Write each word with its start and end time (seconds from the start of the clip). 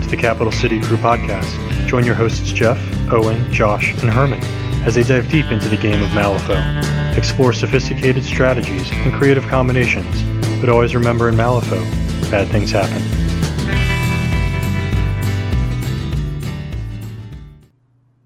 Welcome 0.00 0.12
to 0.12 0.16
the 0.16 0.22
Capital 0.22 0.50
City 0.50 0.80
Crew 0.80 0.96
podcast. 0.96 1.86
Join 1.86 2.06
your 2.06 2.14
hosts 2.14 2.52
Jeff, 2.52 2.78
Owen, 3.12 3.52
Josh, 3.52 3.92
and 4.00 4.10
Herman 4.10 4.40
as 4.82 4.94
they 4.94 5.02
dive 5.02 5.28
deep 5.28 5.44
into 5.52 5.68
the 5.68 5.76
game 5.76 6.02
of 6.02 6.08
Malifaux. 6.12 7.18
Explore 7.18 7.52
sophisticated 7.52 8.24
strategies 8.24 8.90
and 8.92 9.12
creative 9.12 9.46
combinations, 9.48 10.22
but 10.58 10.70
always 10.70 10.94
remember 10.94 11.28
in 11.28 11.34
Malifaux, 11.34 11.82
bad 12.30 12.48
things 12.48 12.70
happen. 12.70 13.02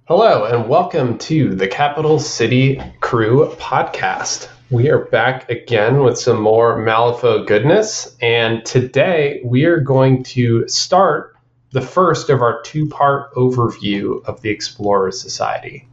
Hello, 0.04 0.44
and 0.44 0.68
welcome 0.68 1.18
to 1.18 1.56
the 1.56 1.66
Capital 1.66 2.20
City 2.20 2.80
Crew 3.00 3.52
podcast. 3.58 4.48
We 4.70 4.90
are 4.90 5.06
back 5.06 5.50
again 5.50 6.04
with 6.04 6.20
some 6.20 6.40
more 6.40 6.78
Malifaux 6.78 7.44
goodness, 7.48 8.16
and 8.22 8.64
today 8.64 9.40
we 9.44 9.64
are 9.64 9.80
going 9.80 10.22
to 10.24 10.68
start 10.68 11.33
the 11.74 11.82
first 11.82 12.30
of 12.30 12.40
our 12.40 12.62
two 12.62 12.88
part 12.88 13.34
overview 13.34 14.24
of 14.26 14.40
the 14.42 14.48
Explorer 14.48 15.10
Society. 15.10 15.86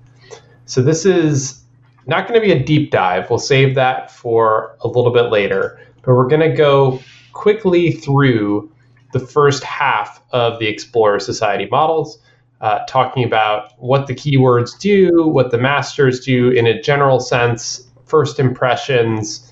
So, 0.65 0.83
this 0.83 1.05
is 1.05 1.63
not 2.05 2.27
going 2.27 2.39
to 2.39 2.45
be 2.45 2.53
a 2.53 2.63
deep 2.63 2.91
dive. 2.91 3.29
We'll 3.29 3.39
save 3.39 3.73
that 3.75 4.11
for 4.11 4.77
a 4.81 4.87
little 4.87 5.11
bit 5.11 5.31
later, 5.31 5.79
but 6.03 6.13
we're 6.13 6.27
going 6.27 6.47
to 6.47 6.55
go 6.55 6.99
quickly 7.33 7.91
through 7.91 8.71
the 9.11 9.19
first 9.19 9.63
half 9.63 10.21
of 10.31 10.59
the 10.59 10.67
Explorer 10.67 11.19
Society 11.19 11.67
models. 11.69 12.19
Uh, 12.61 12.85
talking 12.85 13.23
about 13.23 13.71
what 13.79 14.05
the 14.05 14.13
keywords 14.13 14.77
do, 14.77 15.27
what 15.27 15.49
the 15.49 15.57
masters 15.57 16.19
do 16.19 16.51
in 16.51 16.67
a 16.67 16.79
general 16.79 17.19
sense, 17.19 17.89
first 18.05 18.39
impressions, 18.39 19.51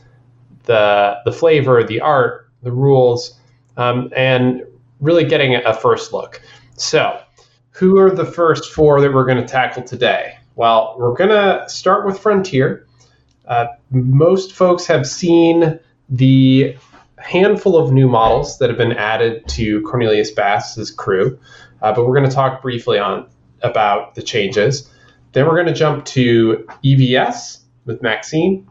the 0.66 1.18
the 1.26 1.32
flavor, 1.32 1.84
the 1.84 2.00
art, 2.00 2.48
the 2.62 2.72
rules, 2.72 3.40
um, 3.78 4.12
and 4.16 4.62
really 5.00 5.26
getting 5.26 5.56
a 5.56 5.74
first 5.74 6.14
look. 6.14 6.42
So, 6.76 7.20
who 7.72 7.98
are 8.00 8.10
the 8.10 8.26
first 8.26 8.72
four 8.74 9.02
that 9.02 9.14
we're 9.14 9.26
going 9.26 9.42
to 9.42 9.48
tackle 9.48 9.84
today? 9.84 10.38
Well, 10.56 10.96
we're 10.98 11.14
going 11.14 11.30
to 11.30 11.64
start 11.70 12.06
with 12.06 12.20
Frontier. 12.20 12.86
Uh, 13.48 13.68
most 13.92 14.54
folks 14.54 14.86
have 14.88 15.08
seen 15.08 15.80
the 16.10 16.76
handful 17.18 17.78
of 17.78 17.92
new 17.92 18.08
models 18.08 18.58
that 18.60 18.70
have 18.70 18.78
been 18.78 18.94
added 18.94 19.48
to 19.48 19.82
Cornelius 19.84 20.32
Basse's 20.32 20.92
crew, 20.92 21.40
uh, 21.82 21.94
but 21.94 22.06
we're 22.06 22.16
going 22.16 22.30
to 22.30 22.36
talk 22.36 22.62
briefly 22.62 23.00
on 23.00 23.28
about 23.62 24.16
the 24.16 24.22
changes. 24.22 24.90
Then 25.32 25.46
we're 25.46 25.56
going 25.56 25.68
to 25.68 25.74
jump 25.74 26.06
to 26.06 26.68
EVS 26.84 27.60
with 27.86 28.02
Maxine. 28.02 28.68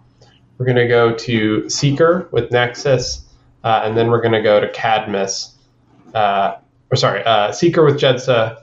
We're 0.56 0.66
going 0.66 0.76
to 0.76 0.88
go 0.88 1.14
to 1.14 1.68
Seeker 1.70 2.28
with 2.32 2.50
Nexus, 2.50 3.24
uh, 3.64 3.82
and 3.84 3.96
then 3.96 4.10
we're 4.10 4.20
going 4.20 4.32
to 4.32 4.42
go 4.42 4.60
to 4.60 4.68
Cadmus 4.68 5.54
uh, 6.14 6.56
or 6.90 6.96
sorry, 6.96 7.22
uh, 7.24 7.52
Seeker 7.52 7.84
with 7.84 7.98
Jedza, 7.98 8.62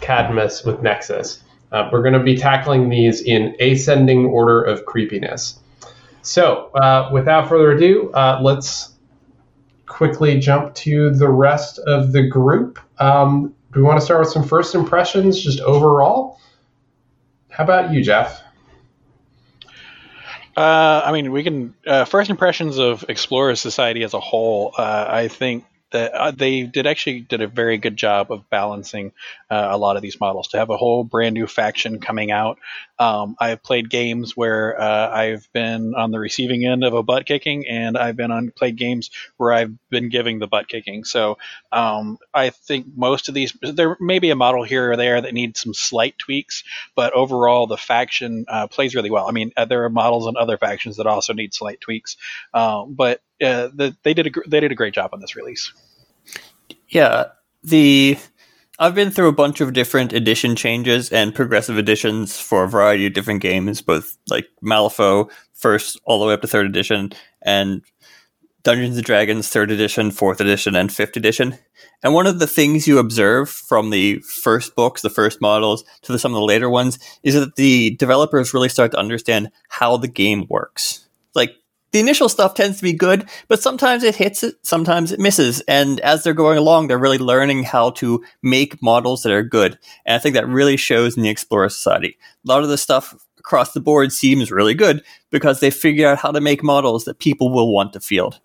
Cadmus 0.00 0.64
with 0.64 0.82
Nexus. 0.82 1.42
Uh, 1.72 1.88
we're 1.90 2.02
going 2.02 2.14
to 2.14 2.22
be 2.22 2.36
tackling 2.36 2.88
these 2.88 3.20
in 3.20 3.56
ascending 3.60 4.26
order 4.26 4.62
of 4.62 4.84
creepiness. 4.84 5.58
So, 6.22 6.70
uh, 6.74 7.10
without 7.12 7.48
further 7.48 7.72
ado, 7.72 8.10
uh, 8.12 8.40
let's 8.42 8.94
quickly 9.86 10.38
jump 10.38 10.74
to 10.74 11.10
the 11.10 11.28
rest 11.28 11.78
of 11.80 12.12
the 12.12 12.22
group. 12.22 12.78
Um, 12.98 13.54
do 13.72 13.80
we 13.80 13.82
want 13.82 13.98
to 13.98 14.04
start 14.04 14.20
with 14.20 14.30
some 14.30 14.44
first 14.44 14.74
impressions, 14.74 15.42
just 15.42 15.60
overall? 15.60 16.40
How 17.50 17.64
about 17.64 17.92
you, 17.92 18.02
Jeff? 18.02 18.40
Uh, 20.56 21.02
I 21.04 21.12
mean, 21.12 21.32
we 21.32 21.42
can 21.42 21.74
uh, 21.86 22.04
first 22.04 22.30
impressions 22.30 22.78
of 22.78 23.04
Explorer 23.08 23.56
Society 23.56 24.04
as 24.04 24.14
a 24.14 24.20
whole. 24.20 24.72
Uh, 24.78 25.06
I 25.08 25.28
think 25.28 25.64
that 25.94 26.12
uh, 26.12 26.30
they 26.32 26.64
did 26.64 26.88
actually 26.88 27.20
did 27.20 27.40
a 27.40 27.46
very 27.46 27.78
good 27.78 27.96
job 27.96 28.32
of 28.32 28.50
balancing 28.50 29.12
uh, 29.48 29.68
a 29.70 29.78
lot 29.78 29.94
of 29.94 30.02
these 30.02 30.18
models 30.18 30.48
to 30.48 30.58
have 30.58 30.68
a 30.68 30.76
whole 30.76 31.04
brand 31.04 31.34
new 31.34 31.46
faction 31.46 32.00
coming 32.00 32.32
out. 32.32 32.58
Um, 32.98 33.36
I've 33.38 33.62
played 33.62 33.88
games 33.88 34.36
where 34.36 34.80
uh, 34.80 35.10
I've 35.10 35.48
been 35.52 35.94
on 35.94 36.10
the 36.10 36.18
receiving 36.18 36.66
end 36.66 36.82
of 36.82 36.94
a 36.94 37.02
butt 37.04 37.26
kicking, 37.26 37.68
and 37.68 37.96
I've 37.96 38.16
been 38.16 38.32
on 38.32 38.50
played 38.50 38.76
games 38.76 39.10
where 39.36 39.52
I've 39.52 39.72
been 39.88 40.08
giving 40.08 40.40
the 40.40 40.48
butt 40.48 40.66
kicking. 40.66 41.04
So 41.04 41.38
um, 41.70 42.18
I 42.32 42.50
think 42.50 42.86
most 42.96 43.28
of 43.28 43.34
these 43.34 43.56
there 43.62 43.96
may 44.00 44.18
be 44.18 44.30
a 44.30 44.36
model 44.36 44.64
here 44.64 44.92
or 44.92 44.96
there 44.96 45.20
that 45.20 45.32
needs 45.32 45.60
some 45.60 45.74
slight 45.74 46.18
tweaks, 46.18 46.64
but 46.96 47.12
overall 47.12 47.68
the 47.68 47.76
faction 47.76 48.46
uh, 48.48 48.66
plays 48.66 48.96
really 48.96 49.10
well. 49.12 49.28
I 49.28 49.32
mean, 49.32 49.52
uh, 49.56 49.64
there 49.64 49.84
are 49.84 49.90
models 49.90 50.26
in 50.26 50.36
other 50.36 50.58
factions 50.58 50.96
that 50.96 51.06
also 51.06 51.34
need 51.34 51.54
slight 51.54 51.80
tweaks, 51.80 52.16
um, 52.52 52.94
but 52.94 53.20
uh, 53.44 53.68
the, 53.74 53.96
they 54.02 54.14
did 54.14 54.26
a 54.26 54.48
they 54.48 54.60
did 54.60 54.72
a 54.72 54.74
great 54.74 54.94
job 54.94 55.10
on 55.12 55.20
this 55.20 55.36
release. 55.36 55.72
Yeah, 56.88 57.26
the 57.62 58.18
I've 58.78 58.94
been 58.94 59.10
through 59.10 59.28
a 59.28 59.32
bunch 59.32 59.60
of 59.60 59.72
different 59.72 60.12
edition 60.12 60.56
changes 60.56 61.10
and 61.12 61.34
progressive 61.34 61.78
editions 61.78 62.40
for 62.40 62.64
a 62.64 62.68
variety 62.68 63.06
of 63.06 63.12
different 63.12 63.40
games, 63.40 63.80
both 63.80 64.16
like 64.28 64.48
Malifaux 64.62 65.30
first 65.52 66.00
all 66.04 66.18
the 66.18 66.26
way 66.26 66.34
up 66.34 66.40
to 66.42 66.48
third 66.48 66.66
edition, 66.66 67.12
and 67.42 67.82
Dungeons 68.64 68.96
and 68.96 69.04
Dragons 69.04 69.48
third 69.48 69.70
edition, 69.70 70.10
fourth 70.10 70.40
edition, 70.40 70.74
and 70.74 70.92
fifth 70.92 71.16
edition. 71.16 71.56
And 72.02 72.14
one 72.14 72.26
of 72.26 72.38
the 72.38 72.46
things 72.46 72.88
you 72.88 72.98
observe 72.98 73.48
from 73.48 73.90
the 73.90 74.18
first 74.20 74.74
books, 74.74 75.02
the 75.02 75.10
first 75.10 75.40
models, 75.40 75.84
to 76.02 76.12
the, 76.12 76.18
some 76.18 76.32
of 76.32 76.36
the 76.36 76.44
later 76.44 76.68
ones, 76.68 76.98
is 77.22 77.34
that 77.34 77.56
the 77.56 77.90
developers 77.96 78.54
really 78.54 78.68
start 78.68 78.90
to 78.92 78.98
understand 78.98 79.50
how 79.68 79.96
the 79.98 80.08
game 80.08 80.46
works. 80.48 81.06
Like 81.34 81.52
the 81.94 82.00
initial 82.00 82.28
stuff 82.28 82.54
tends 82.54 82.78
to 82.78 82.82
be 82.82 82.92
good, 82.92 83.24
but 83.46 83.62
sometimes 83.62 84.02
it 84.02 84.16
hits 84.16 84.42
it, 84.42 84.56
sometimes 84.62 85.12
it 85.12 85.20
misses. 85.20 85.60
And 85.68 86.00
as 86.00 86.24
they're 86.24 86.34
going 86.34 86.58
along, 86.58 86.88
they're 86.88 86.98
really 86.98 87.18
learning 87.18 87.62
how 87.62 87.90
to 87.90 88.20
make 88.42 88.82
models 88.82 89.22
that 89.22 89.32
are 89.32 89.44
good. 89.44 89.78
And 90.04 90.16
I 90.16 90.18
think 90.18 90.34
that 90.34 90.48
really 90.48 90.76
shows 90.76 91.16
in 91.16 91.22
the 91.22 91.28
Explorer 91.28 91.68
Society. 91.68 92.18
A 92.44 92.48
lot 92.48 92.64
of 92.64 92.68
the 92.68 92.78
stuff 92.78 93.14
across 93.38 93.74
the 93.74 93.80
board 93.80 94.10
seems 94.10 94.50
really 94.50 94.74
good 94.74 95.04
because 95.30 95.60
they 95.60 95.70
figure 95.70 96.08
out 96.08 96.18
how 96.18 96.32
to 96.32 96.40
make 96.40 96.64
models 96.64 97.04
that 97.04 97.20
people 97.20 97.52
will 97.52 97.72
want 97.72 97.92
to 97.92 98.00
field. 98.00 98.40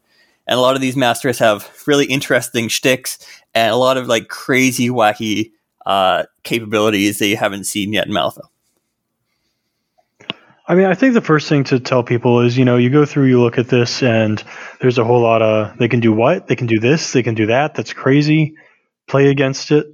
And 0.45 0.55
a 0.55 0.61
lot 0.61 0.75
of 0.75 0.81
these 0.81 0.95
masters 0.95 1.39
have 1.39 1.71
really 1.87 2.05
interesting 2.05 2.67
shticks 2.67 3.17
and 3.55 3.71
a 3.71 3.77
lot 3.77 3.97
of 3.97 4.05
like 4.05 4.27
crazy, 4.27 4.89
wacky 4.89 5.53
uh, 5.87 6.25
capabilities 6.43 7.17
that 7.17 7.25
you 7.25 7.37
haven't 7.37 7.63
seen 7.63 7.93
yet 7.93 8.05
in 8.05 8.13
Malifaux. 8.13 8.47
I 10.69 10.75
mean, 10.75 10.85
I 10.85 10.93
think 10.93 11.15
the 11.15 11.21
first 11.21 11.49
thing 11.49 11.63
to 11.65 11.79
tell 11.79 12.03
people 12.03 12.41
is, 12.41 12.55
you 12.55 12.63
know, 12.63 12.77
you 12.77 12.91
go 12.91 13.03
through, 13.03 13.25
you 13.25 13.41
look 13.41 13.57
at 13.57 13.69
this, 13.69 14.03
and 14.03 14.41
there's 14.79 14.99
a 14.99 15.03
whole 15.03 15.19
lot 15.19 15.41
of 15.41 15.75
they 15.79 15.87
can 15.87 15.99
do 15.99 16.13
what, 16.13 16.45
they 16.45 16.55
can 16.55 16.67
do 16.67 16.79
this, 16.79 17.11
they 17.11 17.23
can 17.23 17.33
do 17.33 17.47
that. 17.47 17.73
That's 17.73 17.91
crazy. 17.91 18.53
Play 19.07 19.31
against 19.31 19.71
it, 19.71 19.87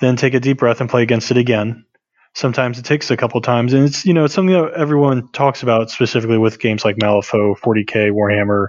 then 0.00 0.16
take 0.16 0.32
a 0.32 0.40
deep 0.40 0.56
breath 0.56 0.80
and 0.80 0.88
play 0.88 1.02
against 1.02 1.30
it 1.30 1.36
again. 1.36 1.84
Sometimes 2.34 2.78
it 2.78 2.86
takes 2.86 3.10
a 3.10 3.18
couple 3.18 3.42
times, 3.42 3.74
and 3.74 3.84
it's 3.84 4.06
you 4.06 4.14
know 4.14 4.24
it's 4.24 4.32
something 4.32 4.54
that 4.54 4.72
everyone 4.72 5.28
talks 5.28 5.62
about 5.62 5.90
specifically 5.90 6.38
with 6.38 6.58
games 6.58 6.86
like 6.86 6.96
Malifaux, 6.96 7.58
40k, 7.58 8.10
Warhammer, 8.10 8.68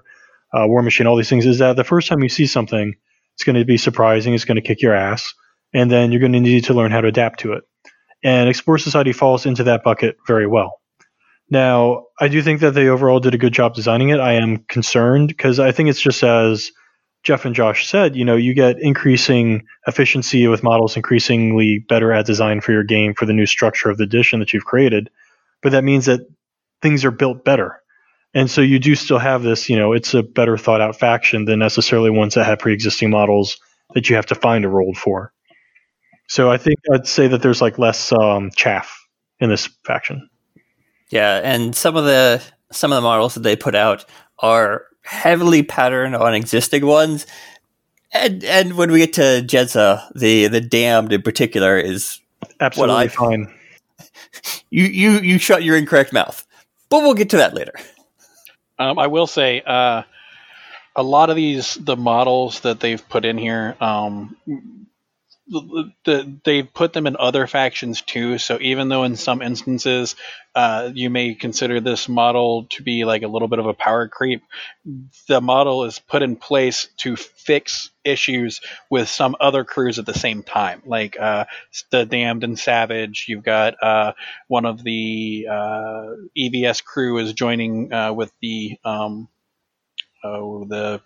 uh, 0.53 0.67
War 0.67 0.81
Machine, 0.81 1.07
all 1.07 1.15
these 1.15 1.29
things. 1.29 1.45
Is 1.45 1.59
that 1.59 1.77
the 1.77 1.85
first 1.85 2.09
time 2.09 2.21
you 2.21 2.27
see 2.27 2.47
something, 2.47 2.95
it's 3.35 3.45
going 3.45 3.55
to 3.55 3.63
be 3.63 3.77
surprising, 3.77 4.33
it's 4.33 4.43
going 4.43 4.57
to 4.57 4.61
kick 4.61 4.81
your 4.81 4.93
ass, 4.93 5.33
and 5.73 5.89
then 5.89 6.11
you're 6.11 6.19
going 6.19 6.33
to 6.33 6.41
need 6.41 6.65
to 6.65 6.73
learn 6.73 6.91
how 6.91 6.99
to 6.99 7.07
adapt 7.07 7.39
to 7.41 7.53
it. 7.53 7.63
And 8.25 8.49
Explore 8.49 8.77
Society 8.77 9.13
falls 9.13 9.45
into 9.45 9.63
that 9.63 9.85
bucket 9.85 10.17
very 10.27 10.45
well 10.45 10.78
now, 11.49 12.05
I 12.19 12.27
do 12.27 12.41
think 12.41 12.61
that 12.61 12.73
they 12.73 12.87
overall 12.87 13.19
did 13.19 13.33
a 13.33 13.39
good 13.39 13.53
job 13.53 13.73
designing 13.73 14.09
it. 14.09 14.19
I 14.19 14.33
am 14.33 14.57
concerned 14.67 15.29
because 15.29 15.59
I 15.59 15.71
think 15.71 15.89
it's 15.89 16.01
just 16.01 16.23
as 16.23 16.71
Jeff 17.23 17.45
and 17.45 17.55
Josh 17.55 17.87
said, 17.87 18.15
you 18.15 18.23
know, 18.23 18.35
you 18.35 18.53
get 18.53 18.79
increasing 18.79 19.65
efficiency 19.87 20.47
with 20.47 20.63
models 20.63 20.95
increasingly 20.95 21.79
better 21.89 22.13
at 22.13 22.25
design 22.25 22.61
for 22.61 22.71
your 22.71 22.83
game 22.83 23.13
for 23.13 23.25
the 23.25 23.33
new 23.33 23.45
structure 23.45 23.89
of 23.89 23.97
the 23.97 24.03
edition 24.03 24.39
that 24.39 24.53
you've 24.53 24.65
created. 24.65 25.09
But 25.61 25.71
that 25.73 25.83
means 25.83 26.05
that 26.05 26.21
things 26.81 27.03
are 27.03 27.11
built 27.11 27.43
better. 27.43 27.81
And 28.33 28.49
so 28.49 28.61
you 28.61 28.79
do 28.79 28.95
still 28.95 29.17
have 29.17 29.41
this, 29.41 29.69
you 29.69 29.77
know, 29.77 29.93
it's 29.93 30.13
a 30.13 30.21
better 30.23 30.55
thought 30.57 30.81
out 30.81 30.99
faction 30.99 31.45
than 31.45 31.59
necessarily 31.59 32.11
ones 32.11 32.35
that 32.35 32.45
have 32.45 32.59
pre 32.59 32.73
existing 32.73 33.09
models 33.09 33.57
that 33.95 34.09
you 34.09 34.15
have 34.15 34.27
to 34.27 34.35
find 34.35 34.65
a 34.65 34.69
role 34.69 34.93
for. 34.93 35.33
So 36.27 36.51
I 36.51 36.57
think 36.57 36.77
I'd 36.93 37.07
say 37.07 37.27
that 37.27 37.41
there's 37.41 37.61
like 37.61 37.79
less 37.79 38.13
um, 38.13 38.51
chaff 38.55 38.95
in 39.39 39.49
this 39.49 39.67
faction. 39.83 40.28
Yeah, 41.09 41.41
and 41.43 41.75
some 41.75 41.95
of 41.95 42.05
the 42.05 42.41
some 42.71 42.91
of 42.91 42.97
the 42.97 43.01
models 43.01 43.33
that 43.33 43.41
they 43.41 43.55
put 43.55 43.75
out 43.75 44.05
are 44.39 44.85
heavily 45.01 45.63
patterned 45.63 46.15
on 46.15 46.33
existing 46.33 46.85
ones. 46.85 47.25
And 48.11 48.43
and 48.43 48.77
when 48.77 48.91
we 48.91 48.99
get 48.99 49.13
to 49.13 49.43
Jedza, 49.45 50.11
the 50.13 50.47
the 50.47 50.61
damned 50.61 51.13
in 51.13 51.21
particular 51.21 51.77
is 51.77 52.19
absolutely 52.59 52.95
what 52.95 53.03
I, 53.03 53.07
fine. 53.07 53.53
You 54.69 54.83
you 54.83 55.11
you 55.19 55.39
shut 55.39 55.63
your 55.63 55.75
incorrect 55.75 56.13
mouth, 56.13 56.45
but 56.89 57.01
we'll 57.01 57.15
get 57.15 57.31
to 57.31 57.37
that 57.37 57.55
later. 57.55 57.73
Um, 58.77 58.99
I 58.99 59.07
will 59.07 59.25
say, 59.25 59.61
uh, 59.65 60.03
a 60.95 61.03
lot 61.03 61.29
of 61.29 61.35
these 61.35 61.73
the 61.75 61.97
models 61.97 62.59
that 62.61 62.79
they've 62.79 63.09
put 63.09 63.25
in 63.25 63.37
here, 63.37 63.75
um, 63.81 64.37
the, 65.49 66.39
they 66.43 66.63
put 66.63 66.93
them 66.93 67.07
in 67.07 67.15
other 67.17 67.47
factions 67.47 68.01
too. 68.01 68.37
So 68.37 68.57
even 68.61 68.89
though 68.89 69.03
in 69.03 69.15
some 69.15 69.41
instances 69.41 70.15
uh, 70.55 70.91
you 70.93 71.09
may 71.09 71.35
consider 71.35 71.79
this 71.79 72.07
model 72.07 72.67
to 72.71 72.83
be 72.83 73.05
like 73.05 73.23
a 73.23 73.27
little 73.27 73.47
bit 73.47 73.59
of 73.59 73.65
a 73.65 73.73
power 73.73 74.07
creep, 74.07 74.43
the 75.27 75.41
model 75.41 75.85
is 75.85 75.99
put 75.99 76.21
in 76.21 76.35
place 76.35 76.87
to 76.97 77.15
fix 77.15 77.91
issues 78.03 78.61
with 78.89 79.09
some 79.09 79.35
other 79.39 79.63
crews 79.63 79.99
at 79.99 80.05
the 80.05 80.13
same 80.13 80.43
time. 80.43 80.81
Like 80.85 81.19
uh, 81.19 81.45
the 81.91 82.05
Damned 82.05 82.43
and 82.43 82.57
Savage, 82.57 83.25
you've 83.27 83.43
got 83.43 83.81
uh, 83.81 84.13
one 84.47 84.65
of 84.65 84.83
the 84.83 85.47
uh, 85.49 86.05
EVS 86.37 86.83
crew 86.83 87.17
is 87.17 87.33
joining 87.33 87.91
uh, 87.93 88.13
with 88.13 88.31
the 88.41 88.77
um, 88.85 89.27
oh, 90.23 90.65
the 90.65 91.01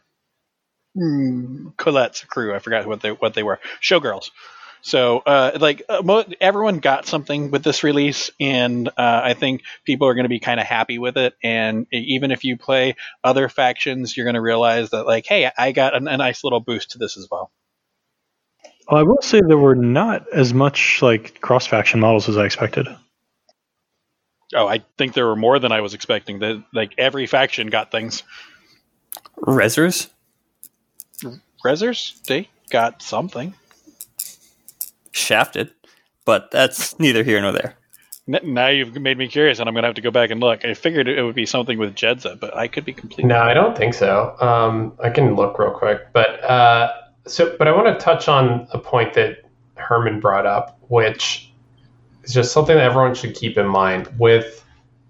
mm, 0.97 1.75
Colette's 1.77 2.23
crew. 2.25 2.53
I 2.53 2.59
forgot 2.59 2.85
what 2.85 3.01
they 3.01 3.11
what 3.11 3.33
they 3.33 3.43
were. 3.43 3.59
Showgirls. 3.81 4.31
So, 4.85 5.19
uh, 5.19 5.57
like, 5.61 5.83
uh, 5.87 6.01
mo- 6.03 6.25
everyone 6.41 6.79
got 6.79 7.05
something 7.05 7.51
with 7.51 7.63
this 7.63 7.83
release, 7.85 8.31
and 8.37 8.89
uh, 8.89 8.91
I 8.97 9.33
think 9.33 9.63
people 9.85 10.09
are 10.09 10.13
going 10.13 10.25
to 10.25 10.29
be 10.29 10.41
kind 10.41 10.59
of 10.59 10.65
happy 10.65 10.99
with 10.99 11.15
it. 11.15 11.35
And 11.41 11.87
even 11.93 12.31
if 12.31 12.43
you 12.43 12.57
play 12.57 12.97
other 13.23 13.47
factions, 13.47 14.17
you're 14.17 14.25
going 14.25 14.33
to 14.33 14.41
realize 14.41 14.89
that, 14.89 15.05
like, 15.05 15.25
hey, 15.25 15.49
I 15.57 15.71
got 15.71 15.93
a, 15.93 16.05
a 16.05 16.17
nice 16.17 16.43
little 16.43 16.59
boost 16.59 16.91
to 16.91 16.97
this 16.97 17.17
as 17.17 17.29
well. 17.31 17.49
Well, 18.91 18.99
I 18.99 19.03
will 19.03 19.21
say 19.21 19.39
there 19.39 19.57
were 19.57 19.75
not 19.75 20.25
as 20.33 20.53
much 20.53 21.01
like 21.01 21.39
cross 21.39 21.65
faction 21.65 22.01
models 22.01 22.27
as 22.27 22.37
I 22.37 22.43
expected. 22.43 22.89
Oh, 24.53 24.67
I 24.67 24.83
think 24.97 25.13
there 25.13 25.27
were 25.27 25.37
more 25.37 25.59
than 25.59 25.71
I 25.71 25.79
was 25.79 25.93
expecting. 25.93 26.39
That 26.39 26.61
like 26.73 26.93
every 26.97 27.25
faction 27.25 27.67
got 27.67 27.89
things. 27.89 28.23
Rezzers? 29.37 30.09
Rezzers, 31.63 32.21
they 32.23 32.49
got 32.69 33.01
something. 33.01 33.53
Shafted, 35.11 35.71
but 36.25 36.51
that's 36.51 36.99
neither 36.99 37.23
here 37.23 37.39
nor 37.41 37.51
there. 37.51 37.75
N- 38.27 38.53
now 38.53 38.67
you've 38.67 38.95
made 38.95 39.17
me 39.17 39.27
curious, 39.27 39.59
and 39.59 39.67
I'm 39.67 39.73
going 39.73 39.83
to 39.83 39.87
have 39.87 39.95
to 39.95 40.01
go 40.01 40.11
back 40.11 40.29
and 40.29 40.39
look. 40.39 40.65
I 40.65 40.73
figured 40.73 41.07
it 41.07 41.23
would 41.23 41.35
be 41.35 41.45
something 41.45 41.77
with 41.77 41.95
Jedza, 41.95 42.39
but 42.39 42.55
I 42.55 42.67
could 42.67 42.85
be 42.85 42.93
completely. 42.93 43.25
No, 43.25 43.39
I 43.39 43.53
don't 43.53 43.77
think 43.77 43.93
so. 43.93 44.35
Um, 44.39 44.93
I 45.03 45.09
can 45.09 45.35
look 45.35 45.59
real 45.59 45.71
quick, 45.71 46.11
but 46.13 46.43
uh, 46.43 46.91
so, 47.25 47.55
but 47.57 47.67
I 47.67 47.71
want 47.71 47.87
to 47.87 48.03
touch 48.03 48.27
on 48.27 48.67
a 48.71 48.79
point 48.79 49.13
that 49.13 49.43
Herman 49.75 50.19
brought 50.19 50.45
up, 50.45 50.77
which 50.87 51.51
is 52.23 52.33
just 52.33 52.51
something 52.51 52.75
that 52.75 52.83
everyone 52.83 53.15
should 53.15 53.35
keep 53.35 53.57
in 53.57 53.67
mind 53.67 54.09
with 54.17 54.63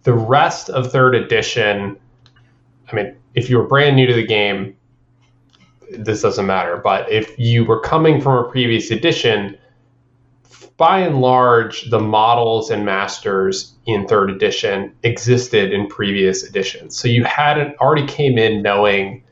the 0.04 0.14
rest 0.14 0.70
of 0.70 0.92
third 0.92 1.16
edition. 1.16 1.98
I 2.92 2.96
mean, 2.96 3.16
if 3.36 3.50
you 3.50 3.58
were 3.58 3.68
brand 3.68 3.96
new 3.96 4.08
to 4.08 4.14
the 4.14 4.26
game, 4.26 4.76
this 5.98 6.22
doesn't 6.22 6.46
matter. 6.46 6.78
But 6.78 7.12
if 7.12 7.38
you 7.38 7.66
were 7.66 7.80
coming 7.80 8.22
from 8.22 8.46
a 8.46 8.50
previous 8.50 8.92
edition, 8.92 9.58
by 10.78 11.00
and 11.00 11.22
large, 11.22 11.90
the 11.90 12.00
models 12.00 12.70
and 12.70 12.86
masters 12.86 13.76
in 13.86 14.08
third 14.08 14.30
edition 14.30 14.94
existed 15.04 15.72
in 15.72 15.88
previous 15.88 16.44
editions. 16.44 16.98
So 16.98 17.08
you 17.08 17.24
hadn't 17.24 17.78
already 17.78 18.08
came 18.08 18.38
in 18.38 18.62
knowing 18.62 19.24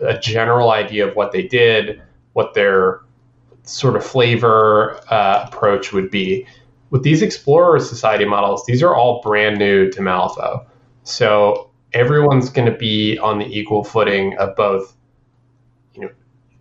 a 0.00 0.18
general 0.18 0.70
idea 0.70 1.06
of 1.06 1.14
what 1.14 1.32
they 1.32 1.42
did, 1.42 2.00
what 2.32 2.54
their 2.54 3.00
sort 3.64 3.96
of 3.96 4.04
flavor 4.04 4.98
uh, 5.10 5.44
approach 5.46 5.92
would 5.92 6.10
be. 6.10 6.46
With 6.90 7.02
these 7.02 7.20
Explorer 7.20 7.80
Society 7.80 8.24
models, 8.24 8.64
these 8.66 8.82
are 8.82 8.94
all 8.94 9.20
brand 9.20 9.58
new 9.58 9.90
to 9.90 10.00
Malifaux. 10.00 10.64
So 11.02 11.70
everyone's 11.92 12.48
going 12.48 12.70
to 12.70 12.76
be 12.76 13.18
on 13.18 13.38
the 13.38 13.46
equal 13.46 13.84
footing 13.84 14.36
of 14.38 14.56
both, 14.56 14.94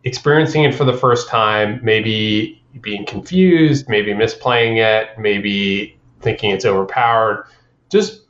experiencing 0.07 0.63
it 0.63 0.73
for 0.73 0.85
the 0.85 0.93
first 0.93 1.27
time, 1.27 1.79
maybe 1.83 2.63
being 2.81 3.05
confused, 3.05 3.89
maybe 3.89 4.13
misplaying 4.13 4.77
it, 4.77 5.17
maybe 5.19 5.97
thinking 6.21 6.51
it's 6.51 6.65
overpowered. 6.65 7.47
Just 7.89 8.21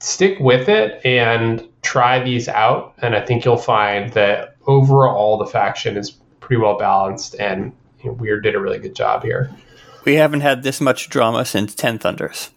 stick 0.00 0.38
with 0.40 0.68
it 0.68 1.04
and 1.04 1.66
try 1.82 2.22
these 2.22 2.48
out. 2.48 2.94
And 2.98 3.14
I 3.14 3.24
think 3.24 3.44
you'll 3.44 3.56
find 3.56 4.12
that 4.12 4.56
overall 4.66 5.38
the 5.38 5.46
faction 5.46 5.96
is 5.96 6.10
pretty 6.40 6.60
well 6.60 6.78
balanced 6.78 7.34
and 7.36 7.72
you 8.02 8.10
know, 8.10 8.16
Wyrd 8.16 8.42
did 8.42 8.54
a 8.54 8.60
really 8.60 8.78
good 8.78 8.94
job 8.94 9.22
here. 9.22 9.50
We 10.04 10.14
haven't 10.14 10.40
had 10.40 10.62
this 10.62 10.80
much 10.80 11.10
drama 11.10 11.44
since 11.44 11.74
Ten 11.74 11.98
Thunders. 11.98 12.50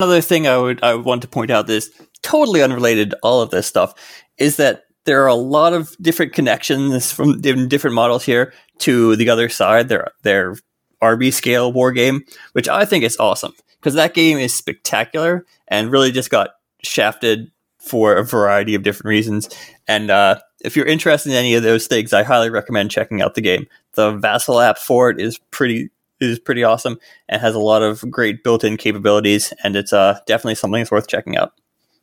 Another 0.00 0.20
thing 0.20 0.46
I 0.46 0.58
would 0.58 0.82
I 0.82 0.94
would 0.94 1.04
want 1.04 1.22
to 1.22 1.28
point 1.28 1.50
out 1.50 1.66
this 1.66 1.90
totally 2.22 2.62
unrelated 2.62 3.10
to 3.10 3.18
all 3.22 3.40
of 3.40 3.50
this 3.50 3.66
stuff 3.66 3.94
is 4.38 4.56
that 4.56 4.84
there 5.08 5.24
are 5.24 5.28
a 5.28 5.34
lot 5.34 5.72
of 5.72 5.96
different 6.02 6.34
connections 6.34 7.10
from 7.10 7.40
different 7.40 7.94
models 7.94 8.24
here 8.24 8.52
to 8.80 9.16
the 9.16 9.30
other 9.30 9.48
side. 9.48 9.88
Their 9.88 10.12
their 10.22 10.54
RB 11.02 11.32
scale 11.32 11.72
war 11.72 11.92
game, 11.92 12.26
which 12.52 12.68
I 12.68 12.84
think 12.84 13.04
is 13.04 13.16
awesome 13.16 13.54
because 13.80 13.94
that 13.94 14.12
game 14.12 14.36
is 14.36 14.52
spectacular 14.52 15.46
and 15.66 15.90
really 15.90 16.12
just 16.12 16.28
got 16.28 16.50
shafted 16.82 17.50
for 17.78 18.16
a 18.16 18.24
variety 18.24 18.74
of 18.74 18.82
different 18.82 19.08
reasons. 19.08 19.48
And 19.86 20.10
uh, 20.10 20.40
if 20.60 20.76
you're 20.76 20.84
interested 20.84 21.30
in 21.30 21.36
any 21.36 21.54
of 21.54 21.62
those 21.62 21.86
things, 21.86 22.12
I 22.12 22.22
highly 22.22 22.50
recommend 22.50 22.90
checking 22.90 23.22
out 23.22 23.34
the 23.34 23.40
game. 23.40 23.66
The 23.94 24.12
Vassal 24.12 24.60
app 24.60 24.76
for 24.76 25.08
it 25.08 25.18
is 25.18 25.38
pretty 25.50 25.88
is 26.20 26.38
pretty 26.38 26.64
awesome 26.64 26.98
and 27.30 27.40
has 27.40 27.54
a 27.54 27.60
lot 27.60 27.80
of 27.80 28.04
great 28.10 28.44
built-in 28.44 28.76
capabilities, 28.76 29.54
and 29.64 29.74
it's 29.74 29.94
uh, 29.94 30.18
definitely 30.26 30.56
something 30.56 30.80
that's 30.80 30.90
worth 30.90 31.08
checking 31.08 31.38
out. 31.38 31.54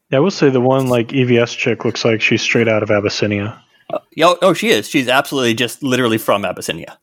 Yeah, 0.10 0.18
I 0.18 0.20
will 0.20 0.32
say 0.32 0.50
the 0.50 0.62
one 0.62 0.88
like 0.88 1.08
EVS 1.10 1.58
chick 1.58 1.84
looks 1.84 2.06
like 2.06 2.22
she's 2.22 2.42
straight 2.42 2.68
out 2.68 2.84
of 2.84 2.92
Abyssinia. 2.92 3.62
Uh, 3.92 4.00
oh, 4.22 4.38
oh, 4.42 4.54
she 4.54 4.70
is. 4.70 4.88
She's 4.88 5.08
absolutely 5.08 5.54
just 5.54 5.84
literally 5.84 6.18
from 6.18 6.46
Abyssinia. 6.46 6.98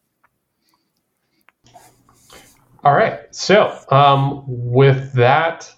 All 2.84 2.94
right. 2.94 3.20
So, 3.30 3.76
um, 3.90 4.44
with 4.46 5.12
that 5.14 5.72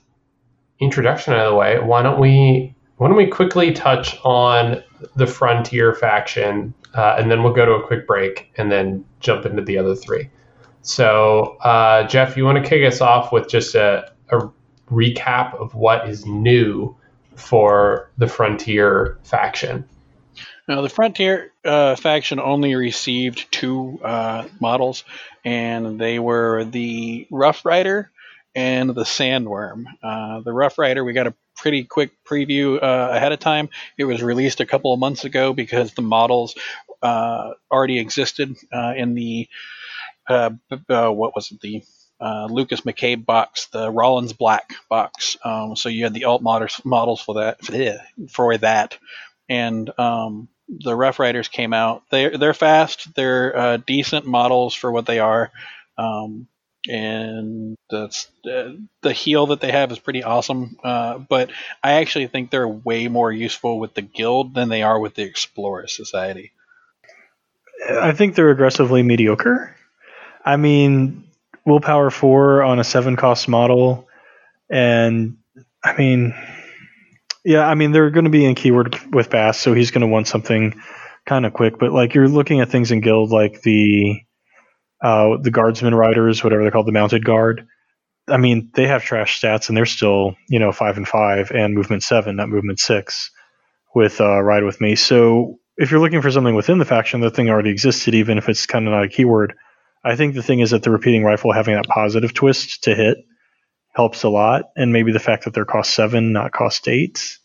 introduction 0.80 1.34
out 1.34 1.46
of 1.46 1.52
the 1.52 1.56
way, 1.56 1.78
why 1.78 2.02
don't 2.02 2.18
we 2.18 2.74
why 2.96 3.08
don't 3.08 3.16
we 3.16 3.26
quickly 3.26 3.72
touch 3.72 4.18
on 4.24 4.82
the 5.16 5.26
Frontier 5.26 5.94
faction, 5.94 6.72
uh, 6.94 7.16
and 7.18 7.30
then 7.30 7.42
we'll 7.42 7.52
go 7.52 7.66
to 7.66 7.72
a 7.72 7.86
quick 7.86 8.06
break, 8.06 8.50
and 8.56 8.70
then 8.70 9.04
jump 9.20 9.44
into 9.44 9.62
the 9.62 9.76
other 9.76 9.94
three. 9.94 10.30
So, 10.82 11.56
uh, 11.62 12.06
Jeff, 12.06 12.36
you 12.36 12.44
want 12.44 12.62
to 12.62 12.68
kick 12.68 12.86
us 12.86 13.00
off 13.00 13.32
with 13.32 13.48
just 13.48 13.74
a, 13.74 14.12
a 14.28 14.48
recap 14.90 15.54
of 15.60 15.74
what 15.74 16.08
is 16.08 16.24
new 16.26 16.96
for 17.36 18.10
the 18.18 18.28
Frontier 18.28 19.18
faction? 19.24 19.88
Now, 20.66 20.80
the 20.80 20.88
Frontier 20.88 21.52
uh, 21.64 21.96
faction 21.96 22.40
only 22.40 22.74
received 22.74 23.50
two 23.52 24.00
uh, 24.02 24.44
models, 24.60 25.04
and 25.44 26.00
they 26.00 26.18
were 26.18 26.64
the 26.64 27.26
Rough 27.30 27.64
Rider 27.66 28.10
and 28.54 28.90
the 28.90 29.02
Sandworm. 29.02 29.84
Uh, 30.02 30.40
the 30.40 30.52
Rough 30.52 30.78
Rider, 30.78 31.04
we 31.04 31.12
got 31.12 31.26
a 31.26 31.34
pretty 31.56 31.84
quick 31.84 32.12
preview 32.24 32.82
uh, 32.82 33.10
ahead 33.12 33.32
of 33.32 33.40
time. 33.40 33.68
It 33.98 34.04
was 34.04 34.22
released 34.22 34.60
a 34.60 34.66
couple 34.66 34.92
of 34.94 35.00
months 35.00 35.24
ago 35.24 35.52
because 35.52 35.92
the 35.92 36.02
models 36.02 36.54
uh, 37.02 37.50
already 37.70 37.98
existed 37.98 38.56
uh, 38.72 38.94
in 38.96 39.14
the 39.14 39.48
what 40.26 41.34
was 41.34 41.50
it 41.50 41.60
the 41.60 41.84
uh, 42.20 42.46
Lucas 42.50 42.82
McCabe 42.82 43.24
box, 43.24 43.66
the 43.66 43.90
Rollins 43.90 44.32
Black 44.32 44.72
box. 44.88 45.36
Um, 45.44 45.76
so 45.76 45.88
you 45.88 46.04
had 46.04 46.14
the 46.14 46.24
alt 46.24 46.42
models, 46.42 46.80
models 46.84 47.20
for 47.20 47.34
that 47.34 47.58
for 48.30 48.56
that, 48.58 48.98
and 49.48 49.90
um, 49.98 50.48
the 50.68 50.94
Rough 50.94 51.18
Riders 51.18 51.48
came 51.48 51.72
out. 51.72 52.02
They're 52.10 52.36
they're 52.38 52.54
fast. 52.54 53.14
They're 53.14 53.56
uh, 53.56 53.76
decent 53.78 54.26
models 54.26 54.74
for 54.74 54.90
what 54.90 55.06
they 55.06 55.18
are, 55.18 55.50
um, 55.98 56.46
and 56.88 57.76
that's 57.90 58.28
uh, 58.50 58.72
the 59.02 59.12
heel 59.12 59.46
that 59.46 59.60
they 59.60 59.72
have 59.72 59.92
is 59.92 59.98
pretty 59.98 60.22
awesome. 60.22 60.78
Uh, 60.82 61.18
but 61.18 61.50
I 61.82 61.94
actually 61.94 62.28
think 62.28 62.50
they're 62.50 62.68
way 62.68 63.08
more 63.08 63.32
useful 63.32 63.78
with 63.78 63.94
the 63.94 64.02
guild 64.02 64.54
than 64.54 64.68
they 64.68 64.82
are 64.82 64.98
with 64.98 65.14
the 65.14 65.22
Explorer 65.22 65.88
Society. 65.88 66.52
I 67.86 68.12
think 68.12 68.34
they're 68.34 68.50
aggressively 68.50 69.02
mediocre. 69.02 69.74
I 70.44 70.56
mean, 70.56 71.24
willpower 71.66 72.10
four 72.10 72.62
on 72.62 72.78
a 72.78 72.84
seven 72.84 73.16
cost 73.16 73.48
model, 73.48 74.08
and 74.70 75.36
I 75.82 75.96
mean 75.96 76.34
yeah, 77.44 77.66
I 77.66 77.74
mean 77.74 77.92
they're 77.92 78.10
going 78.10 78.24
to 78.24 78.30
be 78.30 78.44
in 78.44 78.54
keyword 78.54 78.98
with 79.12 79.30
Basse, 79.30 79.60
so 79.60 79.74
he's 79.74 79.90
going 79.90 80.00
to 80.00 80.06
want 80.06 80.26
something 80.26 80.80
kind 81.26 81.44
of 81.44 81.52
quick. 81.52 81.78
But 81.78 81.92
like 81.92 82.14
you're 82.14 82.28
looking 82.28 82.60
at 82.60 82.70
things 82.70 82.90
in 82.90 83.00
guild 83.00 83.30
like 83.30 83.60
the 83.62 84.20
uh, 85.02 85.36
the 85.40 85.50
guardsman 85.50 85.94
riders, 85.94 86.42
whatever 86.42 86.62
they're 86.62 86.70
called, 86.70 86.86
the 86.86 86.92
mounted 86.92 87.24
guard. 87.24 87.66
I 88.26 88.38
mean, 88.38 88.70
they 88.74 88.86
have 88.86 89.02
trash 89.02 89.38
stats 89.38 89.68
and 89.68 89.76
they're 89.76 89.84
still 89.84 90.36
you 90.48 90.58
know 90.58 90.72
five 90.72 90.96
and 90.96 91.06
five 91.06 91.50
and 91.50 91.74
movement 91.74 92.02
seven, 92.02 92.36
not 92.36 92.48
movement 92.48 92.78
six, 92.78 93.30
with 93.94 94.20
uh, 94.20 94.40
ride 94.40 94.64
with 94.64 94.80
me. 94.80 94.96
So 94.96 95.58
if 95.76 95.90
you're 95.90 96.00
looking 96.00 96.22
for 96.22 96.30
something 96.30 96.54
within 96.54 96.78
the 96.78 96.86
faction, 96.86 97.20
the 97.20 97.30
thing 97.30 97.50
already 97.50 97.70
existed, 97.70 98.14
even 98.14 98.38
if 98.38 98.48
it's 98.48 98.64
kind 98.64 98.86
of 98.86 98.92
not 98.92 99.04
a 99.04 99.08
keyword. 99.08 99.54
I 100.04 100.16
think 100.16 100.34
the 100.34 100.42
thing 100.42 100.60
is 100.60 100.70
that 100.70 100.82
the 100.82 100.90
repeating 100.90 101.24
rifle 101.24 101.52
having 101.52 101.74
that 101.74 101.86
positive 101.86 102.34
twist 102.34 102.84
to 102.84 102.94
hit 102.94 103.18
helps 103.94 104.22
a 104.22 104.28
lot, 104.28 104.70
and 104.76 104.92
maybe 104.92 105.12
the 105.12 105.20
fact 105.20 105.44
that 105.44 105.54
they're 105.54 105.64
cost 105.64 105.94
seven, 105.94 106.32
not 106.32 106.52
cost 106.52 106.88
eight. 106.88 107.38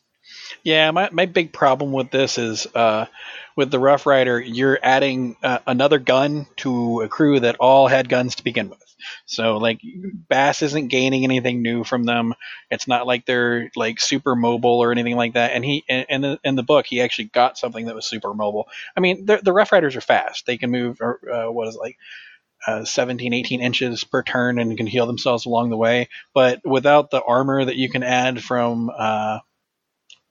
Yeah, 0.63 0.91
my, 0.91 1.09
my 1.11 1.25
big 1.25 1.53
problem 1.53 1.91
with 1.91 2.11
this 2.11 2.37
is 2.37 2.67
uh, 2.75 3.05
with 3.55 3.71
the 3.71 3.79
Rough 3.79 4.05
Rider, 4.05 4.39
you're 4.39 4.79
adding 4.81 5.35
uh, 5.43 5.59
another 5.65 5.99
gun 5.99 6.47
to 6.57 7.01
a 7.01 7.07
crew 7.07 7.39
that 7.39 7.57
all 7.57 7.87
had 7.87 8.09
guns 8.09 8.35
to 8.35 8.43
begin 8.43 8.69
with. 8.69 8.83
So 9.25 9.57
like 9.57 9.81
Basse 10.27 10.61
isn't 10.63 10.89
gaining 10.89 11.23
anything 11.23 11.61
new 11.61 11.83
from 11.83 12.03
them. 12.03 12.33
It's 12.69 12.87
not 12.87 13.07
like 13.07 13.25
they're 13.25 13.71
like 13.75 13.99
super 13.99 14.35
mobile 14.35 14.83
or 14.83 14.91
anything 14.91 15.15
like 15.15 15.33
that. 15.33 15.51
And 15.51 15.63
he 15.63 15.85
in 15.87 16.21
the 16.21 16.39
in 16.43 16.55
the 16.55 16.63
book 16.63 16.85
he 16.85 17.01
actually 17.01 17.25
got 17.25 17.57
something 17.57 17.85
that 17.85 17.95
was 17.95 18.05
super 18.05 18.33
mobile. 18.33 18.67
I 18.95 18.99
mean 18.99 19.25
the 19.25 19.37
the 19.37 19.53
Rough 19.53 19.71
Riders 19.71 19.95
are 19.95 20.01
fast. 20.01 20.45
They 20.45 20.57
can 20.57 20.71
move 20.71 20.99
or 21.01 21.19
uh, 21.31 21.51
what 21.51 21.69
is 21.69 21.75
it, 21.75 21.79
like 21.79 21.97
uh, 22.67 22.85
17, 22.85 23.33
18 23.33 23.61
inches 23.61 24.03
per 24.03 24.23
turn 24.23 24.59
and 24.59 24.75
can 24.77 24.87
heal 24.87 25.05
themselves 25.05 25.45
along 25.45 25.69
the 25.69 25.77
way. 25.77 26.09
But 26.33 26.61
without 26.65 27.11
the 27.11 27.21
armor 27.21 27.63
that 27.63 27.75
you 27.75 27.89
can 27.89 28.03
add 28.03 28.43
from 28.43 28.91
uh, 28.95 29.39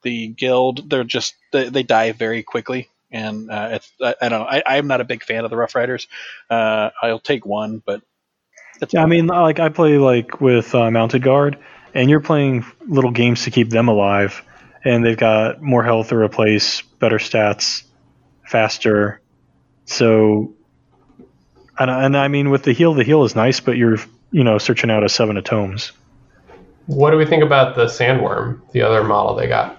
the 0.02 0.28
guild, 0.28 0.90
they're 0.90 1.04
just 1.04 1.34
they, 1.52 1.68
they 1.68 1.82
die 1.82 2.12
very 2.12 2.42
quickly. 2.42 2.88
And 3.10 3.50
uh, 3.50 3.68
it's 3.72 3.92
I, 4.02 4.14
I, 4.20 4.28
don't 4.28 4.40
know. 4.40 4.46
I, 4.46 4.62
I'm 4.66 4.86
not 4.86 5.00
a 5.00 5.04
big 5.04 5.22
fan 5.22 5.44
of 5.44 5.50
the 5.50 5.56
Rough 5.56 5.74
Riders. 5.74 6.06
Uh, 6.50 6.90
I'll 7.02 7.18
take 7.18 7.46
one, 7.46 7.82
but 7.84 8.02
yeah, 8.90 9.02
I 9.02 9.06
mean, 9.06 9.26
like 9.26 9.60
I 9.60 9.70
play 9.70 9.98
like 9.98 10.40
with 10.40 10.74
uh, 10.74 10.90
Mounted 10.90 11.22
Guard, 11.22 11.58
and 11.94 12.08
you're 12.08 12.20
playing 12.20 12.64
little 12.86 13.10
games 13.10 13.44
to 13.44 13.50
keep 13.50 13.70
them 13.70 13.88
alive, 13.88 14.42
and 14.84 15.04
they've 15.04 15.16
got 15.16 15.60
more 15.60 15.82
health 15.82 16.10
to 16.10 16.16
replace, 16.16 16.82
better 16.82 17.18
stats, 17.18 17.82
faster. 18.46 19.20
So, 19.84 20.54
and, 21.78 21.90
and 21.90 22.16
I 22.16 22.28
mean, 22.28 22.50
with 22.50 22.62
the 22.62 22.72
heel, 22.72 22.94
the 22.94 23.04
heel 23.04 23.24
is 23.24 23.34
nice, 23.34 23.60
but 23.60 23.76
you're 23.76 23.98
you 24.30 24.44
know 24.44 24.58
searching 24.58 24.90
out 24.90 25.04
a 25.04 25.08
seven 25.08 25.36
of 25.36 25.44
tomes. 25.44 25.92
What 26.86 27.10
do 27.10 27.18
we 27.18 27.26
think 27.26 27.42
about 27.42 27.76
the 27.76 27.84
sandworm, 27.84 28.60
the 28.72 28.82
other 28.82 29.04
model 29.04 29.34
they 29.34 29.46
got? 29.46 29.78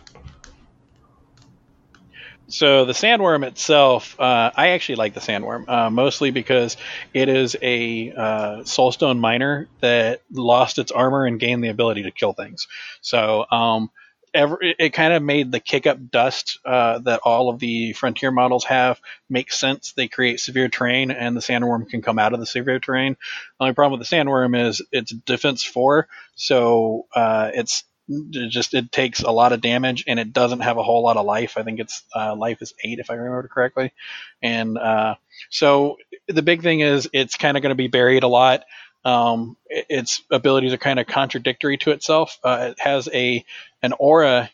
So 2.49 2.85
the 2.85 2.93
sandworm 2.93 3.45
itself, 3.45 4.19
uh, 4.19 4.51
I 4.55 4.69
actually 4.69 4.95
like 4.95 5.13
the 5.13 5.19
sandworm 5.19 5.69
uh, 5.69 5.91
mostly 5.91 6.31
because 6.31 6.77
it 7.13 7.29
is 7.29 7.55
a 7.61 8.11
uh, 8.11 8.57
soulstone 8.63 9.19
miner 9.19 9.67
that 9.81 10.23
lost 10.31 10.79
its 10.79 10.91
armor 10.91 11.25
and 11.25 11.39
gained 11.39 11.63
the 11.63 11.67
ability 11.69 12.03
to 12.03 12.11
kill 12.11 12.33
things. 12.33 12.67
So 13.01 13.45
um, 13.51 13.91
ever, 14.33 14.57
it, 14.61 14.93
kind 14.93 15.13
of 15.13 15.23
made 15.23 15.51
the 15.51 15.59
kick 15.59 15.87
up 15.87 15.97
dust 16.09 16.59
uh, 16.65 16.99
that 16.99 17.21
all 17.23 17.49
of 17.49 17.59
the 17.59 17.93
frontier 17.93 18.31
models 18.31 18.63
have 18.65 18.99
make 19.29 19.51
sense. 19.51 19.93
They 19.93 20.07
create 20.07 20.39
severe 20.39 20.69
terrain, 20.69 21.11
and 21.11 21.35
the 21.35 21.41
sandworm 21.41 21.89
can 21.89 22.01
come 22.01 22.19
out 22.19 22.33
of 22.33 22.39
the 22.39 22.45
severe 22.45 22.79
terrain. 22.79 23.13
The 23.59 23.63
only 23.63 23.73
problem 23.73 23.99
with 23.99 24.07
the 24.07 24.15
sandworm 24.15 24.67
is 24.67 24.81
it's 24.91 25.11
defense 25.11 25.63
four, 25.63 26.07
so 26.35 27.05
uh, 27.15 27.51
it's 27.53 27.83
it 28.09 28.49
just 28.49 28.73
it 28.73 28.91
takes 28.91 29.21
a 29.21 29.31
lot 29.31 29.53
of 29.53 29.61
damage 29.61 30.03
and 30.07 30.19
it 30.19 30.33
doesn't 30.33 30.61
have 30.61 30.77
a 30.77 30.83
whole 30.83 31.03
lot 31.03 31.17
of 31.17 31.25
life. 31.25 31.57
I 31.57 31.63
think 31.63 31.79
its 31.79 32.03
uh, 32.15 32.35
life 32.35 32.61
is 32.61 32.73
eight 32.83 32.99
if 32.99 33.11
I 33.11 33.15
remember 33.15 33.47
correctly, 33.47 33.93
and 34.41 34.77
uh, 34.77 35.15
so 35.49 35.97
the 36.27 36.41
big 36.41 36.63
thing 36.63 36.79
is 36.79 37.09
it's 37.13 37.37
kind 37.37 37.55
of 37.55 37.63
going 37.63 37.71
to 37.71 37.75
be 37.75 37.87
buried 37.87 38.23
a 38.23 38.27
lot. 38.27 38.63
Um, 39.05 39.55
its 39.69 40.21
abilities 40.29 40.73
are 40.73 40.77
kind 40.77 40.99
of 40.99 41.07
contradictory 41.07 41.77
to 41.77 41.91
itself. 41.91 42.37
Uh, 42.43 42.69
it 42.71 42.79
has 42.79 43.07
a 43.13 43.45
an 43.81 43.93
aura 43.97 44.49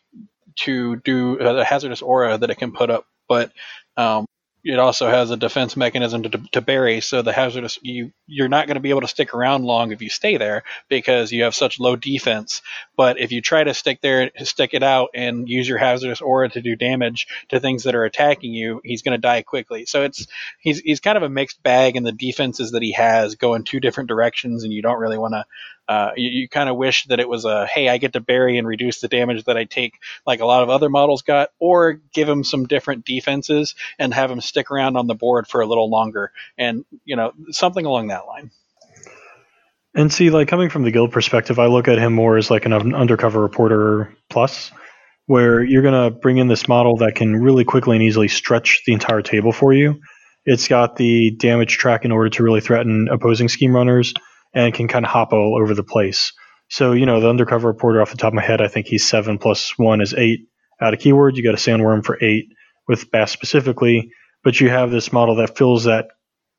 to 0.55 0.95
do 0.97 1.39
uh, 1.39 1.55
a 1.55 1.63
hazardous 1.63 2.01
aura 2.01 2.37
that 2.37 2.49
it 2.49 2.57
can 2.57 2.71
put 2.71 2.89
up, 2.89 3.05
but 3.27 3.51
um, 3.97 4.25
it 4.65 4.79
also 4.79 5.07
has 5.07 5.29
a 5.29 5.37
defense 5.37 5.77
mechanism 5.77 6.23
to, 6.23 6.29
to 6.53 6.59
bury. 6.59 6.99
So 6.99 7.21
the 7.21 7.31
hazardous 7.31 7.77
you 7.83 8.11
you're 8.25 8.49
not 8.49 8.65
going 8.65 8.75
to 8.75 8.81
be 8.81 8.89
able 8.89 9.01
to 9.01 9.07
stick 9.07 9.35
around 9.35 9.63
long 9.63 9.91
if 9.91 10.01
you 10.01 10.09
stay 10.09 10.37
there 10.37 10.63
because 10.89 11.31
you 11.31 11.43
have 11.43 11.53
such 11.53 11.79
low 11.79 11.95
defense. 11.95 12.63
But 12.97 13.19
if 13.19 13.31
you 13.31 13.41
try 13.41 13.63
to 13.63 13.75
stick 13.75 14.01
there, 14.01 14.31
stick 14.43 14.73
it 14.73 14.81
out, 14.81 15.09
and 15.13 15.47
use 15.47 15.69
your 15.69 15.77
hazardous 15.77 16.19
aura 16.19 16.49
to 16.49 16.61
do 16.61 16.75
damage 16.75 17.27
to 17.49 17.59
things 17.59 17.83
that 17.83 17.93
are 17.93 18.05
attacking 18.05 18.53
you, 18.53 18.81
he's 18.83 19.03
going 19.03 19.15
to 19.15 19.21
die 19.21 19.43
quickly. 19.43 19.85
So 19.85 20.01
it's 20.01 20.25
he's 20.59 20.79
he's 20.79 20.99
kind 20.99 21.17
of 21.17 21.23
a 21.23 21.29
mixed 21.29 21.61
bag, 21.61 21.95
and 21.95 22.05
the 22.05 22.11
defenses 22.11 22.71
that 22.71 22.81
he 22.81 22.93
has 22.93 23.35
go 23.35 23.53
in 23.53 23.63
two 23.63 23.79
different 23.79 24.09
directions, 24.09 24.63
and 24.63 24.73
you 24.73 24.81
don't 24.81 24.99
really 24.99 25.19
want 25.19 25.35
to 25.35 25.45
uh, 25.87 26.11
you, 26.15 26.29
you 26.41 26.49
kind 26.49 26.69
of 26.69 26.77
wish 26.77 27.05
that 27.05 27.19
it 27.19 27.29
was 27.29 27.45
a 27.45 27.67
hey, 27.67 27.89
I 27.89 27.97
get 27.97 28.13
to 28.13 28.19
bury 28.19 28.57
and 28.57 28.67
reduce 28.67 29.01
the 29.01 29.07
damage 29.07 29.43
that 29.45 29.57
I 29.57 29.65
take, 29.65 29.99
like 30.25 30.39
a 30.39 30.45
lot 30.45 30.63
of 30.63 30.69
other 30.69 30.89
models 30.89 31.21
got, 31.21 31.49
or 31.59 31.93
give 32.13 32.27
them 32.27 32.43
some 32.43 32.65
different 32.65 33.05
defenses 33.05 33.75
and 33.99 34.13
have 34.13 34.29
them 34.29 34.41
stick 34.41 34.71
around 34.71 34.97
on 34.97 35.07
the 35.07 35.15
board 35.15 35.47
for 35.47 35.61
a 35.61 35.65
little 35.65 35.89
longer, 35.89 36.31
and 36.57 36.85
you 37.03 37.15
know 37.15 37.33
something 37.51 37.85
along 37.85 38.07
that 38.07 38.25
line. 38.25 38.51
And 39.93 40.11
see, 40.11 40.29
like 40.29 40.47
coming 40.47 40.69
from 40.69 40.83
the 40.83 40.91
guild 40.91 41.11
perspective, 41.11 41.59
I 41.59 41.67
look 41.67 41.87
at 41.87 41.99
him 41.99 42.13
more 42.13 42.37
as 42.37 42.49
like 42.49 42.65
an 42.65 42.73
undercover 42.73 43.39
reporter 43.39 44.15
plus, 44.29 44.71
where 45.27 45.63
you're 45.63 45.83
gonna 45.83 46.09
bring 46.09 46.37
in 46.37 46.47
this 46.47 46.67
model 46.67 46.97
that 46.97 47.15
can 47.15 47.35
really 47.35 47.63
quickly 47.63 47.95
and 47.95 48.03
easily 48.03 48.27
stretch 48.27 48.81
the 48.85 48.93
entire 48.93 49.21
table 49.21 49.51
for 49.51 49.71
you. 49.71 50.01
It's 50.45 50.67
got 50.67 50.95
the 50.95 51.31
damage 51.31 51.77
track 51.77 52.05
in 52.05 52.11
order 52.11 52.29
to 52.29 52.43
really 52.43 52.61
threaten 52.61 53.07
opposing 53.11 53.49
scheme 53.49 53.75
runners 53.75 54.13
and 54.55 54.73
can 54.73 54.87
kind 54.87 55.05
of 55.05 55.11
hop 55.11 55.33
all 55.33 55.59
over 55.61 55.75
the 55.75 55.83
place. 55.83 56.33
So, 56.69 56.93
you 56.93 57.05
know, 57.05 57.19
the 57.19 57.29
undercover 57.29 57.67
reporter 57.67 58.01
off 58.01 58.09
the 58.09 58.17
top 58.17 58.29
of 58.29 58.33
my 58.33 58.41
head, 58.41 58.61
I 58.61 58.67
think 58.67 58.87
he's 58.87 59.07
seven 59.07 59.37
plus 59.37 59.77
one 59.77 60.01
is 60.01 60.15
eight 60.15 60.47
out 60.81 60.93
of 60.93 60.99
keyword. 60.99 61.37
You 61.37 61.43
got 61.43 61.53
a 61.53 61.57
sandworm 61.57 62.03
for 62.03 62.17
eight 62.23 62.47
with 62.87 63.11
Basse 63.11 63.31
specifically, 63.31 64.11
but 64.43 64.59
you 64.59 64.69
have 64.69 64.89
this 64.89 65.13
model 65.13 65.35
that 65.35 65.57
fills 65.57 65.83
that 65.83 66.07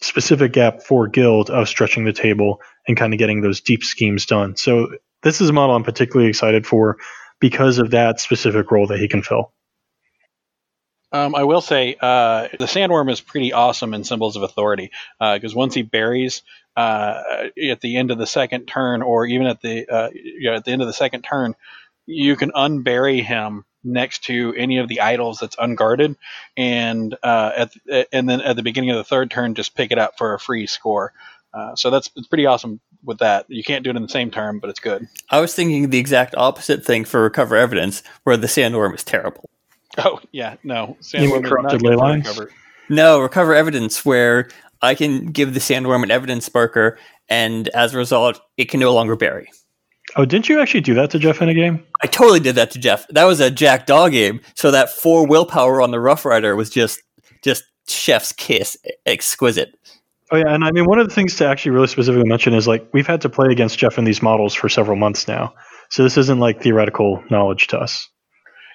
specific 0.00 0.52
gap 0.52 0.82
for 0.82 1.08
guild 1.08 1.50
of 1.50 1.68
stretching 1.68 2.04
the 2.04 2.12
table 2.12 2.60
and 2.86 2.96
kind 2.96 3.14
of 3.14 3.18
getting 3.18 3.40
those 3.40 3.62
deep 3.62 3.82
schemes 3.82 4.26
done. 4.26 4.54
So 4.56 4.88
this 5.22 5.40
is 5.40 5.48
a 5.48 5.52
model 5.52 5.74
I'm 5.74 5.84
particularly 5.84 6.28
excited 6.28 6.66
for 6.66 6.98
because 7.40 7.78
of 7.78 7.90
that 7.90 8.20
specific 8.20 8.70
role 8.70 8.86
that 8.88 8.98
he 8.98 9.08
can 9.08 9.22
fill. 9.22 9.52
Um, 11.12 11.34
I 11.34 11.44
will 11.44 11.60
say 11.60 11.96
uh, 11.98 12.48
the 12.58 12.66
sandworm 12.66 13.10
is 13.10 13.20
pretty 13.20 13.52
awesome 13.52 13.94
in 13.94 14.04
symbols 14.04 14.36
of 14.36 14.42
authority 14.42 14.90
because 15.18 15.54
uh, 15.54 15.58
once 15.58 15.74
he 15.74 15.82
buries 15.82 16.42
uh, 16.76 17.48
at 17.70 17.80
the 17.80 17.96
end 17.96 18.10
of 18.10 18.18
the 18.18 18.26
second 18.26 18.66
turn, 18.66 19.02
or 19.02 19.26
even 19.26 19.46
at 19.46 19.60
the 19.60 19.86
uh, 19.88 20.10
you 20.12 20.50
know, 20.50 20.56
at 20.56 20.64
the 20.64 20.72
end 20.72 20.82
of 20.82 20.88
the 20.88 20.94
second 20.94 21.22
turn, 21.22 21.54
you 22.06 22.36
can 22.36 22.50
unbury 22.52 23.22
him 23.22 23.64
next 23.82 24.24
to 24.24 24.52
any 24.56 24.78
of 24.78 24.88
the 24.88 25.00
idols 25.00 25.38
that's 25.38 25.56
unguarded, 25.58 26.16
and 26.56 27.16
uh, 27.22 27.52
at 27.56 27.72
and 28.12 28.28
then 28.28 28.40
at 28.40 28.56
the 28.56 28.62
beginning 28.62 28.90
of 28.90 28.96
the 28.96 29.04
third 29.04 29.30
turn, 29.30 29.54
just 29.54 29.74
pick 29.74 29.90
it 29.90 29.98
up 29.98 30.18
for 30.18 30.34
a 30.34 30.38
free 30.38 30.66
score. 30.66 31.12
Uh, 31.54 31.74
so 31.74 31.90
that's 31.90 32.10
it's 32.16 32.26
pretty 32.26 32.46
awesome 32.46 32.80
with 33.04 33.18
that. 33.18 33.46
You 33.48 33.64
can't 33.64 33.82
do 33.82 33.90
it 33.90 33.96
in 33.96 34.02
the 34.02 34.08
same 34.08 34.30
turn, 34.30 34.58
but 34.58 34.68
it's 34.68 34.80
good. 34.80 35.06
I 35.30 35.40
was 35.40 35.54
thinking 35.54 35.88
the 35.88 35.98
exact 35.98 36.34
opposite 36.36 36.84
thing 36.84 37.04
for 37.04 37.22
recover 37.22 37.56
evidence, 37.56 38.02
where 38.24 38.36
the 38.36 38.48
sandworm 38.48 38.94
is 38.94 39.04
terrible. 39.04 39.48
Oh 39.96 40.20
yeah, 40.32 40.56
no. 40.62 40.98
Sandworm 41.00 41.44
corrupted 41.46 41.80
ley 41.80 41.94
lines. 41.94 42.26
Recover. 42.26 42.50
No, 42.88 43.20
recover 43.20 43.54
evidence 43.54 44.04
where 44.04 44.48
I 44.86 44.94
can 44.94 45.26
give 45.26 45.54
the 45.54 45.60
sandworm 45.60 46.02
an 46.02 46.10
evidence 46.10 46.52
marker, 46.52 46.98
and 47.28 47.68
as 47.68 47.94
a 47.94 47.98
result, 47.98 48.40
it 48.56 48.70
can 48.70 48.80
no 48.80 48.94
longer 48.94 49.16
bury. 49.16 49.48
Oh, 50.14 50.24
didn't 50.24 50.48
you 50.48 50.60
actually 50.60 50.82
do 50.82 50.94
that 50.94 51.10
to 51.10 51.18
Jeff 51.18 51.42
in 51.42 51.48
a 51.48 51.54
game? 51.54 51.84
I 52.02 52.06
totally 52.06 52.40
did 52.40 52.54
that 52.54 52.70
to 52.72 52.78
Jeff. 52.78 53.06
That 53.08 53.24
was 53.24 53.40
a 53.40 53.50
Jack 53.50 53.80
Jackdaw 53.80 54.08
game, 54.08 54.40
so 54.54 54.70
that 54.70 54.90
four 54.90 55.26
willpower 55.26 55.80
on 55.80 55.90
the 55.90 56.00
Rough 56.00 56.24
Rider 56.24 56.54
was 56.54 56.70
just 56.70 57.02
just 57.42 57.64
chef's 57.88 58.32
kiss, 58.32 58.76
exquisite. 59.04 59.76
Oh 60.30 60.36
yeah, 60.36 60.54
and 60.54 60.64
I 60.64 60.70
mean 60.70 60.84
one 60.84 60.98
of 60.98 61.08
the 61.08 61.14
things 61.14 61.36
to 61.36 61.46
actually 61.46 61.72
really 61.72 61.86
specifically 61.86 62.28
mention 62.28 62.54
is 62.54 62.66
like 62.66 62.88
we've 62.92 63.06
had 63.06 63.20
to 63.22 63.28
play 63.28 63.48
against 63.50 63.78
Jeff 63.78 63.98
in 63.98 64.04
these 64.04 64.22
models 64.22 64.54
for 64.54 64.68
several 64.68 64.96
months 64.96 65.28
now, 65.28 65.54
so 65.90 66.02
this 66.02 66.16
isn't 66.16 66.38
like 66.38 66.62
theoretical 66.62 67.22
knowledge 67.30 67.66
to 67.68 67.78
us. 67.78 68.08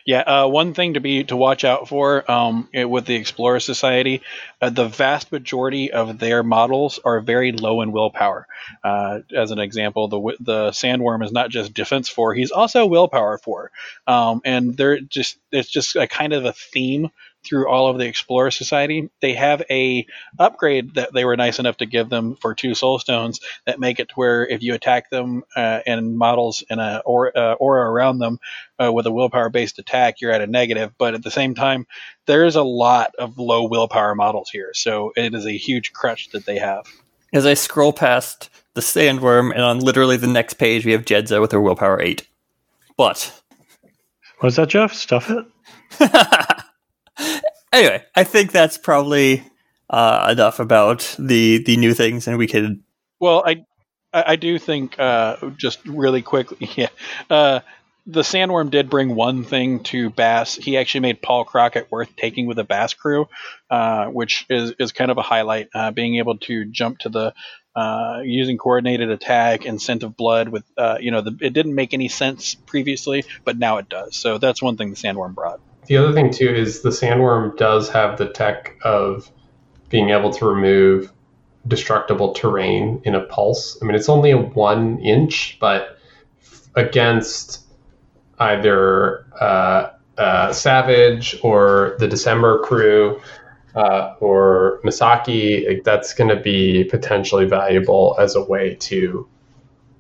Yeah, 0.06 0.22
uh, 0.22 0.48
one 0.48 0.74
thing 0.74 0.96
to 0.96 1.00
be 1.00 1.24
to 1.26 1.36
watch 1.36 1.64
out 1.64 1.88
for 1.88 2.30
um, 2.30 2.68
with 2.74 3.06
the 3.06 3.16
Explorer 3.16 3.60
Society, 3.60 4.22
uh, 4.62 4.70
the 4.70 4.88
vast 4.88 5.32
majority 5.32 5.92
of 5.92 6.18
their 6.18 6.44
models 6.44 7.00
are 7.04 7.20
very 7.22 7.52
low 7.52 7.82
in 7.82 7.92
willpower. 7.92 8.48
Uh, 8.84 9.20
as 9.36 9.52
an 9.52 9.60
example, 9.60 10.08
the 10.08 10.36
the 10.40 10.70
Sandworm 10.72 11.24
is 11.24 11.32
not 11.32 11.50
just 11.50 11.74
defense 11.74 12.10
four; 12.10 12.34
he's 12.34 12.52
also 12.52 12.86
willpower 12.86 13.38
four, 13.38 13.72
um, 14.08 14.42
and 14.44 14.76
they're 14.76 15.00
just 15.00 15.38
it's 15.52 15.70
just 15.70 15.96
a 15.96 16.08
kind 16.08 16.34
of 16.34 16.46
a 16.46 16.54
theme 16.54 17.12
through 17.44 17.70
all 17.70 17.90
of 17.90 17.98
the 17.98 18.06
Explorer 18.06 18.52
Society. 18.52 19.10
They 19.22 19.34
have 19.34 19.64
a 19.70 20.06
upgrade 20.40 20.96
that 20.96 21.14
they 21.14 21.26
were 21.26 21.36
nice 21.36 21.60
enough 21.60 21.78
to 21.78 21.86
give 21.86 22.10
them 22.10 22.36
for 22.36 22.54
two 22.54 22.76
Soul 22.76 23.00
Stones 23.00 23.40
that 23.66 23.80
make 23.80 24.00
it 24.00 24.10
to 24.10 24.16
where 24.16 24.48
if 24.48 24.62
you 24.62 24.74
attack 24.74 25.10
them 25.10 25.44
uh, 25.56 25.80
and 25.86 26.18
models 26.18 26.64
in 26.70 26.80
a 26.80 27.02
aura, 27.06 27.32
uh, 27.36 27.56
aura 27.60 27.90
around 27.90 28.20
them 28.20 28.40
uh, 28.82 28.92
with 28.92 29.06
a 29.06 29.12
willpower 29.12 29.50
based 29.50 29.80
attack, 29.80 30.22
you're 30.22 30.32
at 30.32 30.42
a 30.42 30.48
negative. 30.48 30.94
But 30.98 31.14
at 31.14 31.24
the 31.24 31.32
same 31.32 31.56
time, 31.56 31.88
there's 32.26 32.56
a 32.56 32.64
lot 32.64 33.14
of 33.16 33.38
low 33.38 33.68
willpower 33.68 34.16
models 34.16 34.50
here, 34.50 34.72
so 34.74 35.12
it 35.16 35.34
is 35.34 35.46
a 35.46 35.58
huge 35.58 35.94
crutch 35.94 36.30
that 36.30 36.46
they 36.46 36.58
have. 36.58 36.86
As 37.34 37.46
I 37.46 37.54
scroll 37.54 37.94
past 37.94 38.50
the 38.74 38.82
Sandworm, 38.82 39.52
and 39.52 39.62
on 39.62 39.80
literally 39.80 40.18
the 40.18 40.28
next 40.28 40.56
page, 40.56 40.86
we 40.86 40.92
have 40.92 41.06
Jedza 41.06 41.42
with 41.42 41.52
her 41.52 41.62
willpower 41.62 42.02
eight. 42.02 42.28
But 42.98 43.42
what 44.40 44.50
is 44.50 44.56
that, 44.56 44.70
Jeff? 44.70 44.94
Stuff 44.94 45.30
it. 45.30 45.46
anyway, 47.74 48.04
I 48.16 48.24
think 48.24 48.52
that's 48.52 48.78
probably 48.78 49.44
uh, 49.90 50.30
enough 50.32 50.60
about 50.60 51.16
the 51.20 51.64
the 51.64 51.78
new 51.78 51.94
things, 51.94 52.28
and 52.28 52.38
we 52.38 52.48
could. 52.48 52.82
Well, 53.20 53.44
I 53.46 53.66
I 54.14 54.36
do 54.36 54.60
think 54.60 55.00
uh, 55.00 55.38
just 55.58 55.86
really 55.86 56.22
quickly, 56.22 56.70
yeah. 56.76 56.90
Uh, 57.30 57.62
the 58.08 58.22
Sandworm 58.22 58.72
did 58.72 58.90
bring 58.90 59.16
one 59.16 59.44
thing 59.44 59.84
to 59.84 60.10
Basse. 60.10 60.56
He 60.56 60.78
actually 60.78 61.02
made 61.02 61.22
Paul 61.22 61.46
Crockett 61.46 61.92
worth 61.92 62.16
taking 62.16 62.48
with 62.48 62.58
the 62.58 62.64
Basse 62.64 62.94
crew, 62.94 63.28
uh, 63.70 64.08
which 64.08 64.46
is, 64.50 64.74
is 64.80 64.92
kind 64.92 65.12
of 65.12 65.18
a 65.18 65.22
highlight. 65.22 65.70
Uh, 65.74 65.92
being 65.92 66.18
able 66.18 66.38
to 66.40 66.66
jump 66.66 67.00
to 67.00 67.10
the 67.10 67.34
uh, 67.76 68.22
using 68.24 68.58
coordinated 68.58 69.10
attack 69.12 69.66
and 69.66 69.82
scent 69.82 70.04
of 70.04 70.18
blood 70.18 70.50
with 70.50 70.64
uh, 70.78 70.98
you 71.00 71.12
know 71.12 71.22
the, 71.22 71.38
it 71.42 71.54
didn't 71.54 71.76
make 71.76 71.94
any 71.94 72.08
sense 72.08 72.56
previously, 72.56 73.24
but 73.46 73.58
now 73.58 73.78
it 73.78 73.88
does. 73.88 74.16
So 74.16 74.40
that's 74.40 74.62
one 74.62 74.78
thing 74.78 74.90
the 74.90 74.96
Sandworm 74.96 75.36
brought. 75.36 75.62
The 75.88 75.98
other 75.98 76.14
thing 76.14 76.32
too 76.32 76.50
is 76.50 76.82
the 76.82 76.90
Sandworm 76.90 77.58
does 77.58 77.90
have 77.90 78.18
the 78.18 78.30
tech 78.30 78.78
of 78.84 79.30
being 79.90 80.10
able 80.12 80.32
to 80.34 80.46
remove 80.46 81.12
destructible 81.68 82.34
terrain 82.34 83.02
in 83.04 83.16
a 83.16 83.22
pulse. 83.22 83.78
I 83.82 83.86
mean, 83.86 83.96
it's 83.96 84.10
only 84.10 84.32
a 84.32 84.38
one 84.38 85.00
inch, 85.00 85.58
but 85.60 85.98
against 86.76 87.66
either 88.40 89.26
uh, 89.40 89.90
uh, 90.18 90.54
Savage 90.54 91.38
or 91.44 91.96
the 92.00 92.08
December 92.08 92.60
crew 92.60 93.22
uh, 93.76 94.16
or 94.20 94.80
Misaki, 94.84 95.84
that's 95.84 96.14
going 96.14 96.30
to 96.36 96.42
be 96.42 96.84
potentially 96.86 97.46
valuable 97.46 98.16
as 98.20 98.36
a 98.36 98.44
way 98.44 98.76
to 98.76 99.28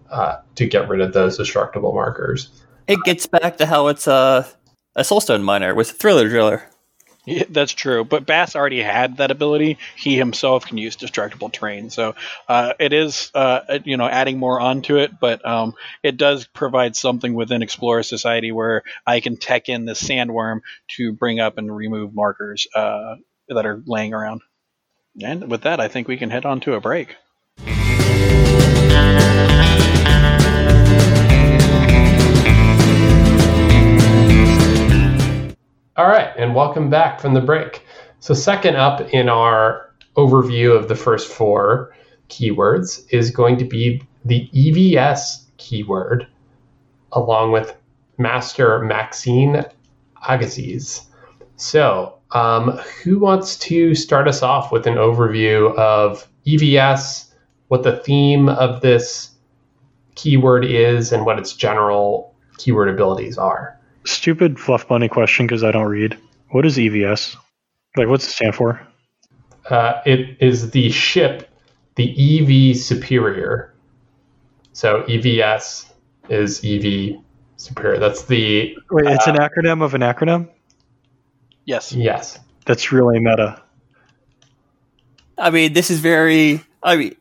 uh, 0.10 0.38
to 0.56 0.66
get 0.66 0.90
rid 0.90 1.00
of 1.00 1.14
those 1.14 1.38
destructible 1.38 1.94
markers. 1.94 2.50
It 2.88 3.00
gets 3.06 3.26
back 3.26 3.58
to 3.58 3.66
how 3.66 3.88
it's 3.88 4.08
a 4.08 4.46
a 4.96 5.02
soulstone 5.02 5.44
miner 5.44 5.74
with 5.74 5.92
Thriller 5.92 6.28
Driller. 6.28 6.64
Yeah, 7.24 7.44
that's 7.50 7.74
true, 7.74 8.04
but 8.04 8.26
Basse 8.26 8.56
already 8.56 8.82
had 8.82 9.18
that 9.18 9.30
ability. 9.30 9.78
He 9.96 10.18
himself 10.18 10.66
can 10.66 10.80
use 10.80 10.96
destructible 10.96 11.50
terrain, 11.50 11.92
so 11.92 12.16
uh, 12.48 12.74
it 12.80 12.94
is 12.94 13.30
uh, 13.36 13.78
you 13.84 13.98
know 13.98 14.08
adding 14.08 14.40
more 14.40 14.60
onto 14.60 14.98
it. 14.98 15.20
But 15.20 15.46
um, 15.46 15.76
it 16.02 16.18
does 16.18 16.48
provide 16.48 16.96
something 16.96 17.36
within 17.36 17.62
Explorer 17.62 18.02
Society 18.02 18.52
where 18.52 18.82
I 19.06 19.20
can 19.20 19.38
tech 19.38 19.70
in 19.70 19.86
the 19.86 19.94
sandworm 19.94 20.62
to 20.98 21.14
bring 21.14 21.40
up 21.40 21.60
and 21.60 21.76
remove 21.76 22.16
markers 22.16 22.66
uh, 22.74 23.18
that 23.50 23.68
are 23.68 23.84
laying 23.86 24.16
around. 24.16 24.42
And 25.22 25.48
with 25.52 25.62
that, 25.62 25.80
I 25.80 25.90
think 25.90 26.08
we 26.08 26.18
can 26.18 26.32
head 26.32 26.46
on 26.46 26.60
to 26.62 26.74
a 26.74 26.82
break. 26.82 27.18
All 36.02 36.08
right, 36.08 36.34
and 36.36 36.56
welcome 36.56 36.90
back 36.90 37.20
from 37.20 37.36
the 37.36 37.42
break. 37.42 37.86
So, 38.22 38.34
second 38.34 38.76
up 38.76 39.02
in 39.14 39.30
our 39.30 39.94
overview 40.18 40.76
of 40.76 40.88
the 40.88 40.96
first 40.96 41.32
four 41.32 41.96
keywords 42.28 43.06
is 43.12 43.30
going 43.30 43.58
to 43.58 43.66
be 43.66 44.02
the 44.26 44.50
EVS 44.52 45.46
keyword, 45.58 46.26
along 47.12 47.52
with 47.52 47.78
Master 48.18 48.80
Maxine 48.80 49.64
Agassiz. 50.28 51.06
So, 51.58 52.18
um, 52.32 52.80
who 53.04 53.20
wants 53.20 53.56
to 53.60 53.94
start 53.94 54.28
us 54.28 54.42
off 54.42 54.72
with 54.72 54.88
an 54.88 54.96
overview 54.96 55.78
of 55.78 56.28
EVS, 56.48 57.32
what 57.68 57.84
the 57.84 57.98
theme 57.98 58.50
of 58.50 58.82
this 58.82 59.36
keyword 60.16 60.66
is, 60.66 61.12
and 61.12 61.28
what 61.28 61.38
its 61.38 61.54
general 61.54 62.34
keyword 62.58 62.90
abilities 62.90 63.38
are? 63.38 63.80
Stupid 64.06 64.60
fluff 64.60 64.88
bunny 64.88 65.08
question 65.08 65.46
because 65.46 65.64
I 65.64 65.72
don't 65.72 65.88
read. 65.88 66.18
What 66.50 66.66
is 66.66 66.78
EVS? 66.78 67.36
Like, 67.96 68.08
what's 68.08 68.26
it 68.26 68.32
stand 68.32 68.56
for? 68.56 68.82
Uh, 69.70 70.02
it 70.06 70.38
is 70.40 70.72
the 70.72 70.90
ship, 70.90 71.50
the 71.96 72.72
EV 72.72 72.78
Superior. 72.78 73.74
So 74.74 75.04
EVS 75.04 75.92
is 76.30 76.64
EV 76.66 77.22
Superior. 77.58 78.00
That's 78.00 78.26
the. 78.26 78.76
Wait, 78.90 79.08
it's 79.08 79.28
uh, 79.28 79.32
an 79.32 79.38
acronym 79.38 79.84
of 79.84 79.94
an 79.94 80.02
acronym? 80.02 80.50
Yes. 81.66 81.94
Yes. 81.94 82.40
That's 82.66 82.92
really 82.92 83.20
meta. 83.20 83.62
I 85.38 85.50
mean, 85.50 85.74
this 85.74 85.92
is 85.92 86.00
very. 86.00 86.64
I 86.84 86.96
mean, 86.96 87.16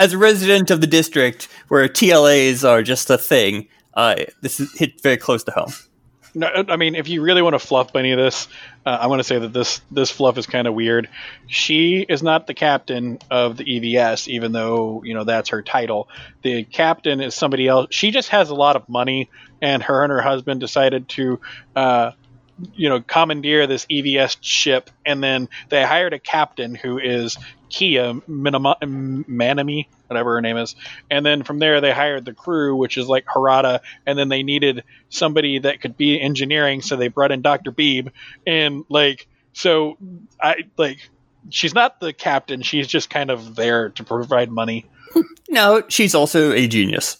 as 0.00 0.12
a 0.12 0.18
resident 0.18 0.70
of 0.70 0.80
the 0.80 0.86
district 0.86 1.48
where 1.68 1.88
TLAs 1.88 2.68
are 2.68 2.82
just 2.82 3.10
a 3.10 3.18
thing, 3.18 3.68
uh, 3.98 4.14
this 4.40 4.60
is 4.60 4.72
hit 4.78 5.00
very 5.00 5.16
close 5.16 5.42
to 5.42 5.50
home. 5.50 5.72
No, 6.32 6.46
I 6.68 6.76
mean, 6.76 6.94
if 6.94 7.08
you 7.08 7.20
really 7.20 7.42
want 7.42 7.54
to 7.54 7.58
fluff 7.58 7.96
any 7.96 8.12
of 8.12 8.18
this, 8.18 8.46
uh, 8.86 8.90
I 8.90 9.08
want 9.08 9.18
to 9.18 9.24
say 9.24 9.40
that 9.40 9.52
this 9.52 9.80
this 9.90 10.08
fluff 10.10 10.38
is 10.38 10.46
kind 10.46 10.68
of 10.68 10.74
weird. 10.74 11.08
She 11.48 12.06
is 12.08 12.22
not 12.22 12.46
the 12.46 12.54
captain 12.54 13.18
of 13.28 13.56
the 13.56 13.64
EVS, 13.64 14.28
even 14.28 14.52
though 14.52 15.02
you 15.04 15.14
know 15.14 15.24
that's 15.24 15.48
her 15.48 15.62
title. 15.62 16.08
The 16.42 16.62
captain 16.62 17.20
is 17.20 17.34
somebody 17.34 17.66
else. 17.66 17.88
She 17.90 18.12
just 18.12 18.28
has 18.28 18.50
a 18.50 18.54
lot 18.54 18.76
of 18.76 18.88
money, 18.88 19.30
and 19.60 19.82
her 19.82 20.04
and 20.04 20.12
her 20.12 20.20
husband 20.20 20.60
decided 20.60 21.08
to, 21.10 21.40
uh, 21.74 22.12
you 22.74 22.88
know, 22.88 23.00
commandeer 23.00 23.66
this 23.66 23.86
EVS 23.86 24.38
ship, 24.40 24.90
and 25.04 25.22
then 25.22 25.48
they 25.68 25.84
hired 25.84 26.12
a 26.12 26.18
captain 26.18 26.74
who 26.74 26.98
is 26.98 27.38
Kia 27.68 28.14
Minama- 28.28 28.80
Manami, 28.80 29.86
whatever 30.06 30.34
her 30.34 30.40
name 30.40 30.56
is, 30.56 30.74
and 31.10 31.24
then 31.24 31.42
from 31.42 31.58
there 31.58 31.80
they 31.80 31.92
hired 31.92 32.24
the 32.24 32.32
crew, 32.32 32.76
which 32.76 32.96
is 32.96 33.06
like 33.06 33.26
Harada, 33.26 33.80
and 34.06 34.18
then 34.18 34.28
they 34.28 34.42
needed 34.42 34.84
somebody 35.10 35.58
that 35.60 35.80
could 35.80 35.96
be 35.96 36.20
engineering, 36.20 36.82
so 36.82 36.96
they 36.96 37.08
brought 37.08 37.32
in 37.32 37.42
Doctor 37.42 37.72
Beeb, 37.72 38.10
and 38.46 38.84
like 38.88 39.28
so 39.52 39.98
I 40.40 40.64
like 40.76 41.10
she's 41.50 41.74
not 41.74 42.00
the 42.00 42.12
captain, 42.12 42.62
she's 42.62 42.86
just 42.86 43.10
kind 43.10 43.30
of 43.30 43.54
there 43.54 43.90
to 43.90 44.04
provide 44.04 44.50
money. 44.50 44.86
No, 45.50 45.82
she's 45.88 46.14
also 46.14 46.52
a 46.52 46.68
genius. 46.68 47.16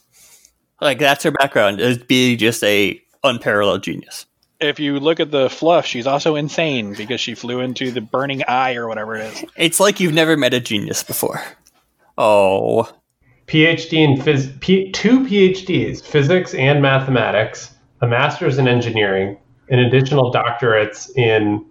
Like 0.82 0.98
that's 0.98 1.24
her 1.24 1.30
background 1.30 1.80
is 1.80 1.96
being 1.96 2.36
just 2.36 2.62
a 2.62 3.02
unparalleled 3.24 3.82
genius. 3.82 4.26
If 4.60 4.80
you 4.80 4.98
look 4.98 5.20
at 5.20 5.30
the 5.30 5.48
fluff, 5.48 5.86
she's 5.86 6.06
also 6.06 6.34
insane 6.34 6.94
because 6.94 7.20
she 7.20 7.34
flew 7.34 7.60
into 7.60 7.92
the 7.92 8.00
burning 8.00 8.42
eye 8.48 8.74
or 8.74 8.88
whatever 8.88 9.14
it 9.16 9.32
is. 9.32 9.44
It's 9.56 9.78
like 9.78 10.00
you've 10.00 10.14
never 10.14 10.36
met 10.36 10.52
a 10.52 10.58
genius 10.60 11.04
before. 11.04 11.40
Oh, 12.16 12.92
PhD 13.46 13.92
in 13.94 14.16
phys- 14.20 14.58
P- 14.60 14.90
two 14.90 15.20
PhDs, 15.20 16.02
physics 16.04 16.54
and 16.54 16.82
mathematics, 16.82 17.72
a 18.00 18.06
master's 18.08 18.58
in 18.58 18.66
engineering, 18.66 19.38
and 19.70 19.80
additional 19.80 20.32
doctorates 20.32 21.08
in 21.16 21.64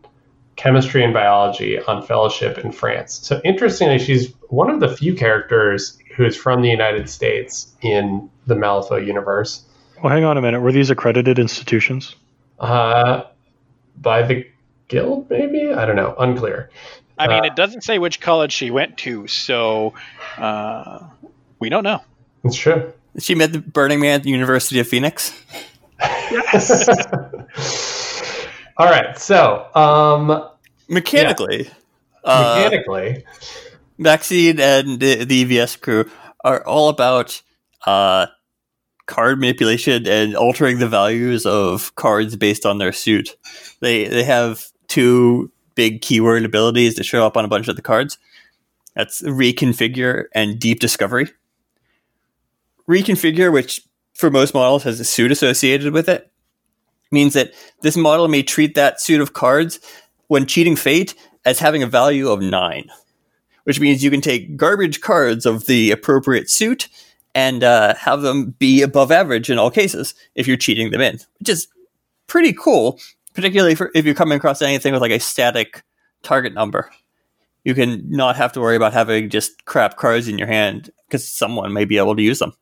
chemistry 0.55 1.03
and 1.03 1.13
biology 1.13 1.79
on 1.83 2.01
fellowship 2.01 2.57
in 2.57 2.71
France. 2.71 3.19
So 3.21 3.41
interestingly, 3.43 3.99
she's 3.99 4.33
one 4.47 4.69
of 4.69 4.79
the 4.79 4.87
few 4.87 5.13
characters 5.13 5.99
who 6.15 6.25
is 6.25 6.37
from 6.37 6.61
the 6.61 6.69
United 6.69 7.09
States 7.09 7.75
in 7.81 8.29
the 8.47 8.55
Malifaux 8.55 9.05
universe. 9.05 9.63
Well, 10.01 10.11
hang 10.11 10.23
on 10.23 10.37
a 10.37 10.41
minute. 10.41 10.61
Were 10.61 10.71
these 10.71 10.89
accredited 10.89 11.37
institutions? 11.37 12.15
Uh, 12.59 13.23
by 13.97 14.21
the 14.23 14.45
guild, 14.87 15.29
maybe? 15.29 15.73
I 15.73 15.85
don't 15.85 15.95
know. 15.95 16.15
Unclear. 16.17 16.69
I 17.17 17.27
mean, 17.27 17.41
Uh, 17.43 17.47
it 17.47 17.55
doesn't 17.55 17.81
say 17.83 17.97
which 17.99 18.19
college 18.21 18.51
she 18.51 18.69
went 18.71 18.97
to, 18.99 19.27
so 19.27 19.93
uh, 20.37 20.99
we 21.59 21.69
don't 21.69 21.83
know. 21.83 22.01
It's 22.43 22.55
true. 22.55 22.93
she 23.19 23.33
met 23.35 23.51
the 23.51 23.59
Burning 23.59 23.99
Man 23.99 24.15
at 24.15 24.23
the 24.23 24.29
University 24.29 24.79
of 24.79 24.87
Phoenix. 24.87 25.33
yes. 25.99 26.87
All 28.77 28.85
right. 28.85 29.17
So, 29.17 29.65
um, 29.73 30.47
Mechanically, 30.87 31.69
uh, 32.23 32.55
mechanically, 32.63 33.23
Maxine 33.97 34.59
and 34.59 34.99
the, 34.99 35.25
the 35.25 35.43
EVS 35.45 35.81
crew 35.81 36.09
are 36.45 36.63
all 36.65 36.87
about 36.89 37.41
uh, 37.85 38.27
card 39.07 39.39
manipulation 39.39 40.07
and 40.07 40.35
altering 40.35 40.79
the 40.79 40.87
values 40.87 41.45
of 41.45 41.93
cards 41.95 42.35
based 42.35 42.65
on 42.65 42.77
their 42.77 42.91
suit. 42.91 43.35
They 43.79 44.07
they 44.07 44.23
have 44.23 44.67
two 44.87 45.51
big 45.75 46.01
keyword 46.01 46.45
abilities 46.45 46.95
that 46.95 47.03
show 47.05 47.25
up 47.25 47.37
on 47.37 47.45
a 47.45 47.49
bunch 47.49 47.67
of 47.67 47.75
the 47.75 47.81
cards. 47.81 48.17
That's 48.95 49.21
reconfigure 49.21 50.25
and 50.33 50.59
deep 50.59 50.79
discovery. 50.79 51.29
Reconfigure, 52.89 53.51
which 53.51 53.81
for 54.13 54.29
most 54.29 54.53
models 54.53 54.83
has 54.83 54.99
a 54.99 55.05
suit 55.05 55.31
associated 55.31 55.93
with 55.93 56.09
it, 56.09 56.31
means 57.11 57.33
that 57.33 57.53
this 57.81 57.97
model 57.97 58.27
may 58.27 58.43
treat 58.43 58.75
that 58.75 58.99
suit 58.99 59.21
of 59.21 59.33
cards 59.33 59.79
when 60.27 60.45
cheating 60.45 60.75
fate 60.75 61.13
as 61.45 61.59
having 61.59 61.83
a 61.83 61.87
value 61.87 62.29
of 62.29 62.41
nine 62.41 62.89
which 63.67 63.81
means 63.81 64.01
you 64.01 64.09
can 64.09 64.21
take 64.21 64.55
garbage 64.55 65.01
cards 65.01 65.45
of 65.45 65.65
the 65.65 65.91
appropriate 65.91 66.49
suit 66.49 66.87
and 67.37 67.63
uh, 67.63 67.93
have 67.93 68.23
them 68.23 68.55
be 68.57 68.81
above 68.81 69.11
average 69.11 69.51
in 69.51 69.59
all 69.59 69.69
cases 69.69 70.15
if 70.33 70.47
you're 70.47 70.57
cheating 70.57 70.89
them 70.89 71.01
in, 71.01 71.19
which 71.37 71.49
is 71.49 71.67
pretty 72.25 72.51
cool, 72.51 72.99
particularly 73.35 73.75
for, 73.75 73.91
if 73.93 74.05
you're 74.05 74.15
coming 74.15 74.37
across 74.37 74.59
anything 74.63 74.91
with 74.91 75.03
like 75.03 75.11
a 75.11 75.19
static 75.19 75.83
target 76.23 76.55
number. 76.55 76.89
You 77.63 77.75
can 77.75 78.09
not 78.09 78.37
have 78.37 78.53
to 78.53 78.59
worry 78.59 78.75
about 78.75 78.93
having 78.93 79.29
just 79.29 79.65
crap 79.65 79.97
cards 79.97 80.27
in 80.27 80.39
your 80.39 80.47
hand 80.47 80.89
because 81.07 81.27
someone 81.27 81.73
may 81.73 81.85
be 81.85 81.99
able 81.99 82.15
to 82.15 82.23
use 82.23 82.39
them. 82.39 82.53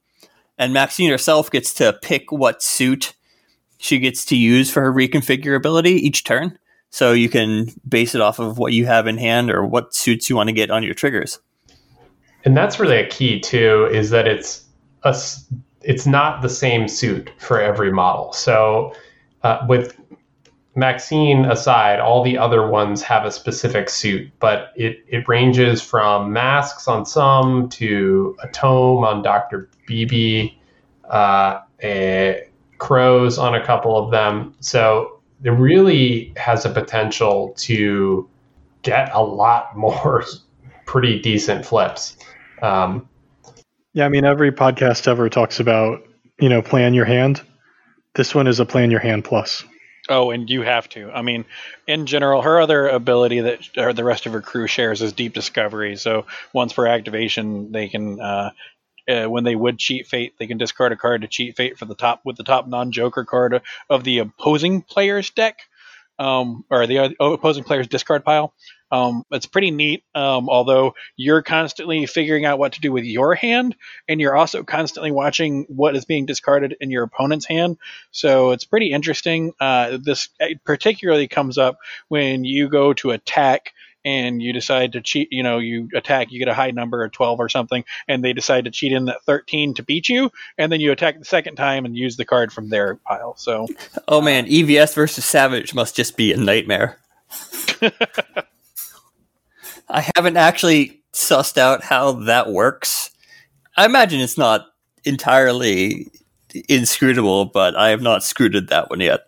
And 0.57 0.73
Maxine 0.73 1.09
herself 1.09 1.49
gets 1.49 1.73
to 1.75 1.97
pick 2.01 2.33
what 2.33 2.61
suit 2.61 3.13
she 3.77 3.97
gets 3.97 4.25
to 4.25 4.35
use 4.35 4.69
for 4.69 4.81
her 4.81 4.91
reconfigurability 4.91 5.85
each 5.85 6.25
turn. 6.25 6.59
So 6.89 7.13
you 7.13 7.29
can 7.29 7.67
base 7.87 8.13
it 8.13 8.19
off 8.19 8.39
of 8.39 8.57
what 8.57 8.73
you 8.73 8.87
have 8.87 9.07
in 9.07 9.17
hand 9.17 9.51
or 9.51 9.65
what 9.65 9.95
suits 9.95 10.29
you 10.29 10.35
want 10.35 10.49
to 10.49 10.53
get 10.53 10.69
on 10.69 10.83
your 10.83 10.95
triggers. 10.95 11.39
and 12.43 12.57
that's 12.57 12.77
really 12.77 12.97
a 12.97 13.07
key 13.07 13.39
too. 13.39 13.87
Is 13.89 14.09
that 14.09 14.27
it's 14.27 14.64
a 15.05 15.15
it's 15.81 16.07
not 16.07 16.41
the 16.41 16.49
same 16.49 16.87
suit 16.87 17.31
for 17.37 17.61
every 17.61 17.91
model. 17.91 18.33
So 18.33 18.93
uh, 19.43 19.65
with 19.69 19.95
Maxine 20.75 21.45
aside, 21.45 21.99
all 21.99 22.23
the 22.23 22.37
other 22.37 22.67
ones 22.67 23.01
have 23.03 23.23
a 23.23 23.31
specific 23.31 23.89
suit, 23.89 24.29
but 24.39 24.71
it, 24.75 25.05
it 25.07 25.27
ranges 25.27 25.81
from 25.81 26.33
masks 26.33 26.87
on 26.87 27.05
some 27.05 27.69
to 27.69 28.35
a 28.43 28.47
tome 28.49 29.03
on 29.03 29.21
Dr. 29.21 29.69
Beebe, 29.87 30.51
uh, 31.07 31.59
crows 32.79 33.37
on 33.37 33.55
a 33.55 33.63
couple 33.63 33.97
of 33.97 34.11
them. 34.11 34.55
So 34.59 35.21
it 35.43 35.51
really 35.51 36.33
has 36.35 36.65
a 36.65 36.69
potential 36.69 37.53
to 37.57 38.27
get 38.81 39.09
a 39.13 39.23
lot 39.23 39.77
more 39.77 40.25
pretty 40.85 41.19
decent 41.19 41.65
flips. 41.65 42.17
Um, 42.61 43.07
yeah, 43.95 44.05
I 44.05 44.09
mean, 44.09 44.25
every 44.25 44.51
podcast 44.51 45.07
ever 45.07 45.29
talks 45.29 45.61
about, 45.61 46.05
you 46.37 46.49
know, 46.49 46.61
plan 46.61 46.93
your 46.93 47.05
hand. 47.05 47.41
This 48.13 48.35
one 48.35 48.45
is 48.45 48.59
a 48.59 48.65
plan 48.65 48.91
your 48.91 48.99
hand 48.99 49.23
plus. 49.23 49.63
Oh, 50.09 50.31
and 50.31 50.49
you 50.49 50.63
have 50.63 50.89
to. 50.89 51.09
I 51.09 51.21
mean, 51.21 51.45
in 51.87 52.05
general, 52.05 52.41
her 52.41 52.59
other 52.59 52.89
ability 52.89 53.39
that 53.39 53.61
the 53.73 54.03
rest 54.03 54.25
of 54.25 54.33
her 54.33 54.41
crew 54.41 54.67
shares 54.67 55.01
is 55.01 55.13
deep 55.13 55.33
discovery. 55.33 55.95
So 55.95 56.25
once 56.51 56.73
for 56.73 56.87
activation, 56.87 57.71
they 57.71 57.87
can, 57.87 58.19
uh, 58.19 58.51
uh, 59.07 59.25
when 59.27 59.45
they 59.45 59.55
would 59.55 59.79
cheat 59.79 60.07
fate, 60.07 60.33
they 60.39 60.47
can 60.47 60.57
discard 60.57 60.91
a 60.91 60.97
card 60.97 61.21
to 61.21 61.29
cheat 61.29 61.55
fate 61.55 61.77
for 61.77 61.85
the 61.85 61.95
top 61.95 62.19
with 62.25 62.35
the 62.35 62.43
top 62.43 62.67
non-joker 62.67 63.23
card 63.23 63.61
of 63.89 64.03
the 64.03 64.19
opposing 64.19 64.81
player's 64.81 65.29
deck, 65.29 65.59
um, 66.19 66.65
or 66.69 66.85
the 66.85 67.15
opposing 67.21 67.63
player's 67.63 67.87
discard 67.87 68.25
pile. 68.25 68.53
Um, 68.91 69.23
it's 69.31 69.45
pretty 69.45 69.71
neat, 69.71 70.03
um, 70.13 70.49
although 70.49 70.93
you're 71.15 71.41
constantly 71.41 72.05
figuring 72.05 72.45
out 72.45 72.59
what 72.59 72.73
to 72.73 72.81
do 72.81 72.91
with 72.91 73.05
your 73.05 73.35
hand, 73.35 73.75
and 74.07 74.21
you're 74.21 74.35
also 74.35 74.63
constantly 74.63 75.11
watching 75.11 75.65
what 75.67 75.95
is 75.95 76.05
being 76.05 76.25
discarded 76.25 76.75
in 76.79 76.91
your 76.91 77.03
opponent's 77.03 77.45
hand. 77.45 77.77
So 78.11 78.51
it's 78.51 78.65
pretty 78.65 78.91
interesting. 78.91 79.53
Uh, 79.59 79.97
this 80.01 80.29
particularly 80.63 81.27
comes 81.27 81.57
up 81.57 81.77
when 82.07 82.43
you 82.43 82.69
go 82.69 82.93
to 82.93 83.11
attack 83.11 83.73
and 84.05 84.41
you 84.41 84.53
decide 84.53 84.93
to 84.93 85.01
cheat, 85.01 85.29
you 85.31 85.41
know, 85.41 85.57
you 85.57 85.89
attack, 85.95 86.31
you 86.31 86.37
get 86.37 86.47
a 86.47 86.53
high 86.53 86.69
number, 86.69 87.03
a 87.03 87.09
12 87.09 87.39
or 87.39 87.49
something, 87.49 87.83
and 88.07 88.23
they 88.23 88.33
decide 88.33 88.65
to 88.65 88.71
cheat 88.71 88.91
in 88.91 89.05
that 89.05 89.23
13 89.23 89.73
to 89.73 89.83
beat 89.83 90.07
you, 90.07 90.31
and 90.59 90.71
then 90.71 90.79
you 90.79 90.91
attack 90.91 91.17
the 91.17 91.25
second 91.25 91.55
time 91.55 91.85
and 91.85 91.97
use 91.97 92.15
the 92.15 92.23
card 92.23 92.53
from 92.53 92.69
their 92.69 92.95
pile. 92.95 93.35
So, 93.35 93.67
oh 94.07 94.21
man, 94.21 94.45
EVS 94.45 94.93
versus 94.93 95.25
Savage 95.25 95.73
must 95.73 95.95
just 95.95 96.15
be 96.15 96.31
a 96.31 96.37
nightmare. 96.37 96.99
I 99.89 100.09
haven't 100.15 100.37
actually 100.37 101.01
sussed 101.13 101.57
out 101.57 101.83
how 101.83 102.13
that 102.13 102.51
works. 102.51 103.11
I 103.77 103.85
imagine 103.85 104.19
it's 104.19 104.37
not 104.37 104.67
entirely 105.03 106.07
inscrutable, 106.69 107.45
but 107.45 107.75
I 107.75 107.89
have 107.89 108.01
not 108.01 108.23
screwed 108.23 108.53
that 108.69 108.89
one 108.89 108.99
yet. 108.99 109.27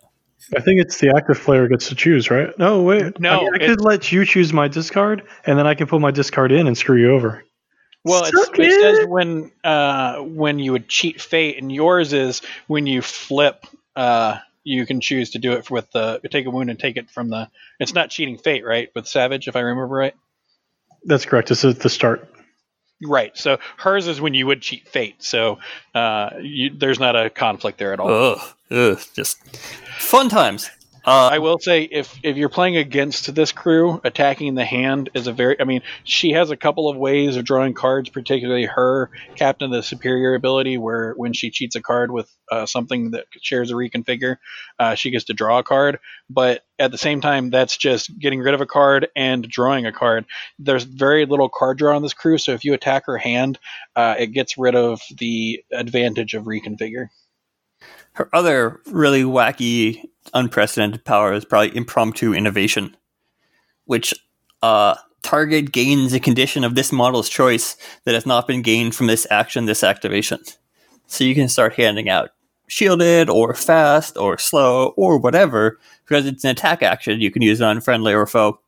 I 0.56 0.60
think 0.60 0.80
it's 0.80 0.98
the 0.98 1.12
active 1.14 1.38
player 1.40 1.68
gets 1.68 1.88
to 1.90 1.94
choose, 1.94 2.30
right? 2.30 2.56
No, 2.58 2.82
wait. 2.82 3.20
No, 3.20 3.40
I, 3.40 3.42
mean, 3.42 3.54
I 3.54 3.66
could 3.66 3.80
let 3.82 4.10
you 4.10 4.24
choose 4.24 4.52
my 4.52 4.66
discard, 4.66 5.22
and 5.44 5.58
then 5.58 5.66
I 5.66 5.74
can 5.74 5.86
put 5.86 6.00
my 6.00 6.10
discard 6.10 6.52
in 6.52 6.66
and 6.66 6.76
screw 6.76 6.96
you 6.96 7.10
over. 7.10 7.44
Well, 8.04 8.24
it 8.24 8.80
says 8.80 9.06
when 9.06 9.50
uh, 9.62 10.20
when 10.20 10.58
you 10.58 10.72
would 10.72 10.88
cheat 10.88 11.20
fate, 11.20 11.58
and 11.58 11.70
yours 11.70 12.12
is 12.12 12.42
when 12.66 12.86
you 12.86 13.02
flip. 13.02 13.66
Uh, 13.94 14.38
you 14.64 14.86
can 14.86 15.00
choose 15.00 15.30
to 15.30 15.38
do 15.38 15.52
it 15.52 15.70
with 15.70 15.90
the 15.92 16.20
take 16.30 16.46
a 16.46 16.50
wound 16.50 16.70
and 16.70 16.78
take 16.78 16.96
it 16.96 17.10
from 17.10 17.28
the. 17.28 17.50
It's 17.78 17.94
not 17.94 18.10
cheating 18.10 18.38
fate, 18.38 18.64
right? 18.64 18.90
With 18.94 19.06
Savage, 19.06 19.48
if 19.48 19.56
I 19.56 19.60
remember 19.60 19.94
right. 19.94 20.14
That's 21.04 21.24
correct. 21.24 21.48
This 21.48 21.64
is 21.64 21.76
the 21.78 21.88
start. 21.88 22.28
Right. 23.02 23.36
So 23.36 23.58
hers 23.76 24.08
is 24.08 24.20
when 24.20 24.34
you 24.34 24.46
would 24.46 24.60
cheat 24.60 24.88
fate. 24.88 25.22
So 25.22 25.58
uh, 25.94 26.30
you, 26.40 26.70
there's 26.76 26.98
not 26.98 27.14
a 27.14 27.30
conflict 27.30 27.78
there 27.78 27.92
at 27.92 28.00
all. 28.00 28.10
Ugh, 28.10 28.40
ugh, 28.70 29.00
just 29.14 29.38
fun 29.98 30.28
times. 30.28 30.68
Uh, 31.08 31.30
I 31.32 31.38
will 31.38 31.58
say 31.58 31.84
if 31.84 32.20
if 32.22 32.36
you're 32.36 32.50
playing 32.50 32.76
against 32.76 33.34
this 33.34 33.50
crew, 33.50 33.98
attacking 34.04 34.54
the 34.54 34.64
hand 34.66 35.08
is 35.14 35.26
a 35.26 35.32
very. 35.32 35.58
I 35.58 35.64
mean, 35.64 35.80
she 36.04 36.32
has 36.32 36.50
a 36.50 36.56
couple 36.56 36.86
of 36.86 36.98
ways 36.98 37.36
of 37.36 37.46
drawing 37.46 37.72
cards, 37.72 38.10
particularly 38.10 38.66
her 38.66 39.08
captain 39.34 39.70
the 39.70 39.82
superior 39.82 40.34
ability, 40.34 40.76
where 40.76 41.14
when 41.16 41.32
she 41.32 41.50
cheats 41.50 41.76
a 41.76 41.80
card 41.80 42.10
with 42.10 42.30
uh, 42.52 42.66
something 42.66 43.12
that 43.12 43.24
shares 43.40 43.70
a 43.70 43.74
reconfigure, 43.74 44.36
uh, 44.78 44.96
she 44.96 45.10
gets 45.10 45.24
to 45.24 45.32
draw 45.32 45.60
a 45.60 45.62
card. 45.62 45.98
But 46.28 46.62
at 46.78 46.90
the 46.90 46.98
same 46.98 47.22
time, 47.22 47.48
that's 47.48 47.78
just 47.78 48.10
getting 48.18 48.40
rid 48.40 48.52
of 48.52 48.60
a 48.60 48.66
card 48.66 49.08
and 49.16 49.48
drawing 49.48 49.86
a 49.86 49.92
card. 49.92 50.26
There's 50.58 50.84
very 50.84 51.24
little 51.24 51.48
card 51.48 51.78
draw 51.78 51.96
on 51.96 52.02
this 52.02 52.12
crew, 52.12 52.36
so 52.36 52.52
if 52.52 52.66
you 52.66 52.74
attack 52.74 53.06
her 53.06 53.16
hand, 53.16 53.58
uh, 53.96 54.16
it 54.18 54.32
gets 54.32 54.58
rid 54.58 54.74
of 54.74 55.00
the 55.16 55.64
advantage 55.72 56.34
of 56.34 56.44
reconfigure. 56.44 57.06
Her 58.18 58.28
other 58.32 58.80
really 58.86 59.22
wacky 59.22 60.02
unprecedented 60.34 61.04
power 61.04 61.32
is 61.32 61.44
probably 61.44 61.76
impromptu 61.76 62.34
innovation, 62.34 62.96
which 63.84 64.12
uh, 64.60 64.96
target 65.22 65.70
gains 65.70 66.12
a 66.12 66.18
condition 66.18 66.64
of 66.64 66.74
this 66.74 66.90
model's 66.90 67.28
choice 67.28 67.76
that 68.04 68.16
has 68.16 68.26
not 68.26 68.48
been 68.48 68.60
gained 68.60 68.96
from 68.96 69.06
this 69.06 69.24
action, 69.30 69.66
this 69.66 69.84
activation. 69.84 70.40
So 71.06 71.22
you 71.22 71.36
can 71.36 71.48
start 71.48 71.74
handing 71.74 72.08
out 72.08 72.30
shielded 72.66 73.30
or 73.30 73.54
fast 73.54 74.18
or 74.18 74.36
slow 74.36 74.94
or 74.96 75.16
whatever 75.16 75.78
because 76.04 76.26
it's 76.26 76.42
an 76.42 76.50
attack 76.50 76.82
action. 76.82 77.20
You 77.20 77.30
can 77.30 77.42
use 77.42 77.60
it 77.60 77.64
on 77.64 77.80
friendly 77.80 78.14
or 78.14 78.26
foe. 78.26 78.58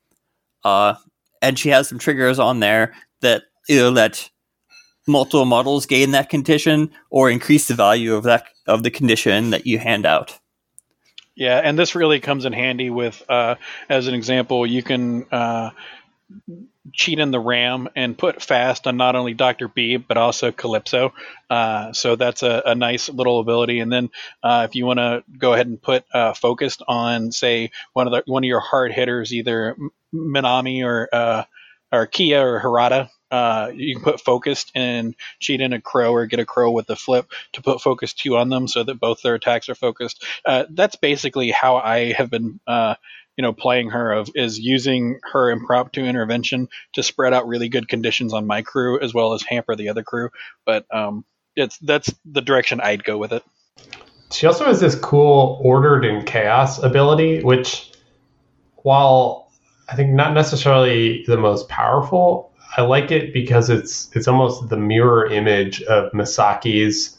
Uh, 0.62 0.94
and 1.42 1.58
she 1.58 1.70
has 1.70 1.88
some 1.88 1.98
triggers 1.98 2.38
on 2.38 2.60
there 2.60 2.94
that 3.20 3.42
either 3.68 3.90
let 3.90 4.30
multiple 5.08 5.44
models 5.44 5.86
gain 5.86 6.12
that 6.12 6.30
condition 6.30 6.88
or 7.10 7.28
increase 7.28 7.66
the 7.66 7.74
value 7.74 8.14
of 8.14 8.22
that 8.22 8.44
of 8.66 8.82
the 8.82 8.90
condition 8.90 9.50
that 9.50 9.66
you 9.66 9.78
hand 9.78 10.06
out. 10.06 10.38
Yeah, 11.34 11.58
and 11.58 11.78
this 11.78 11.94
really 11.94 12.20
comes 12.20 12.44
in 12.44 12.52
handy 12.52 12.90
with, 12.90 13.22
uh, 13.28 13.54
as 13.88 14.08
an 14.08 14.14
example, 14.14 14.66
you 14.66 14.82
can 14.82 15.26
uh, 15.32 15.70
cheat 16.92 17.18
in 17.18 17.30
the 17.30 17.40
RAM 17.40 17.88
and 17.94 18.16
put 18.16 18.42
fast 18.42 18.86
on 18.86 18.96
not 18.96 19.16
only 19.16 19.34
Dr. 19.34 19.68
B, 19.68 19.96
but 19.96 20.16
also 20.16 20.52
Calypso. 20.52 21.12
Uh, 21.48 21.92
so 21.92 22.16
that's 22.16 22.42
a, 22.42 22.62
a, 22.66 22.74
nice 22.74 23.08
little 23.08 23.40
ability. 23.40 23.80
And 23.80 23.92
then 23.92 24.10
uh, 24.42 24.66
if 24.68 24.74
you 24.74 24.86
want 24.86 24.98
to 24.98 25.24
go 25.36 25.52
ahead 25.52 25.66
and 25.66 25.80
put 25.80 26.04
uh, 26.12 26.34
focused 26.34 26.82
on, 26.86 27.32
say, 27.32 27.70
one 27.92 28.06
of 28.06 28.12
the 28.12 28.22
one 28.26 28.44
of 28.44 28.48
your 28.48 28.60
hard 28.60 28.92
hitters, 28.92 29.32
either 29.32 29.76
Minami 30.12 30.84
or 30.84 31.08
uh, 31.12 31.44
or 31.92 32.06
Kia 32.06 32.46
or 32.46 32.60
Harada, 32.60 33.08
uh, 33.30 33.70
you 33.74 33.94
can 33.94 34.04
put 34.04 34.20
focused 34.20 34.72
and 34.74 35.14
cheat 35.38 35.60
in 35.60 35.72
a 35.72 35.80
crow 35.80 36.12
or 36.12 36.26
get 36.26 36.40
a 36.40 36.44
crow 36.44 36.70
with 36.70 36.86
the 36.86 36.96
flip 36.96 37.30
to 37.52 37.62
put 37.62 37.80
focus 37.80 38.12
two 38.12 38.36
on 38.36 38.48
them 38.48 38.66
so 38.66 38.82
that 38.82 39.00
both 39.00 39.22
their 39.22 39.34
attacks 39.34 39.68
are 39.68 39.74
focused. 39.74 40.24
Uh, 40.44 40.64
that's 40.70 40.96
basically 40.96 41.50
how 41.50 41.76
I 41.76 42.12
have 42.12 42.30
been, 42.30 42.60
uh, 42.66 42.94
you 43.36 43.42
know, 43.42 43.52
playing 43.52 43.90
her 43.90 44.12
of 44.12 44.30
is 44.34 44.58
using 44.58 45.20
her 45.32 45.50
impromptu 45.50 46.04
intervention 46.04 46.68
to 46.94 47.02
spread 47.02 47.32
out 47.32 47.46
really 47.46 47.68
good 47.68 47.88
conditions 47.88 48.34
on 48.34 48.46
my 48.46 48.62
crew 48.62 49.00
as 49.00 49.14
well 49.14 49.32
as 49.32 49.42
hamper 49.42 49.76
the 49.76 49.88
other 49.88 50.02
crew. 50.02 50.30
But 50.66 50.86
um, 50.94 51.24
it's 51.56 51.78
that's 51.78 52.12
the 52.24 52.42
direction 52.42 52.80
I'd 52.80 53.04
go 53.04 53.16
with 53.18 53.32
it. 53.32 53.44
She 54.32 54.46
also 54.46 54.64
has 54.66 54.80
this 54.80 54.94
cool 54.94 55.60
ordered 55.62 56.04
in 56.04 56.24
chaos 56.24 56.82
ability, 56.82 57.42
which 57.42 57.92
while 58.76 59.50
I 59.88 59.96
think 59.96 60.10
not 60.10 60.34
necessarily 60.34 61.24
the 61.26 61.36
most 61.36 61.68
powerful, 61.68 62.49
I 62.76 62.82
like 62.82 63.10
it 63.10 63.32
because 63.32 63.68
it's 63.68 64.10
it's 64.14 64.28
almost 64.28 64.68
the 64.68 64.76
mirror 64.76 65.26
image 65.26 65.82
of 65.82 66.12
Misaki's 66.12 67.16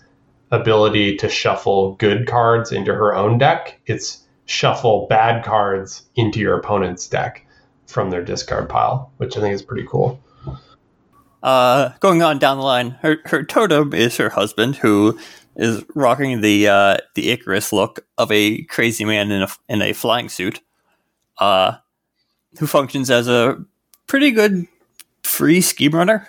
ability 0.51 1.17
to 1.17 1.29
shuffle 1.29 1.95
good 1.95 2.27
cards 2.27 2.71
into 2.71 2.93
her 2.93 3.15
own 3.15 3.37
deck. 3.37 3.79
It's 3.85 4.23
shuffle 4.45 5.07
bad 5.07 5.43
cards 5.43 6.03
into 6.15 6.39
your 6.39 6.57
opponent's 6.57 7.07
deck 7.07 7.45
from 7.87 8.09
their 8.09 8.23
discard 8.23 8.69
pile, 8.69 9.11
which 9.17 9.37
I 9.37 9.41
think 9.41 9.53
is 9.53 9.61
pretty 9.61 9.87
cool. 9.87 10.21
Uh, 11.43 11.89
going 11.99 12.21
on 12.21 12.37
down 12.39 12.57
the 12.57 12.63
line, 12.63 12.91
her 13.01 13.17
her 13.25 13.43
totem 13.43 13.93
is 13.93 14.17
her 14.17 14.29
husband, 14.29 14.75
who 14.77 15.17
is 15.55 15.83
rocking 15.95 16.41
the 16.41 16.67
uh, 16.67 16.97
the 17.15 17.31
Icarus 17.31 17.73
look 17.73 18.05
of 18.17 18.31
a 18.31 18.63
crazy 18.63 19.05
man 19.05 19.31
in 19.31 19.41
a 19.41 19.47
in 19.67 19.81
a 19.81 19.93
flying 19.93 20.29
suit, 20.29 20.61
uh, 21.39 21.73
who 22.59 22.67
functions 22.67 23.09
as 23.09 23.27
a 23.27 23.57
pretty 24.07 24.31
good 24.31 24.67
free 25.41 25.59
scheme 25.59 25.93
runner, 25.93 26.27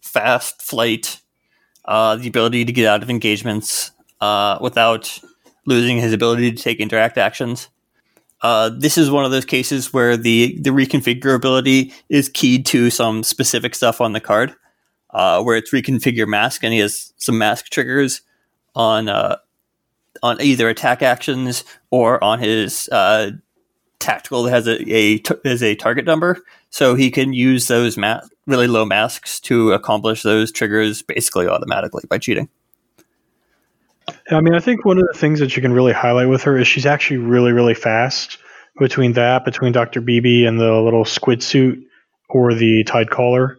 fast 0.00 0.62
flight, 0.62 1.20
uh, 1.84 2.16
the 2.16 2.26
ability 2.26 2.64
to 2.64 2.72
get 2.72 2.86
out 2.86 3.02
of 3.02 3.10
engagements 3.10 3.90
uh, 4.22 4.56
without 4.58 5.18
losing 5.66 5.98
his 5.98 6.14
ability 6.14 6.50
to 6.50 6.62
take 6.62 6.80
interact 6.80 7.18
actions. 7.18 7.68
Uh, 8.40 8.70
this 8.70 8.96
is 8.96 9.10
one 9.10 9.22
of 9.22 9.30
those 9.30 9.44
cases 9.44 9.92
where 9.92 10.16
the 10.16 10.58
the 10.62 10.70
reconfigure 10.70 11.34
ability 11.34 11.92
is 12.08 12.30
keyed 12.30 12.64
to 12.64 12.88
some 12.88 13.22
specific 13.22 13.74
stuff 13.74 14.00
on 14.00 14.14
the 14.14 14.20
card, 14.20 14.54
uh, 15.10 15.42
where 15.42 15.58
it's 15.58 15.70
reconfigure 15.70 16.26
mask, 16.26 16.64
and 16.64 16.72
he 16.72 16.78
has 16.78 17.12
some 17.18 17.36
mask 17.36 17.66
triggers 17.66 18.22
on 18.74 19.10
uh, 19.10 19.36
on 20.22 20.40
either 20.40 20.70
attack 20.70 21.02
actions 21.02 21.64
or 21.90 22.22
on 22.24 22.38
his 22.38 22.88
uh, 22.88 23.30
tactical 23.98 24.42
that 24.44 24.52
has 24.52 24.66
a, 24.66 24.90
a 24.90 25.22
has 25.44 25.62
a 25.62 25.74
target 25.74 26.06
number, 26.06 26.38
so 26.74 26.96
he 26.96 27.08
can 27.08 27.32
use 27.32 27.68
those 27.68 27.96
ma- 27.96 28.20
really 28.48 28.66
low 28.66 28.84
masks 28.84 29.38
to 29.38 29.70
accomplish 29.70 30.24
those 30.24 30.50
triggers 30.50 31.02
basically 31.02 31.46
automatically 31.46 32.02
by 32.10 32.18
cheating. 32.18 32.48
Yeah, 34.28 34.38
I 34.38 34.40
mean, 34.40 34.54
I 34.54 34.58
think 34.58 34.84
one 34.84 34.98
of 34.98 35.06
the 35.06 35.16
things 35.16 35.38
that 35.38 35.54
you 35.54 35.62
can 35.62 35.72
really 35.72 35.92
highlight 35.92 36.28
with 36.28 36.42
her 36.42 36.58
is 36.58 36.66
she's 36.66 36.84
actually 36.84 37.18
really, 37.18 37.52
really 37.52 37.74
fast. 37.74 38.38
Between 38.76 39.12
that, 39.12 39.44
between 39.44 39.70
Dr. 39.70 40.00
Beebe 40.00 40.46
and 40.46 40.58
the 40.58 40.72
little 40.72 41.04
squid 41.04 41.44
suit 41.44 41.78
or 42.28 42.52
the 42.54 42.82
Tide 42.82 43.08
Caller, 43.08 43.56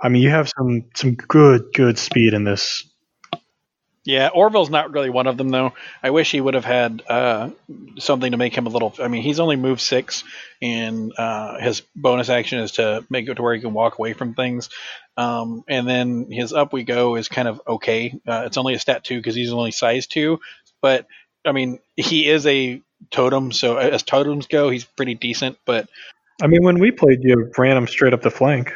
I 0.00 0.08
mean, 0.08 0.22
you 0.22 0.30
have 0.30 0.50
some 0.58 0.84
some 0.96 1.14
good, 1.14 1.62
good 1.72 1.96
speed 1.96 2.34
in 2.34 2.42
this. 2.42 2.84
Yeah, 4.08 4.28
Orville's 4.28 4.70
not 4.70 4.92
really 4.92 5.10
one 5.10 5.26
of 5.26 5.36
them 5.36 5.50
though. 5.50 5.74
I 6.02 6.08
wish 6.08 6.30
he 6.30 6.40
would 6.40 6.54
have 6.54 6.64
had 6.64 7.02
uh, 7.10 7.50
something 7.98 8.32
to 8.32 8.38
make 8.38 8.56
him 8.56 8.66
a 8.66 8.70
little. 8.70 8.94
I 8.98 9.08
mean, 9.08 9.20
he's 9.20 9.38
only 9.38 9.56
moved 9.56 9.82
six, 9.82 10.24
and 10.62 11.12
uh, 11.18 11.58
his 11.58 11.82
bonus 11.94 12.30
action 12.30 12.60
is 12.60 12.72
to 12.72 13.04
make 13.10 13.28
it 13.28 13.34
to 13.34 13.42
where 13.42 13.54
he 13.54 13.60
can 13.60 13.74
walk 13.74 13.98
away 13.98 14.14
from 14.14 14.32
things. 14.32 14.70
Um, 15.18 15.62
and 15.68 15.86
then 15.86 16.30
his 16.30 16.54
up 16.54 16.72
we 16.72 16.84
go 16.84 17.16
is 17.16 17.28
kind 17.28 17.48
of 17.48 17.60
okay. 17.68 18.18
Uh, 18.26 18.44
it's 18.46 18.56
only 18.56 18.72
a 18.72 18.78
stat 18.78 19.04
two 19.04 19.18
because 19.18 19.34
he's 19.34 19.52
only 19.52 19.72
size 19.72 20.06
two, 20.06 20.40
but 20.80 21.06
I 21.44 21.52
mean, 21.52 21.78
he 21.94 22.30
is 22.30 22.46
a 22.46 22.80
totem, 23.10 23.52
so 23.52 23.76
as 23.76 24.02
totems 24.04 24.46
go, 24.46 24.70
he's 24.70 24.84
pretty 24.84 25.16
decent. 25.16 25.58
But 25.66 25.86
I 26.42 26.46
mean, 26.46 26.62
when 26.62 26.78
we 26.78 26.92
played, 26.92 27.22
you 27.24 27.52
ran 27.58 27.76
him 27.76 27.86
straight 27.86 28.14
up 28.14 28.22
the 28.22 28.30
flank. 28.30 28.72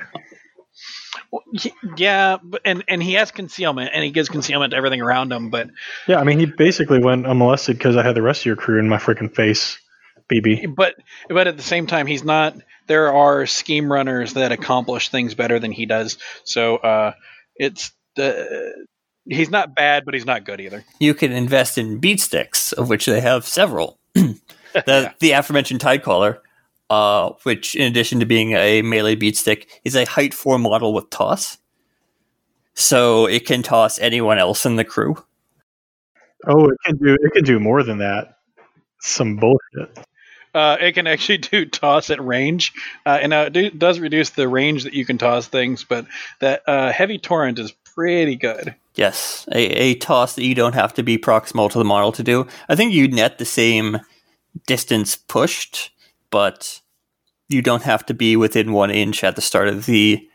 Well, 1.33 1.43
he- 1.55 1.73
yeah, 1.97 2.37
but, 2.43 2.61
and 2.65 2.85
and 2.89 3.03
he 3.03 3.15
has 3.15 3.31
concealment, 3.33 3.91
and 3.95 4.05
he 4.05 4.11
gives 4.11 4.29
concealment 4.29 4.71
to 4.73 4.77
everything 4.77 5.01
around 5.01 5.33
him. 5.33 5.51
But 5.51 5.71
Yeah, 6.07 6.19
I 6.21 6.25
mean, 6.25 6.39
he 6.39 6.47
basically 6.47 7.01
went 7.01 7.27
unmolested 7.27 7.77
because 7.79 7.97
I 7.97 8.05
had 8.05 8.15
the 8.15 8.23
rest 8.23 8.43
of 8.43 8.47
your 8.47 8.57
crew 8.57 8.79
in 8.79 8.89
my 8.89 8.99
freaking 8.99 9.35
face, 9.35 9.79
BB. 10.33 10.75
but 10.77 10.95
but 11.29 11.49
at 11.49 11.57
the 11.57 11.63
same 11.63 11.87
time, 11.87 12.07
he's 12.07 12.23
not. 12.23 12.55
There 12.89 13.13
are 13.13 13.47
scheme 13.47 13.91
runners 13.91 14.35
that 14.35 14.53
accomplish 14.53 15.09
things 15.09 15.35
better 15.35 15.59
than 15.59 15.73
he 15.73 15.87
does. 15.87 16.19
So 16.45 16.77
uh, 16.77 17.13
it's 17.57 17.93
the 18.17 18.75
he's 19.25 19.51
not 19.51 19.75
bad, 19.75 20.05
but 20.05 20.15
he's 20.15 20.27
not 20.27 20.45
good 20.45 20.61
either. 20.61 20.85
You 20.99 21.15
can 21.15 21.33
invest 21.33 21.79
in 21.79 21.99
beat 21.99 22.21
sticks, 22.21 22.73
of 22.73 22.89
which 22.89 23.07
they 23.07 23.21
have 23.21 23.47
several. 23.47 23.99
the, 24.15 24.39
Yeah. 24.75 25.13
the 25.21 25.31
aforementioned 25.33 25.81
Tide 25.81 26.03
Caller, 26.03 26.43
uh, 26.93 27.33
which, 27.45 27.75
in 27.75 27.91
addition 27.91 28.21
to 28.21 28.27
being 28.27 28.53
a 28.53 28.83
melee 28.83 29.15
beat 29.15 29.35
stick, 29.35 29.81
is 29.83 29.97
a 29.97 30.05
height 30.05 30.35
4 30.35 30.59
model 30.59 30.93
with 30.93 31.09
toss. 31.09 31.57
So 32.75 33.25
it 33.27 33.47
can 33.47 33.63
toss 33.63 33.99
anyone 33.99 34.39
else 34.39 34.67
in 34.67 34.77
the 34.77 34.85
crew. 34.85 35.17
Oh, 36.47 36.69
it 36.69 36.77
can 36.85 36.97
do 36.99 37.17
it 37.19 37.33
can 37.33 37.45
do 37.45 37.59
more 37.59 37.83
than 37.83 37.99
that. 37.99 38.37
Some 39.01 39.37
bullshit. 39.37 39.99
Uh, 40.55 40.77
it 40.81 40.93
can 40.93 41.07
actually 41.07 41.39
do 41.53 41.65
toss 41.65 42.11
at 42.11 42.23
range, 42.23 42.75
uh, 43.07 43.19
and 43.23 43.33
uh, 43.33 43.45
it 43.47 43.53
do, 43.55 43.71
does 43.71 43.99
reduce 43.99 44.31
the 44.31 44.47
range 44.47 44.85
that 44.85 44.93
you 44.93 45.07
can 45.07 45.17
toss 45.17 45.49
things. 45.49 45.85
But 45.85 46.07
that 46.41 46.63
uh, 46.67 46.93
heavy 46.93 47.19
torrent 47.19 47.59
is 47.59 47.73
pretty 47.73 48.37
good. 48.37 48.75
Yes, 48.97 49.49
a, 49.51 49.61
a 49.61 49.95
toss 49.95 50.35
that 50.35 50.45
you 50.45 50.55
don't 50.55 50.75
have 50.75 50.93
to 50.95 51.03
be 51.03 51.17
proximal 51.17 51.71
to 51.71 51.79
the 51.79 51.85
model 51.85 52.13
to 52.13 52.23
do. 52.23 52.47
I 52.69 52.77
think 52.77 52.93
you 52.93 53.09
net 53.09 53.39
the 53.39 53.47
same 53.47 54.01
distance 54.67 55.17
pushed, 55.17 55.91
but 56.33 56.81
you 57.49 57.63
don't 57.63 57.85
have 57.85 58.05
to 58.07 58.15
be 58.15 58.35
within 58.35 58.73
one 58.73 58.91
inch 58.91 59.23
at 59.23 59.37
the 59.37 59.43
start 59.43 59.69
of 59.69 59.87
the 59.87 60.29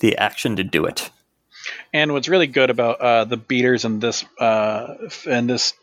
the 0.00 0.18
action 0.18 0.56
to 0.56 0.64
do 0.64 0.84
it. 0.84 1.10
And 1.92 2.12
what's 2.12 2.28
really 2.28 2.48
good 2.48 2.70
about 2.70 3.00
uh, 3.00 3.24
the 3.24 3.36
beaters 3.36 3.84
in 3.84 4.00
this 4.00 4.24
uh, 4.40 4.94
in 5.26 5.46
this 5.46 5.74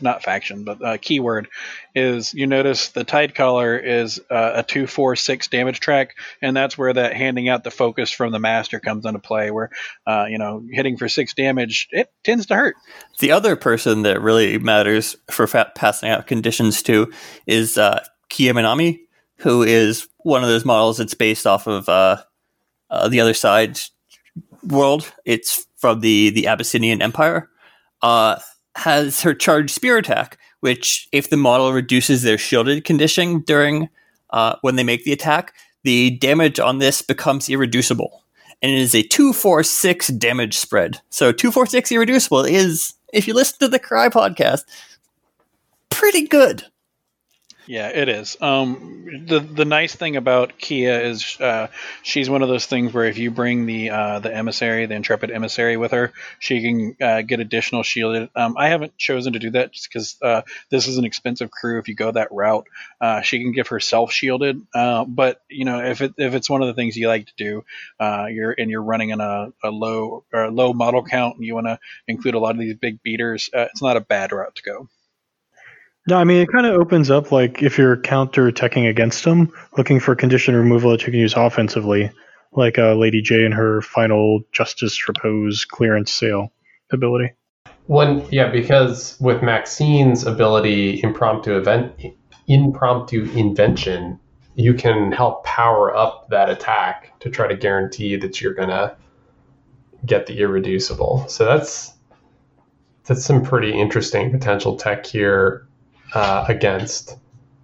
not 0.00 0.22
faction 0.22 0.64
but 0.64 0.82
uh, 0.82 0.96
keyword 0.96 1.48
is 1.94 2.32
you 2.32 2.46
notice 2.46 2.88
the 2.88 3.04
Tide 3.04 3.34
Caller 3.34 3.76
is 3.76 4.18
uh, 4.30 4.52
a 4.54 4.62
two 4.62 4.86
four 4.86 5.16
six 5.16 5.48
damage 5.48 5.80
track 5.80 6.16
and 6.40 6.56
that's 6.56 6.78
where 6.78 6.94
that 6.94 7.14
handing 7.14 7.50
out 7.50 7.62
the 7.62 7.70
focus 7.70 8.10
from 8.10 8.32
the 8.32 8.38
master 8.38 8.80
comes 8.80 9.04
into 9.04 9.18
play 9.18 9.50
where 9.50 9.68
uh, 10.06 10.26
you 10.30 10.38
know 10.38 10.62
hitting 10.70 10.96
for 10.96 11.10
six 11.10 11.34
damage 11.34 11.88
it 11.90 12.10
tends 12.24 12.46
to 12.46 12.56
hurt 12.56 12.74
The 13.18 13.32
other 13.32 13.54
person 13.54 14.00
that 14.02 14.22
really 14.22 14.58
matters 14.58 15.14
for 15.30 15.46
fa- 15.46 15.72
passing 15.74 16.08
out 16.08 16.26
conditions 16.26 16.82
to 16.84 17.12
is 17.46 17.76
uh, 18.26 18.34
Kia 18.34 18.54
Minami, 18.54 19.00
who 19.36 19.62
is 19.62 20.08
one 20.18 20.42
of 20.42 20.48
those 20.48 20.64
models 20.64 20.98
that's 20.98 21.14
based 21.14 21.46
off 21.46 21.66
of 21.66 21.88
uh, 21.88 22.22
uh, 22.90 23.08
the 23.08 23.20
other 23.20 23.34
side 23.34 23.78
world. 24.64 25.12
It's 25.24 25.66
from 25.76 26.00
the 26.00 26.30
the 26.30 26.46
Abyssinian 26.46 27.02
Empire. 27.02 27.48
Uh, 28.02 28.38
has 28.76 29.22
her 29.22 29.34
charged 29.34 29.70
spear 29.70 29.96
attack, 29.96 30.38
which 30.60 31.08
if 31.12 31.30
the 31.30 31.36
model 31.36 31.72
reduces 31.72 32.22
their 32.22 32.36
shielded 32.36 32.84
condition 32.84 33.40
during 33.40 33.88
uh, 34.30 34.56
when 34.60 34.76
they 34.76 34.84
make 34.84 35.04
the 35.04 35.12
attack, 35.12 35.54
the 35.82 36.10
damage 36.18 36.60
on 36.60 36.78
this 36.78 37.00
becomes 37.00 37.48
irreducible 37.48 38.22
and 38.62 38.72
it 38.72 38.78
is 38.78 38.94
a 38.94 39.02
246 39.02 40.08
damage 40.08 40.56
spread. 40.56 41.00
So 41.10 41.32
246 41.32 41.92
irreducible 41.92 42.44
is, 42.44 42.94
if 43.12 43.28
you 43.28 43.34
listen 43.34 43.58
to 43.60 43.68
the 43.68 43.78
Cry 43.78 44.08
podcast, 44.08 44.62
pretty 45.90 46.26
good. 46.26 46.64
Yeah, 47.68 47.88
it 47.88 48.08
is. 48.08 48.36
Um, 48.40 49.24
the 49.26 49.40
the 49.40 49.64
nice 49.64 49.92
thing 49.92 50.14
about 50.14 50.56
Kia 50.56 51.00
is 51.00 51.36
uh, 51.40 51.66
she's 52.02 52.30
one 52.30 52.42
of 52.42 52.48
those 52.48 52.66
things 52.66 52.92
where 52.92 53.06
if 53.06 53.18
you 53.18 53.32
bring 53.32 53.66
the 53.66 53.90
uh, 53.90 54.18
the 54.20 54.32
emissary, 54.32 54.86
the 54.86 54.94
intrepid 54.94 55.32
emissary, 55.32 55.76
with 55.76 55.90
her, 55.90 56.12
she 56.38 56.62
can 56.62 56.96
uh, 57.00 57.22
get 57.22 57.40
additional 57.40 57.82
shielded. 57.82 58.30
Um, 58.36 58.54
I 58.56 58.68
haven't 58.68 58.96
chosen 58.96 59.32
to 59.32 59.40
do 59.40 59.50
that 59.50 59.72
just 59.72 59.88
because 59.88 60.16
uh, 60.22 60.42
this 60.70 60.86
is 60.86 60.98
an 60.98 61.04
expensive 61.04 61.50
crew. 61.50 61.80
If 61.80 61.88
you 61.88 61.96
go 61.96 62.12
that 62.12 62.28
route, 62.30 62.68
uh, 63.00 63.22
she 63.22 63.40
can 63.42 63.50
give 63.50 63.66
herself 63.66 64.12
shielded. 64.12 64.60
Uh, 64.72 65.04
but 65.04 65.40
you 65.50 65.64
know, 65.64 65.84
if 65.84 66.02
it 66.02 66.14
if 66.18 66.34
it's 66.34 66.48
one 66.48 66.62
of 66.62 66.68
the 66.68 66.74
things 66.74 66.96
you 66.96 67.08
like 67.08 67.26
to 67.26 67.34
do, 67.36 67.64
you're 68.30 68.54
and 68.56 68.70
you're 68.70 68.82
running 68.82 69.10
in 69.10 69.20
a, 69.20 69.52
a 69.64 69.70
low 69.70 70.24
low 70.32 70.72
model 70.72 71.04
count, 71.04 71.34
and 71.36 71.44
you 71.44 71.54
want 71.56 71.66
to 71.66 71.80
include 72.06 72.36
a 72.36 72.38
lot 72.38 72.54
of 72.54 72.60
these 72.60 72.76
big 72.76 73.02
beaters, 73.02 73.50
it's 73.52 73.82
not 73.82 73.96
a 73.96 74.00
bad 74.00 74.30
route 74.30 74.54
to 74.54 74.62
go. 74.62 74.88
No, 76.08 76.16
I 76.16 76.24
mean 76.24 76.40
it 76.40 76.48
kind 76.52 76.66
of 76.66 76.74
opens 76.74 77.10
up 77.10 77.32
like 77.32 77.62
if 77.62 77.78
you're 77.78 77.96
counter 77.96 78.46
attacking 78.46 78.86
against 78.86 79.24
them, 79.24 79.52
looking 79.76 79.98
for 79.98 80.14
condition 80.14 80.54
removal 80.54 80.92
that 80.92 81.00
you 81.00 81.10
can 81.10 81.20
use 81.20 81.34
offensively, 81.34 82.10
like 82.52 82.78
uh, 82.78 82.94
Lady 82.94 83.20
J 83.20 83.44
and 83.44 83.54
her 83.54 83.82
final 83.82 84.40
Justice 84.52 85.08
Repose 85.08 85.64
clearance 85.64 86.12
sale 86.12 86.52
ability. 86.92 87.32
One, 87.86 88.24
yeah, 88.30 88.48
because 88.48 89.18
with 89.20 89.42
Maxine's 89.42 90.24
ability, 90.24 91.02
impromptu 91.02 91.56
event, 91.56 91.92
impromptu 92.46 93.24
invention, 93.34 94.18
you 94.54 94.74
can 94.74 95.10
help 95.10 95.44
power 95.44 95.94
up 95.96 96.28
that 96.30 96.48
attack 96.48 97.18
to 97.20 97.30
try 97.30 97.48
to 97.48 97.56
guarantee 97.56 98.16
that 98.16 98.40
you're 98.40 98.54
gonna 98.54 98.96
get 100.04 100.26
the 100.26 100.38
irreducible. 100.38 101.26
So 101.28 101.44
that's 101.44 101.94
that's 103.06 103.24
some 103.24 103.42
pretty 103.42 103.72
interesting 103.72 104.30
potential 104.30 104.76
tech 104.76 105.04
here 105.04 105.65
uh, 106.14 106.44
against 106.48 107.16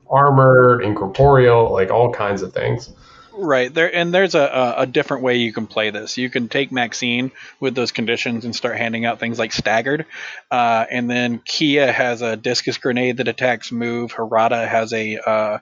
armored, 0.09 0.85
incorporeal, 0.85 1.73
like 1.73 1.91
all 1.91 2.13
kinds 2.13 2.43
of 2.43 2.53
things. 2.53 2.93
Right 3.35 3.73
there, 3.73 3.93
and 3.95 4.13
there's 4.13 4.35
a, 4.35 4.75
a, 4.77 4.87
different 4.87 5.23
way 5.23 5.37
you 5.37 5.55
can 5.55 5.67
play 5.67 5.89
this. 5.89 6.19
You 6.19 6.29
can 6.29 6.49
take 6.51 6.71
Maxine 6.71 7.33
with 7.61 7.75
those 7.75 7.91
conditions 7.91 8.45
and 8.45 8.55
start 8.55 8.77
handing 8.77 9.07
out 9.07 9.21
things 9.21 9.39
like 9.39 9.55
staggered, 9.55 10.05
uh, 10.51 10.85
and 10.91 11.11
then 11.11 11.39
Kia 11.39 11.91
has 11.91 12.21
a 12.21 12.37
discus 12.37 12.77
grenade 12.77 13.17
that 13.17 13.29
attacks 13.29 13.73
move. 13.73 14.13
Harada 14.13 14.69
has 14.69 14.93
a 14.93 15.17
uh, 15.17 15.59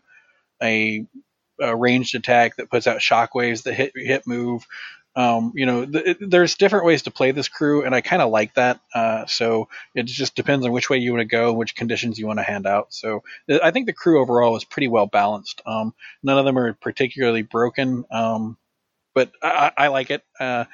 a, 0.61 1.07
a 1.61 1.77
ranged 1.77 2.17
attack 2.17 2.57
that 2.57 2.71
puts 2.71 2.89
out 2.89 2.99
shockwaves 2.99 3.63
that 3.63 3.75
hit 3.75 3.93
hit 3.95 4.27
move. 4.27 4.67
Um, 5.17 5.53
you 5.57 5.67
know, 5.67 5.85
th- 5.85 6.19
there's 6.21 6.55
different 6.55 6.87
ways 6.87 7.03
to 7.03 7.11
play 7.11 7.33
this 7.33 7.49
crew, 7.49 7.85
and 7.85 7.95
I 7.95 8.01
kind 8.01 8.23
of 8.23 8.31
like 8.31 8.55
that. 8.55 8.81
Uh, 8.95 9.27
so 9.27 9.69
it 9.95 10.05
just 10.05 10.35
depends 10.35 10.65
on 10.65 10.73
which 10.73 10.89
way 10.89 10.99
you 10.99 11.13
want 11.13 11.23
to 11.23 11.25
go, 11.27 11.53
which 11.53 11.75
conditions 11.75 12.19
you 12.19 12.27
want 12.27 12.39
to 12.39 12.45
hand 12.45 12.67
out. 12.67 12.95
So 12.95 13.23
th- 13.49 13.61
I 13.63 13.71
think 13.73 13.87
the 13.87 13.93
crew 13.93 14.21
overall 14.21 14.57
is 14.57 14.65
pretty 14.65 14.89
well 14.89 15.07
balanced. 15.07 15.63
Um, 15.67 15.95
none 16.23 16.39
of 16.39 16.45
them 16.45 16.59
are 16.59 16.75
particularly 16.75 17.43
broken, 17.43 18.05
um, 18.11 18.57
but 19.15 19.33
I, 19.43 19.73
I 19.77 19.89
like 19.89 20.11
it. 20.11 20.23
Uh, 20.39 20.65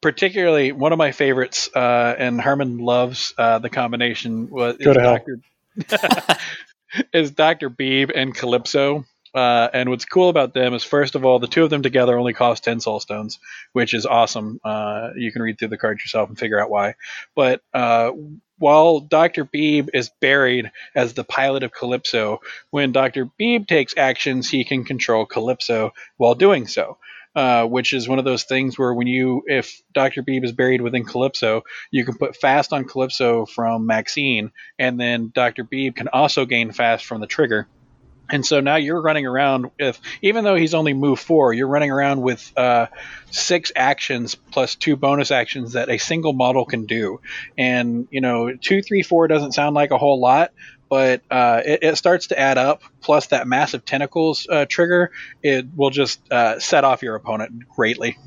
particularly, 0.00 0.72
one 0.72 0.92
of 0.92 0.98
my 0.98 1.12
favorites, 1.12 1.68
uh, 1.74 2.14
and 2.18 2.40
Herman 2.40 2.78
loves 2.78 3.34
uh, 3.36 3.58
the 3.58 3.70
combination. 3.70 4.48
Was 4.50 4.76
Go 4.78 4.90
is 4.90 4.96
to 4.96 5.02
hell. 5.02 5.18
Dr. 5.18 6.38
is 7.12 7.30
Dr. 7.32 7.70
Beeb 7.70 8.10
and 8.14 8.34
Calypso. 8.34 9.04
Uh, 9.34 9.68
and 9.72 9.90
what's 9.90 10.04
cool 10.04 10.28
about 10.28 10.54
them 10.54 10.74
is, 10.74 10.84
first 10.84 11.14
of 11.14 11.24
all, 11.24 11.38
the 11.38 11.46
two 11.46 11.64
of 11.64 11.70
them 11.70 11.82
together 11.82 12.18
only 12.18 12.32
cost 12.32 12.64
10 12.64 12.80
soul 12.80 13.00
stones, 13.00 13.38
which 13.72 13.94
is 13.94 14.06
awesome. 14.06 14.60
Uh, 14.64 15.10
you 15.16 15.32
can 15.32 15.42
read 15.42 15.58
through 15.58 15.68
the 15.68 15.78
cards 15.78 16.02
yourself 16.02 16.28
and 16.28 16.38
figure 16.38 16.60
out 16.60 16.70
why. 16.70 16.94
But 17.34 17.62
uh, 17.74 18.12
while 18.58 19.00
Dr. 19.00 19.44
Beeb 19.44 19.90
is 19.92 20.10
buried 20.20 20.70
as 20.94 21.14
the 21.14 21.24
pilot 21.24 21.62
of 21.62 21.72
Calypso, 21.72 22.40
when 22.70 22.92
Dr. 22.92 23.26
Beeb 23.40 23.66
takes 23.66 23.94
actions, 23.96 24.50
he 24.50 24.64
can 24.64 24.84
control 24.84 25.26
Calypso 25.26 25.92
while 26.16 26.34
doing 26.34 26.66
so. 26.66 26.98
Uh, 27.36 27.64
which 27.64 27.92
is 27.92 28.08
one 28.08 28.18
of 28.18 28.24
those 28.24 28.42
things 28.44 28.76
where 28.76 28.92
when 28.92 29.06
you, 29.06 29.44
if 29.46 29.80
Dr. 29.94 30.24
Beeb 30.24 30.44
is 30.44 30.50
buried 30.50 30.80
within 30.80 31.04
Calypso, 31.04 31.62
you 31.92 32.04
can 32.04 32.16
put 32.16 32.34
fast 32.34 32.72
on 32.72 32.84
Calypso 32.84 33.46
from 33.46 33.86
Maxine, 33.86 34.50
and 34.76 34.98
then 34.98 35.30
Dr. 35.32 35.62
Beeb 35.62 35.94
can 35.94 36.08
also 36.08 36.46
gain 36.46 36.72
fast 36.72 37.04
from 37.04 37.20
the 37.20 37.28
trigger. 37.28 37.68
And 38.30 38.44
so 38.44 38.60
now 38.60 38.76
you're 38.76 39.00
running 39.00 39.26
around 39.26 39.70
with, 39.78 40.00
even 40.22 40.44
though 40.44 40.54
he's 40.54 40.74
only 40.74 40.92
moved 40.92 41.22
four, 41.22 41.52
you're 41.52 41.68
running 41.68 41.90
around 41.90 42.20
with 42.20 42.52
uh, 42.56 42.86
six 43.30 43.72
actions 43.74 44.34
plus 44.34 44.74
two 44.74 44.96
bonus 44.96 45.30
actions 45.30 45.72
that 45.72 45.88
a 45.88 45.98
single 45.98 46.32
model 46.32 46.64
can 46.64 46.86
do. 46.86 47.20
And, 47.56 48.06
you 48.10 48.20
know, 48.20 48.54
two, 48.54 48.82
three, 48.82 49.02
four 49.02 49.28
doesn't 49.28 49.52
sound 49.52 49.74
like 49.74 49.90
a 49.90 49.98
whole 49.98 50.20
lot, 50.20 50.52
but 50.88 51.22
uh, 51.30 51.62
it, 51.64 51.82
it, 51.82 51.96
starts 51.96 52.28
to 52.28 52.38
add 52.38 52.58
up. 52.58 52.82
Plus 53.00 53.28
that 53.28 53.46
massive 53.46 53.84
tentacles 53.84 54.46
uh, 54.50 54.66
trigger, 54.68 55.10
it 55.42 55.66
will 55.74 55.90
just 55.90 56.20
uh, 56.30 56.58
set 56.58 56.84
off 56.84 57.02
your 57.02 57.14
opponent 57.14 57.68
greatly. 57.68 58.18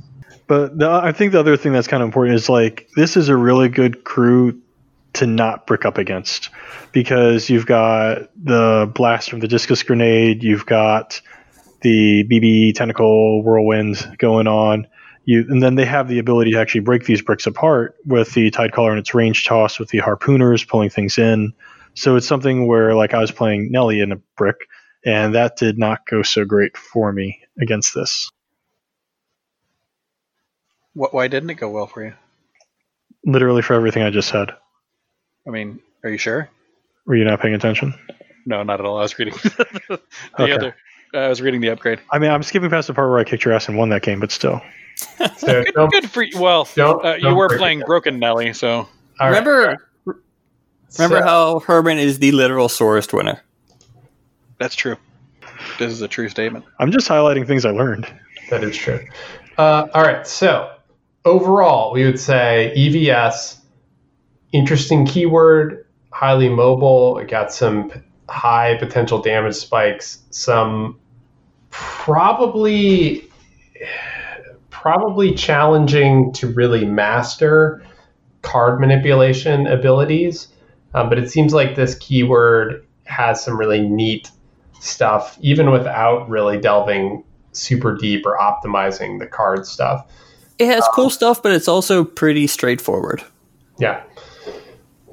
But 0.47 0.77
the, 0.77 0.89
I 0.89 1.11
think 1.11 1.31
the 1.31 1.39
other 1.39 1.57
thing 1.57 1.73
that's 1.73 1.87
kind 1.87 2.03
of 2.03 2.07
important 2.07 2.35
is 2.35 2.49
like, 2.49 2.89
this 2.95 3.15
is 3.17 3.29
a 3.29 3.35
really 3.37 3.69
good 3.69 4.03
crew 4.03 4.61
to 5.13 5.27
not 5.27 5.67
brick 5.67 5.85
up 5.85 5.97
against 5.97 6.49
because 6.91 7.49
you've 7.49 7.65
got 7.65 8.29
the 8.41 8.91
blast 8.93 9.29
from 9.29 9.39
the 9.39 9.47
discus 9.47 9.83
grenade, 9.83 10.43
you've 10.43 10.65
got 10.65 11.21
the 11.81 12.23
Beebe 12.23 12.73
tentacle 12.73 13.43
whirlwind 13.43 14.15
going 14.17 14.47
on. 14.47 14.87
You, 15.25 15.45
and 15.47 15.61
then 15.61 15.75
they 15.75 15.85
have 15.85 16.07
the 16.07 16.19
ability 16.19 16.51
to 16.51 16.59
actually 16.59 16.81
break 16.81 17.05
these 17.05 17.21
bricks 17.21 17.45
apart 17.45 17.95
with 18.05 18.33
the 18.33 18.49
Tide 18.49 18.71
Caller 18.71 18.91
and 18.91 18.99
its 18.99 19.13
range 19.13 19.45
toss 19.45 19.79
with 19.79 19.89
the 19.89 19.99
harpooners 19.99 20.67
pulling 20.67 20.89
things 20.89 21.17
in. 21.17 21.53
So 21.93 22.15
it's 22.15 22.27
something 22.27 22.67
where 22.67 22.95
like 22.95 23.13
I 23.13 23.19
was 23.19 23.31
playing 23.31 23.71
Nellie 23.71 23.99
in 23.99 24.11
a 24.11 24.21
brick, 24.37 24.67
and 25.05 25.35
that 25.35 25.57
did 25.57 25.77
not 25.77 26.07
go 26.07 26.23
so 26.23 26.45
great 26.45 26.75
for 26.77 27.11
me 27.11 27.41
against 27.59 27.93
this. 27.93 28.31
What, 30.93 31.13
why 31.13 31.27
didn't 31.27 31.49
it 31.49 31.55
go 31.55 31.69
well 31.69 31.87
for 31.87 32.03
you? 32.03 32.13
Literally 33.25 33.61
for 33.61 33.73
everything 33.73 34.03
I 34.03 34.09
just 34.09 34.29
said. 34.29 34.51
I 35.47 35.49
mean, 35.49 35.79
are 36.03 36.09
you 36.09 36.17
sure? 36.17 36.49
Were 37.05 37.15
you 37.15 37.25
not 37.25 37.41
paying 37.41 37.53
attention? 37.53 37.93
No, 38.45 38.63
not 38.63 38.79
at 38.79 38.85
all. 38.85 38.97
I 38.97 39.01
was 39.01 39.17
reading 39.17 39.33
the 39.43 39.99
okay. 40.39 40.51
other. 40.51 40.75
Uh, 41.13 41.17
I 41.17 41.27
was 41.27 41.41
reading 41.41 41.61
the 41.61 41.69
upgrade. 41.69 41.99
I 42.11 42.19
mean, 42.19 42.31
I'm 42.31 42.43
skipping 42.43 42.69
past 42.69 42.87
the 42.87 42.93
part 42.93 43.09
where 43.09 43.19
I 43.19 43.23
kicked 43.23 43.43
your 43.43 43.53
ass 43.53 43.67
and 43.67 43.77
won 43.77 43.89
that 43.89 44.01
game, 44.01 44.19
but 44.19 44.31
still. 44.31 44.61
so 45.37 45.63
good, 45.63 45.91
good, 45.91 46.09
for 46.09 46.23
you. 46.23 46.39
Well, 46.39 46.67
don't, 46.75 47.03
uh, 47.03 47.17
don't 47.17 47.21
you 47.21 47.35
were 47.35 47.49
playing 47.49 47.81
Broken 47.81 48.19
Nellie, 48.19 48.53
so. 48.53 48.87
remember, 49.19 49.77
remember 50.05 51.19
so, 51.19 51.23
how 51.23 51.59
Herman 51.59 51.97
is 51.97 52.19
the 52.19 52.31
literal 52.31 52.69
sorest 52.69 53.13
winner. 53.13 53.41
That's 54.59 54.75
true. 54.75 54.95
This 55.79 55.91
is 55.91 56.01
a 56.01 56.07
true 56.07 56.29
statement. 56.29 56.65
I'm 56.79 56.91
just 56.91 57.07
highlighting 57.07 57.47
things 57.47 57.65
I 57.65 57.71
learned. 57.71 58.07
That 58.49 58.63
is 58.63 58.77
true. 58.77 58.99
Uh, 59.57 59.87
all 59.93 60.03
right, 60.03 60.25
so 60.25 60.75
overall, 61.25 61.93
we 61.93 62.05
would 62.05 62.19
say 62.19 62.73
EVS, 62.75 63.57
interesting 64.51 65.05
keyword, 65.05 65.85
highly 66.11 66.49
mobile. 66.49 67.17
It 67.17 67.29
got 67.29 67.53
some 67.53 67.91
high 68.29 68.77
potential 68.77 69.21
damage 69.21 69.55
spikes, 69.55 70.19
some 70.29 70.99
probably 71.69 73.29
probably 74.69 75.33
challenging 75.33 76.31
to 76.33 76.47
really 76.47 76.85
master 76.85 77.83
card 78.41 78.79
manipulation 78.79 79.67
abilities. 79.67 80.47
Um, 80.93 81.07
but 81.07 81.19
it 81.19 81.29
seems 81.29 81.53
like 81.53 81.75
this 81.75 81.95
keyword 81.95 82.85
has 83.05 83.43
some 83.43 83.57
really 83.57 83.81
neat 83.81 84.29
stuff, 84.79 85.37
even 85.41 85.71
without 85.71 86.27
really 86.29 86.59
delving 86.59 87.23
super 87.51 87.95
deep 87.95 88.25
or 88.25 88.37
optimizing 88.37 89.19
the 89.19 89.27
card 89.27 89.65
stuff. 89.65 90.09
It 90.57 90.67
has 90.67 90.83
um, 90.83 90.89
cool 90.93 91.09
stuff, 91.09 91.43
but 91.43 91.51
it's 91.51 91.67
also 91.67 92.03
pretty 92.03 92.47
straightforward. 92.47 93.23
Yeah. 93.77 94.01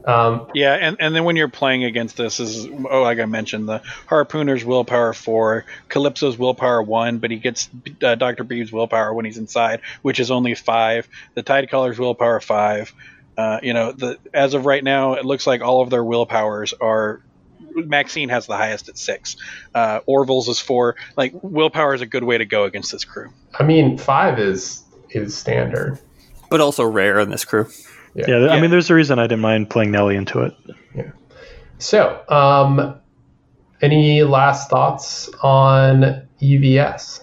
Um, 0.09 0.49
yeah, 0.55 0.73
and, 0.73 0.97
and 1.01 1.14
then 1.14 1.25
when 1.25 1.37
you're 1.37 1.49
playing 1.49 1.85
against 1.85 2.16
this 2.16 2.40
is 2.40 2.66
oh 2.66 3.03
like 3.03 3.18
I 3.18 3.27
mentioned 3.27 3.68
the 3.68 3.83
harpooner's 4.09 4.64
willpower 4.64 5.12
four, 5.12 5.66
Calypso's 5.90 6.38
willpower 6.38 6.83
one, 6.83 7.18
but 7.18 7.31
he 7.31 7.37
gets 7.37 7.68
uh, 8.03 8.14
Doctor 8.14 8.42
Beebe's 8.42 8.73
willpower 8.73 9.12
when 9.12 9.27
he's 9.27 9.37
inside, 9.37 9.83
which 10.01 10.18
is 10.18 10.31
only 10.31 10.55
five. 10.55 11.07
The 11.35 11.42
Tide 11.42 11.68
Caller's 11.68 11.99
willpower 11.99 12.40
five. 12.40 12.94
Uh, 13.37 13.61
you 13.62 13.75
know, 13.75 13.92
the 13.92 14.18
as 14.33 14.55
of 14.55 14.64
right 14.64 14.83
now, 14.83 15.12
it 15.12 15.27
looks 15.27 15.47
like 15.47 15.61
all 15.61 15.83
of 15.83 15.90
their 15.90 16.03
willpowers 16.03 16.73
are 16.81 17.21
Maxine 17.75 18.31
has 18.31 18.47
the 18.47 18.57
highest 18.57 18.88
at 18.88 18.97
six. 18.97 19.37
Uh, 19.75 20.01
Orville's 20.07 20.49
is 20.49 20.59
four. 20.59 20.97
Like 21.18 21.35
willpower 21.42 21.92
is 21.92 22.01
a 22.01 22.07
good 22.07 22.25
way 22.25 22.38
to 22.38 22.47
go 22.47 22.64
against 22.64 22.92
this 22.92 23.05
crew. 23.05 23.31
I 23.59 23.62
mean, 23.62 23.99
five 23.99 24.38
is 24.38 24.85
is 25.11 25.37
standard, 25.37 25.99
but 26.49 26.62
also 26.62 26.85
rare 26.85 27.18
in 27.18 27.29
this 27.29 27.44
crew. 27.44 27.66
Yeah. 28.19 28.39
yeah, 28.39 28.49
I 28.49 28.61
mean, 28.61 28.71
there's 28.71 28.91
a 28.91 28.95
reason 28.95 29.19
I 29.19 29.25
didn't 29.25 29.41
mind 29.41 29.71
playing 29.71 29.93
Nellie 29.93 30.17
into 30.17 30.43
it. 30.43 30.55
Yeah. 30.95 31.13
So, 31.79 32.21
um, 32.29 32.99
any 33.81 34.25
last 34.25 34.71
thoughts 34.71 35.29
on 35.43 36.27
EVS? 36.41 37.23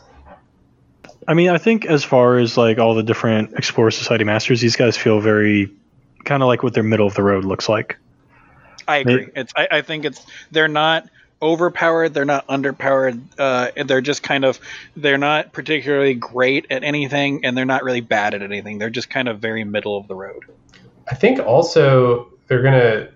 I 1.28 1.34
mean, 1.34 1.50
I 1.50 1.58
think 1.58 1.86
as 1.86 2.04
far 2.04 2.38
as 2.38 2.56
like 2.56 2.78
all 2.78 2.96
the 2.96 3.04
different 3.04 3.54
Explorer 3.54 3.92
Society 3.92 4.24
masters, 4.24 4.62
these 4.62 4.76
guys 4.76 4.96
feel 4.96 5.20
very 5.20 5.70
kind 6.24 6.42
of 6.42 6.48
like 6.48 6.64
what 6.64 6.74
their 6.74 6.84
middle 6.84 7.08
of 7.08 7.16
the 7.16 7.24
road 7.24 7.44
looks 7.44 7.68
like. 7.68 7.98
I 8.88 8.98
agree. 8.98 9.28
It's 9.36 9.52
I, 9.56 9.68
I 9.72 9.82
think 9.82 10.06
it's 10.06 10.26
they're 10.52 10.68
not 10.68 11.10
overpowered 11.42 12.14
they're 12.14 12.26
not 12.26 12.48
underpowered 12.48 13.22
uh, 13.38 13.84
they're 13.84 14.02
just 14.02 14.24
kind 14.24 14.46
of 14.46 14.60
they're 14.96 15.18
not 15.18 15.52
particularly 15.52 16.14
great 16.14 16.66
at 16.70 16.84
anything 16.84 17.44
and 17.44 17.58
they're 17.58 17.66
not 17.66 17.84
really 17.84 18.02
bad 18.02 18.34
at 18.34 18.42
anything 18.42 18.78
they're 18.78 18.90
just 18.90 19.10
kind 19.10 19.28
of 19.28 19.40
very 19.40 19.64
middle 19.64 19.98
of 19.98 20.08
the 20.08 20.16
road 20.16 20.46
i 21.10 21.16
think 21.16 21.40
also 21.40 22.32
they're 22.48 22.62
gonna 22.62 23.08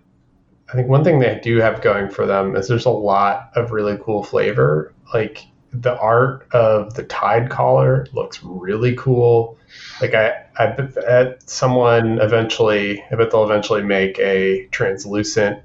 i 0.70 0.74
think 0.74 0.88
one 0.88 1.04
thing 1.04 1.20
they 1.20 1.40
do 1.44 1.58
have 1.58 1.82
going 1.82 2.10
for 2.10 2.26
them 2.26 2.56
is 2.56 2.68
there's 2.68 2.86
a 2.86 2.90
lot 2.90 3.52
of 3.56 3.72
really 3.72 3.98
cool 4.02 4.24
flavor 4.24 4.94
like 5.14 5.46
the 5.72 5.96
art 6.00 6.48
of 6.52 6.96
the 6.96 7.04
Tide 7.04 7.52
Caller 7.52 8.08
looks 8.12 8.42
really 8.42 8.96
cool 8.96 9.58
like 10.02 10.14
i 10.16 10.34
i 10.58 10.66
bet 10.68 11.48
someone 11.48 12.20
eventually 12.20 13.04
i 13.12 13.16
bet 13.16 13.30
they'll 13.32 13.44
eventually 13.44 13.84
make 13.84 14.18
a 14.20 14.66
translucent 14.72 15.62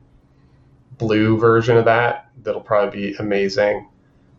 blue 0.99 1.39
version 1.39 1.77
of 1.77 1.87
that 1.87 2.25
that'll 2.43 2.61
probably 2.61 3.11
be 3.11 3.17
amazing. 3.17 3.89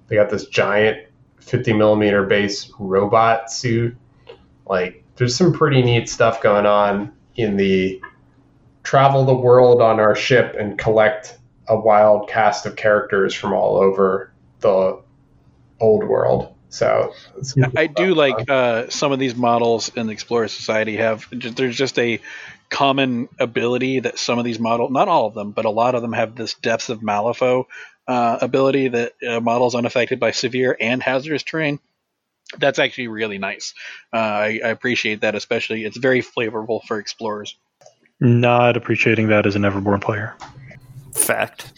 They 0.07 0.15
got 0.15 0.29
this 0.29 0.45
giant 0.47 1.07
50 1.39 1.73
millimeter 1.73 2.23
base 2.23 2.71
robot 2.79 3.51
suit. 3.51 3.95
Like, 4.65 5.03
there's 5.15 5.35
some 5.35 5.53
pretty 5.53 5.81
neat 5.81 6.09
stuff 6.09 6.41
going 6.41 6.65
on 6.65 7.13
in 7.35 7.57
the 7.57 8.01
travel 8.83 9.25
the 9.25 9.33
world 9.33 9.81
on 9.81 9.99
our 9.99 10.15
ship 10.15 10.55
and 10.57 10.77
collect 10.77 11.37
a 11.67 11.77
wild 11.79 12.29
cast 12.29 12.65
of 12.65 12.75
characters 12.75 13.33
from 13.33 13.53
all 13.53 13.77
over 13.77 14.31
the 14.59 15.01
old 15.79 16.03
world. 16.03 16.53
So 16.69 17.13
I 17.77 17.87
do 17.87 18.13
like 18.13 18.49
uh, 18.49 18.89
some 18.89 19.11
of 19.11 19.19
these 19.19 19.35
models 19.35 19.89
in 19.95 20.07
the 20.07 20.13
Explorer 20.13 20.49
Society 20.49 20.97
have. 20.97 21.25
There's 21.31 21.77
just 21.77 21.97
a 21.97 22.19
common 22.69 23.29
ability 23.39 24.01
that 24.01 24.19
some 24.19 24.39
of 24.39 24.45
these 24.45 24.59
models, 24.59 24.91
not 24.91 25.07
all 25.07 25.27
of 25.27 25.33
them, 25.33 25.51
but 25.51 25.65
a 25.65 25.69
lot 25.69 25.95
of 25.95 26.01
them 26.01 26.11
have 26.11 26.35
this 26.35 26.53
depths 26.55 26.89
of 26.89 26.99
Malifaux 26.99 27.65
uh, 28.07 28.37
ability 28.41 28.89
that 28.89 29.13
uh, 29.27 29.39
models 29.39 29.75
unaffected 29.75 30.19
by 30.19 30.31
severe 30.31 30.75
and 30.79 31.01
hazardous 31.01 31.43
terrain. 31.43 31.79
That's 32.59 32.79
actually 32.79 33.07
really 33.07 33.37
nice. 33.37 33.73
Uh, 34.13 34.17
I, 34.17 34.59
I, 34.63 34.69
appreciate 34.69 35.21
that, 35.21 35.35
especially. 35.35 35.85
It's 35.85 35.97
very 35.97 36.21
flavorful 36.21 36.83
for 36.83 36.99
explorers. 36.99 37.55
Not 38.19 38.77
appreciating 38.77 39.27
that 39.27 39.45
as 39.45 39.55
an 39.55 39.63
Everborn 39.63 40.01
player. 40.01 40.35
Fact. 41.13 41.73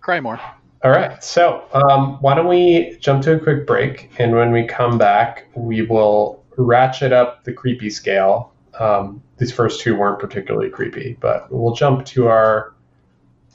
Cry 0.00 0.20
more. 0.20 0.40
All 0.84 0.90
right. 0.90 1.22
So, 1.22 1.64
um, 1.72 2.18
why 2.20 2.34
don't 2.34 2.46
we 2.46 2.96
jump 3.00 3.22
to 3.24 3.34
a 3.34 3.38
quick 3.38 3.66
break? 3.66 4.10
And 4.18 4.32
when 4.32 4.52
we 4.52 4.64
come 4.64 4.98
back, 4.98 5.46
we 5.54 5.82
will 5.82 6.44
ratchet 6.56 7.12
up 7.12 7.44
the 7.44 7.52
creepy 7.52 7.90
scale 7.90 8.52
um, 8.78 9.22
these 9.38 9.52
first 9.52 9.80
two 9.80 9.96
weren't 9.96 10.18
particularly 10.18 10.70
creepy, 10.70 11.16
but 11.20 11.50
we'll 11.50 11.74
jump 11.74 12.04
to 12.06 12.28
our 12.28 12.74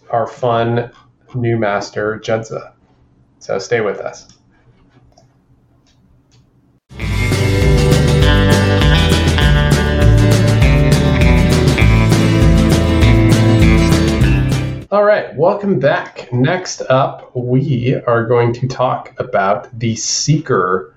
our 0.10 0.28
fun 0.28 0.92
new 1.34 1.58
master, 1.58 2.20
Jedza. 2.20 2.74
So 3.40 3.58
stay 3.58 3.82
with 3.82 4.00
us. 4.00 4.28
Welcome 15.44 15.78
back. 15.78 16.32
Next 16.32 16.80
up, 16.84 17.36
we 17.36 17.96
are 18.08 18.26
going 18.26 18.54
to 18.54 18.68
talk 18.70 19.14
about 19.20 19.78
the 19.78 19.94
Seeker 19.94 20.96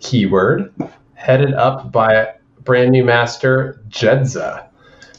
keyword, 0.00 0.72
headed 1.12 1.52
up 1.52 1.92
by 1.92 2.36
brand 2.60 2.92
new 2.92 3.04
master, 3.04 3.82
Jedza. 3.90 4.66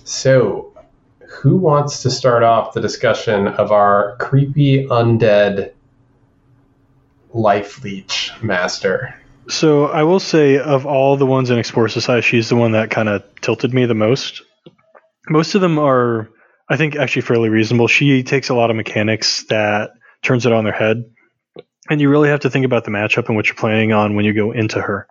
So, 0.06 0.74
who 1.20 1.56
wants 1.58 2.02
to 2.02 2.10
start 2.10 2.42
off 2.42 2.74
the 2.74 2.82
discussion 2.82 3.48
of 3.48 3.72
our 3.72 4.18
creepy 4.18 4.88
undead 4.88 5.74
life 7.32 7.84
leech 7.84 8.32
master? 8.42 9.14
So, 9.50 9.86
I 9.86 10.02
will 10.02 10.20
say, 10.20 10.58
of 10.58 10.88
all 10.88 11.16
the 11.16 11.28
ones 11.28 11.52
in 11.52 11.60
Explore 11.60 11.90
Society, 11.90 12.26
she's 12.26 12.50
the 12.50 12.56
one 12.56 12.72
that 12.72 12.90
kind 12.90 13.08
of 13.08 13.24
tilted 13.40 13.72
me 13.72 13.86
the 13.86 13.94
most. 13.94 14.42
Most 15.30 15.54
of 15.54 15.62
them 15.62 15.78
are, 15.78 16.28
I 16.70 16.78
think, 16.78 16.96
actually 16.96 17.24
fairly 17.24 17.50
reasonable. 17.50 17.88
She 17.88 18.24
takes 18.24 18.50
a 18.50 18.54
lot 18.56 18.70
of 18.70 18.76
mechanics 18.76 19.44
that 19.50 19.92
turns 20.22 20.46
it 20.46 20.54
on 20.54 20.64
their 20.64 20.74
head. 20.74 21.04
and 21.90 22.00
you 22.00 22.10
really 22.10 22.30
have 22.30 22.42
to 22.42 22.50
think 22.50 22.66
about 22.66 22.86
the 22.86 22.92
matchup 22.92 23.28
and 23.28 23.36
what 23.36 23.48
you're 23.48 23.56
playing 23.56 23.92
on 23.92 24.16
when 24.16 24.24
you 24.26 24.34
go 24.34 24.52
into 24.52 24.82
her. 24.82 25.06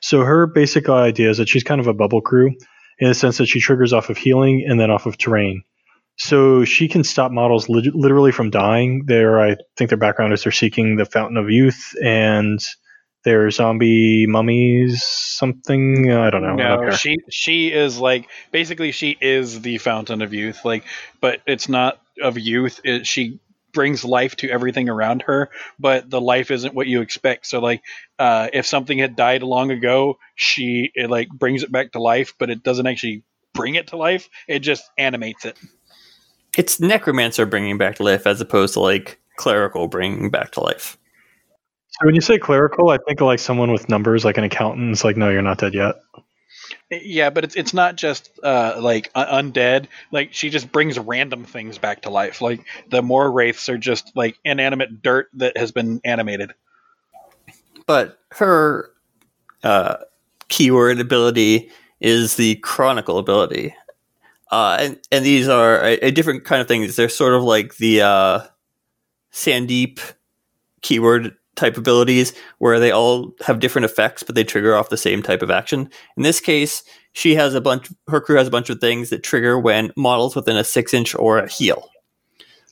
So 0.00 0.22
her 0.22 0.46
basic 0.46 0.88
idea 0.88 1.30
is 1.30 1.38
that 1.38 1.48
she's 1.48 1.62
kind 1.62 1.80
of 1.80 1.86
a 1.86 1.94
bubble 1.94 2.20
crew 2.20 2.52
in 2.98 3.08
the 3.08 3.14
sense 3.14 3.38
that 3.38 3.46
she 3.46 3.60
triggers 3.60 3.92
off 3.92 4.10
of 4.10 4.18
healing 4.18 4.64
and 4.68 4.78
then 4.78 4.90
off 4.90 5.06
of 5.06 5.16
terrain. 5.16 5.62
So 6.16 6.64
she 6.64 6.88
can 6.88 7.04
stop 7.04 7.30
models 7.30 7.68
li- 7.68 7.92
literally 7.94 8.32
from 8.32 8.50
dying. 8.50 9.04
There, 9.06 9.40
I 9.40 9.56
think 9.76 9.90
their 9.90 9.98
background 9.98 10.32
is 10.32 10.42
they're 10.42 10.52
seeking 10.52 10.96
the 10.96 11.04
Fountain 11.04 11.36
of 11.36 11.50
Youth 11.50 11.92
and 12.02 12.58
their 13.26 13.50
zombie 13.50 14.24
mummies, 14.28 15.02
something. 15.04 16.12
I 16.12 16.30
don't 16.30 16.42
know. 16.42 16.54
I 16.54 16.68
don't 16.68 16.78
No, 16.78 16.84
care. 16.84 16.92
she 16.92 17.16
she 17.28 17.72
is 17.72 17.98
like 17.98 18.28
basically 18.52 18.92
she 18.92 19.18
is 19.20 19.60
the 19.60 19.78
fountain 19.78 20.22
of 20.22 20.32
youth. 20.32 20.64
Like, 20.64 20.84
but 21.20 21.40
it's 21.44 21.68
not 21.68 22.00
of 22.22 22.38
youth. 22.38 22.80
It, 22.84 23.04
she 23.04 23.40
brings 23.72 24.04
life 24.04 24.36
to 24.36 24.48
everything 24.48 24.88
around 24.88 25.22
her, 25.22 25.50
but 25.76 26.08
the 26.08 26.20
life 26.20 26.52
isn't 26.52 26.72
what 26.72 26.86
you 26.86 27.00
expect. 27.00 27.46
So 27.48 27.58
like, 27.58 27.82
uh, 28.16 28.48
if 28.52 28.64
something 28.64 28.96
had 28.96 29.16
died 29.16 29.42
long 29.42 29.72
ago, 29.72 30.18
she 30.36 30.92
it 30.94 31.10
like 31.10 31.28
brings 31.28 31.64
it 31.64 31.72
back 31.72 31.92
to 31.92 32.00
life, 32.00 32.34
but 32.38 32.48
it 32.48 32.62
doesn't 32.62 32.86
actually 32.86 33.24
bring 33.52 33.74
it 33.74 33.88
to 33.88 33.96
life. 33.96 34.28
It 34.46 34.60
just 34.60 34.84
animates 34.96 35.44
it. 35.44 35.58
It's 36.56 36.78
necromancer 36.78 37.44
bringing 37.44 37.76
back 37.76 37.96
to 37.96 38.04
life 38.04 38.24
as 38.24 38.40
opposed 38.40 38.74
to 38.74 38.80
like 38.80 39.18
clerical 39.36 39.88
bringing 39.88 40.30
back 40.30 40.52
to 40.52 40.60
life. 40.60 40.96
So 42.00 42.06
when 42.06 42.14
you 42.14 42.20
say 42.20 42.38
clerical, 42.38 42.90
I 42.90 42.98
think 42.98 43.20
like 43.20 43.38
someone 43.38 43.72
with 43.72 43.88
numbers, 43.88 44.24
like 44.24 44.36
an 44.36 44.44
accountant. 44.44 44.92
It's 44.92 45.04
like, 45.04 45.16
no, 45.16 45.30
you're 45.30 45.40
not 45.40 45.58
dead 45.58 45.72
yet. 45.72 45.96
Yeah, 46.90 47.30
but 47.30 47.44
it's 47.44 47.56
it's 47.56 47.72
not 47.72 47.96
just 47.96 48.30
uh, 48.42 48.76
like 48.80 49.10
un- 49.14 49.52
undead. 49.52 49.86
Like 50.12 50.34
she 50.34 50.50
just 50.50 50.70
brings 50.70 50.98
random 50.98 51.44
things 51.44 51.78
back 51.78 52.02
to 52.02 52.10
life. 52.10 52.40
Like 52.40 52.64
the 52.90 53.02
more 53.02 53.30
wraiths 53.30 53.68
are 53.68 53.78
just 53.78 54.12
like 54.14 54.38
inanimate 54.44 55.02
dirt 55.02 55.28
that 55.34 55.56
has 55.56 55.72
been 55.72 56.00
animated. 56.04 56.52
But 57.86 58.18
her 58.32 58.90
uh, 59.62 59.96
keyword 60.48 61.00
ability 61.00 61.70
is 62.00 62.36
the 62.36 62.56
chronicle 62.56 63.18
ability. 63.18 63.74
Uh, 64.50 64.76
and, 64.80 65.00
and 65.10 65.24
these 65.24 65.48
are 65.48 65.82
a, 65.82 65.94
a 65.94 66.10
different 66.10 66.44
kind 66.44 66.60
of 66.60 66.68
things. 66.68 66.94
They're 66.94 67.08
sort 67.08 67.34
of 67.34 67.42
like 67.42 67.76
the 67.78 68.02
uh, 68.02 68.40
Sandeep 69.32 69.98
keyword 70.82 71.36
type 71.56 71.76
abilities 71.76 72.32
where 72.58 72.78
they 72.78 72.90
all 72.92 73.32
have 73.44 73.58
different 73.58 73.84
effects, 73.86 74.22
but 74.22 74.34
they 74.34 74.44
trigger 74.44 74.76
off 74.76 74.88
the 74.90 74.96
same 74.96 75.22
type 75.22 75.42
of 75.42 75.50
action. 75.50 75.90
In 76.16 76.22
this 76.22 76.38
case, 76.38 76.84
she 77.12 77.34
has 77.34 77.54
a 77.54 77.60
bunch, 77.60 77.88
her 78.08 78.20
crew 78.20 78.36
has 78.36 78.46
a 78.46 78.50
bunch 78.50 78.70
of 78.70 78.78
things 78.80 79.10
that 79.10 79.22
trigger 79.22 79.58
when 79.58 79.90
models 79.96 80.36
within 80.36 80.56
a 80.56 80.64
six 80.64 80.92
inch 80.94 81.14
or 81.14 81.38
a 81.38 81.48
heal. 81.48 81.88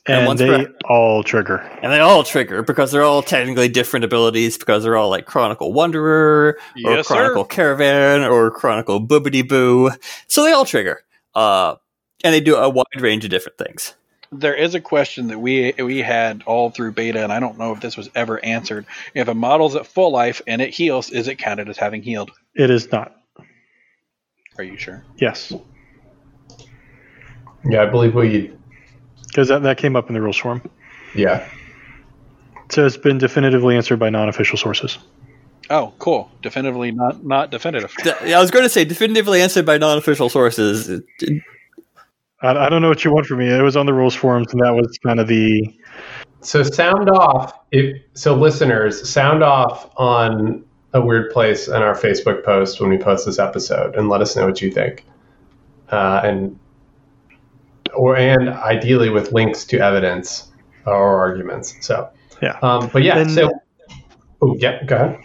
And 0.07 0.17
And, 0.19 0.27
once 0.27 0.39
they 0.39 0.47
we're- 0.49 0.67
all 0.87 1.23
trigger. 1.23 1.57
And 1.81 1.91
they 1.91 1.99
all 1.99 2.23
trigger 2.23 2.61
because 2.61 2.91
they're 2.91 3.01
all 3.01 3.23
technically 3.23 3.67
different 3.67 4.05
abilities 4.05 4.55
because 4.55 4.83
they're 4.83 4.97
all 4.97 5.09
like 5.09 5.25
Chronicle 5.25 5.73
Wanderer 5.73 6.49
or 6.49 6.57
Yes, 6.75 7.07
sir. 7.07 7.15
Chronicle 7.15 7.43
Caravan 7.43 8.23
or 8.23 8.51
Chronicle 8.51 9.01
Boobity 9.05 9.47
Boo. 9.47 9.89
So 10.27 10.43
they 10.43 10.51
all 10.51 10.63
trigger. 10.65 11.01
Uh, 11.33 11.75
and 12.23 12.35
they 12.35 12.39
do 12.39 12.55
a 12.55 12.69
wide 12.69 12.85
range 12.99 13.23
of 13.25 13.31
different 13.31 13.57
things. 13.57 13.95
There 14.39 14.55
is 14.55 14.75
a 14.75 14.81
question 14.81 15.27
that 15.27 15.39
we 15.39 15.73
we 15.77 15.99
had 15.99 16.43
all 16.45 16.69
through 16.69 16.93
beta, 16.93 17.23
and 17.23 17.31
I 17.31 17.39
don't 17.39 17.57
know 17.57 17.73
if 17.73 17.81
this 17.81 17.97
was 17.97 18.09
ever 18.15 18.43
answered. 18.43 18.85
If 19.13 19.27
a 19.27 19.33
model's 19.33 19.75
at 19.75 19.87
full 19.87 20.11
life 20.11 20.41
and 20.47 20.61
it 20.61 20.73
heals, 20.73 21.09
is 21.09 21.27
it 21.27 21.35
counted 21.35 21.69
as 21.69 21.77
having 21.77 22.01
healed? 22.01 22.31
It 22.53 22.69
is 22.69 22.91
not. 22.91 23.15
Are 24.57 24.63
you 24.63 24.77
sure? 24.77 25.03
Yes. 25.17 25.53
Yeah, 27.69 27.81
I 27.81 27.85
believe 27.87 28.15
we. 28.15 28.51
Because 29.27 29.49
that, 29.49 29.63
that 29.63 29.77
came 29.77 29.95
up 29.95 30.07
in 30.07 30.13
the 30.13 30.21
rules 30.21 30.37
form. 30.37 30.61
Yeah. 31.13 31.47
So 32.71 32.85
it's 32.85 32.97
been 32.97 33.17
definitively 33.17 33.75
answered 33.75 33.99
by 33.99 34.09
non 34.09 34.29
official 34.29 34.57
sources. 34.57 34.97
Oh, 35.69 35.93
cool. 35.99 36.31
Definitively 36.41 36.91
not 36.91 37.25
not 37.25 37.51
definitive. 37.51 37.93
Th- 37.97 38.15
I 38.21 38.39
was 38.39 38.51
going 38.51 38.63
to 38.63 38.69
say 38.69 38.85
definitively 38.85 39.41
answered 39.41 39.65
by 39.65 39.77
non 39.77 39.97
official 39.97 40.29
sources. 40.29 41.01
I, 42.45 42.65
I 42.65 42.69
don't 42.69 42.81
know 42.81 42.89
what 42.89 43.03
you 43.03 43.11
want 43.11 43.25
from 43.25 43.39
me. 43.39 43.47
It 43.47 43.61
was 43.61 43.75
on 43.75 43.85
the 43.85 43.93
rules 43.93 44.15
forums, 44.15 44.51
and 44.51 44.61
that 44.61 44.73
was 44.73 44.97
kind 44.99 45.19
of 45.19 45.27
the. 45.27 45.75
So 46.41 46.63
sound 46.63 47.09
off. 47.09 47.53
If 47.71 48.01
so, 48.13 48.35
listeners, 48.35 49.09
sound 49.09 49.43
off 49.43 49.89
on 49.97 50.63
a 50.93 51.01
weird 51.01 51.31
place 51.31 51.67
in 51.67 51.75
our 51.75 51.95
Facebook 51.95 52.43
post 52.43 52.79
when 52.79 52.89
we 52.89 52.97
post 52.97 53.25
this 53.25 53.39
episode, 53.39 53.95
and 53.95 54.09
let 54.09 54.21
us 54.21 54.35
know 54.35 54.45
what 54.45 54.61
you 54.61 54.71
think. 54.71 55.05
Uh, 55.89 56.21
and 56.23 56.59
or 57.93 58.15
and 58.15 58.49
ideally 58.49 59.09
with 59.09 59.31
links 59.31 59.65
to 59.65 59.79
evidence 59.79 60.51
or 60.85 61.19
arguments. 61.19 61.75
So 61.81 62.09
Yeah. 62.41 62.57
Um, 62.61 62.89
but 62.91 63.03
yeah. 63.03 63.19
And- 63.19 63.31
so. 63.31 63.51
Oh 64.41 64.55
yeah. 64.57 64.83
Go 64.83 64.95
ahead. 64.95 65.19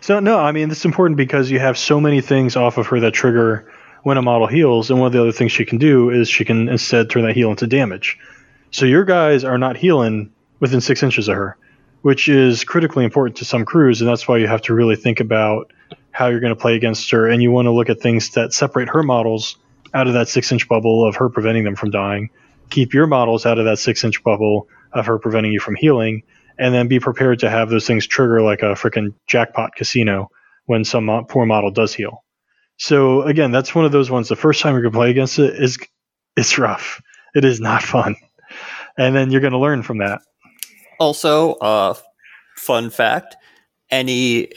So, 0.00 0.20
no, 0.20 0.38
I 0.38 0.52
mean, 0.52 0.68
this 0.68 0.80
is 0.80 0.84
important 0.84 1.16
because 1.16 1.50
you 1.50 1.58
have 1.58 1.76
so 1.76 2.00
many 2.00 2.20
things 2.20 2.56
off 2.56 2.78
of 2.78 2.86
her 2.88 3.00
that 3.00 3.12
trigger 3.12 3.72
when 4.04 4.18
a 4.18 4.22
model 4.22 4.46
heals. 4.46 4.90
And 4.90 5.00
one 5.00 5.08
of 5.08 5.12
the 5.12 5.20
other 5.20 5.32
things 5.32 5.50
she 5.50 5.64
can 5.64 5.78
do 5.78 6.10
is 6.10 6.28
she 6.28 6.44
can 6.44 6.68
instead 6.68 7.10
turn 7.10 7.24
that 7.24 7.34
heal 7.34 7.50
into 7.50 7.66
damage. 7.66 8.18
So 8.70 8.86
your 8.86 9.04
guys 9.04 9.44
are 9.44 9.58
not 9.58 9.76
healing 9.76 10.32
within 10.60 10.80
six 10.80 11.02
inches 11.02 11.26
of 11.28 11.36
her, 11.36 11.56
which 12.02 12.28
is 12.28 12.64
critically 12.64 13.04
important 13.04 13.38
to 13.38 13.44
some 13.44 13.64
crews. 13.64 14.00
And 14.00 14.08
that's 14.08 14.28
why 14.28 14.36
you 14.36 14.46
have 14.46 14.62
to 14.62 14.74
really 14.74 14.96
think 14.96 15.20
about 15.20 15.72
how 16.10 16.28
you're 16.28 16.40
going 16.40 16.54
to 16.54 16.60
play 16.60 16.76
against 16.76 17.10
her. 17.10 17.28
And 17.28 17.42
you 17.42 17.50
want 17.50 17.66
to 17.66 17.72
look 17.72 17.88
at 17.88 18.00
things 18.00 18.30
that 18.30 18.52
separate 18.52 18.88
her 18.90 19.02
models 19.02 19.56
out 19.94 20.06
of 20.06 20.14
that 20.14 20.28
six 20.28 20.52
inch 20.52 20.68
bubble 20.68 21.06
of 21.06 21.16
her 21.16 21.28
preventing 21.28 21.64
them 21.64 21.76
from 21.76 21.90
dying. 21.90 22.30
Keep 22.70 22.94
your 22.94 23.06
models 23.06 23.46
out 23.46 23.58
of 23.58 23.64
that 23.64 23.78
six 23.78 24.04
inch 24.04 24.22
bubble 24.22 24.68
of 24.92 25.06
her 25.06 25.18
preventing 25.18 25.52
you 25.52 25.60
from 25.60 25.76
healing 25.76 26.22
and 26.58 26.74
then 26.74 26.88
be 26.88 27.00
prepared 27.00 27.40
to 27.40 27.50
have 27.50 27.68
those 27.68 27.86
things 27.86 28.06
trigger 28.06 28.40
like 28.42 28.62
a 28.62 28.74
freaking 28.74 29.14
jackpot 29.26 29.74
casino 29.74 30.30
when 30.66 30.84
some 30.84 31.26
poor 31.28 31.46
model 31.46 31.70
does 31.70 31.94
heal. 31.94 32.23
So 32.76 33.22
again, 33.22 33.50
that's 33.50 33.74
one 33.74 33.84
of 33.84 33.92
those 33.92 34.10
ones. 34.10 34.28
The 34.28 34.36
first 34.36 34.60
time 34.60 34.74
you're 34.74 34.82
gonna 34.82 34.92
play 34.92 35.10
against 35.10 35.38
it 35.38 35.54
is 35.54 35.78
it's 36.36 36.58
rough. 36.58 37.00
It 37.34 37.44
is 37.44 37.60
not 37.60 37.82
fun, 37.94 38.16
and 38.98 39.14
then 39.14 39.30
you're 39.30 39.40
gonna 39.40 39.60
learn 39.60 39.82
from 39.82 39.98
that. 39.98 40.20
Also, 40.98 41.54
uh, 41.54 41.94
fun 42.56 42.90
fact 42.90 43.36
any 43.90 44.50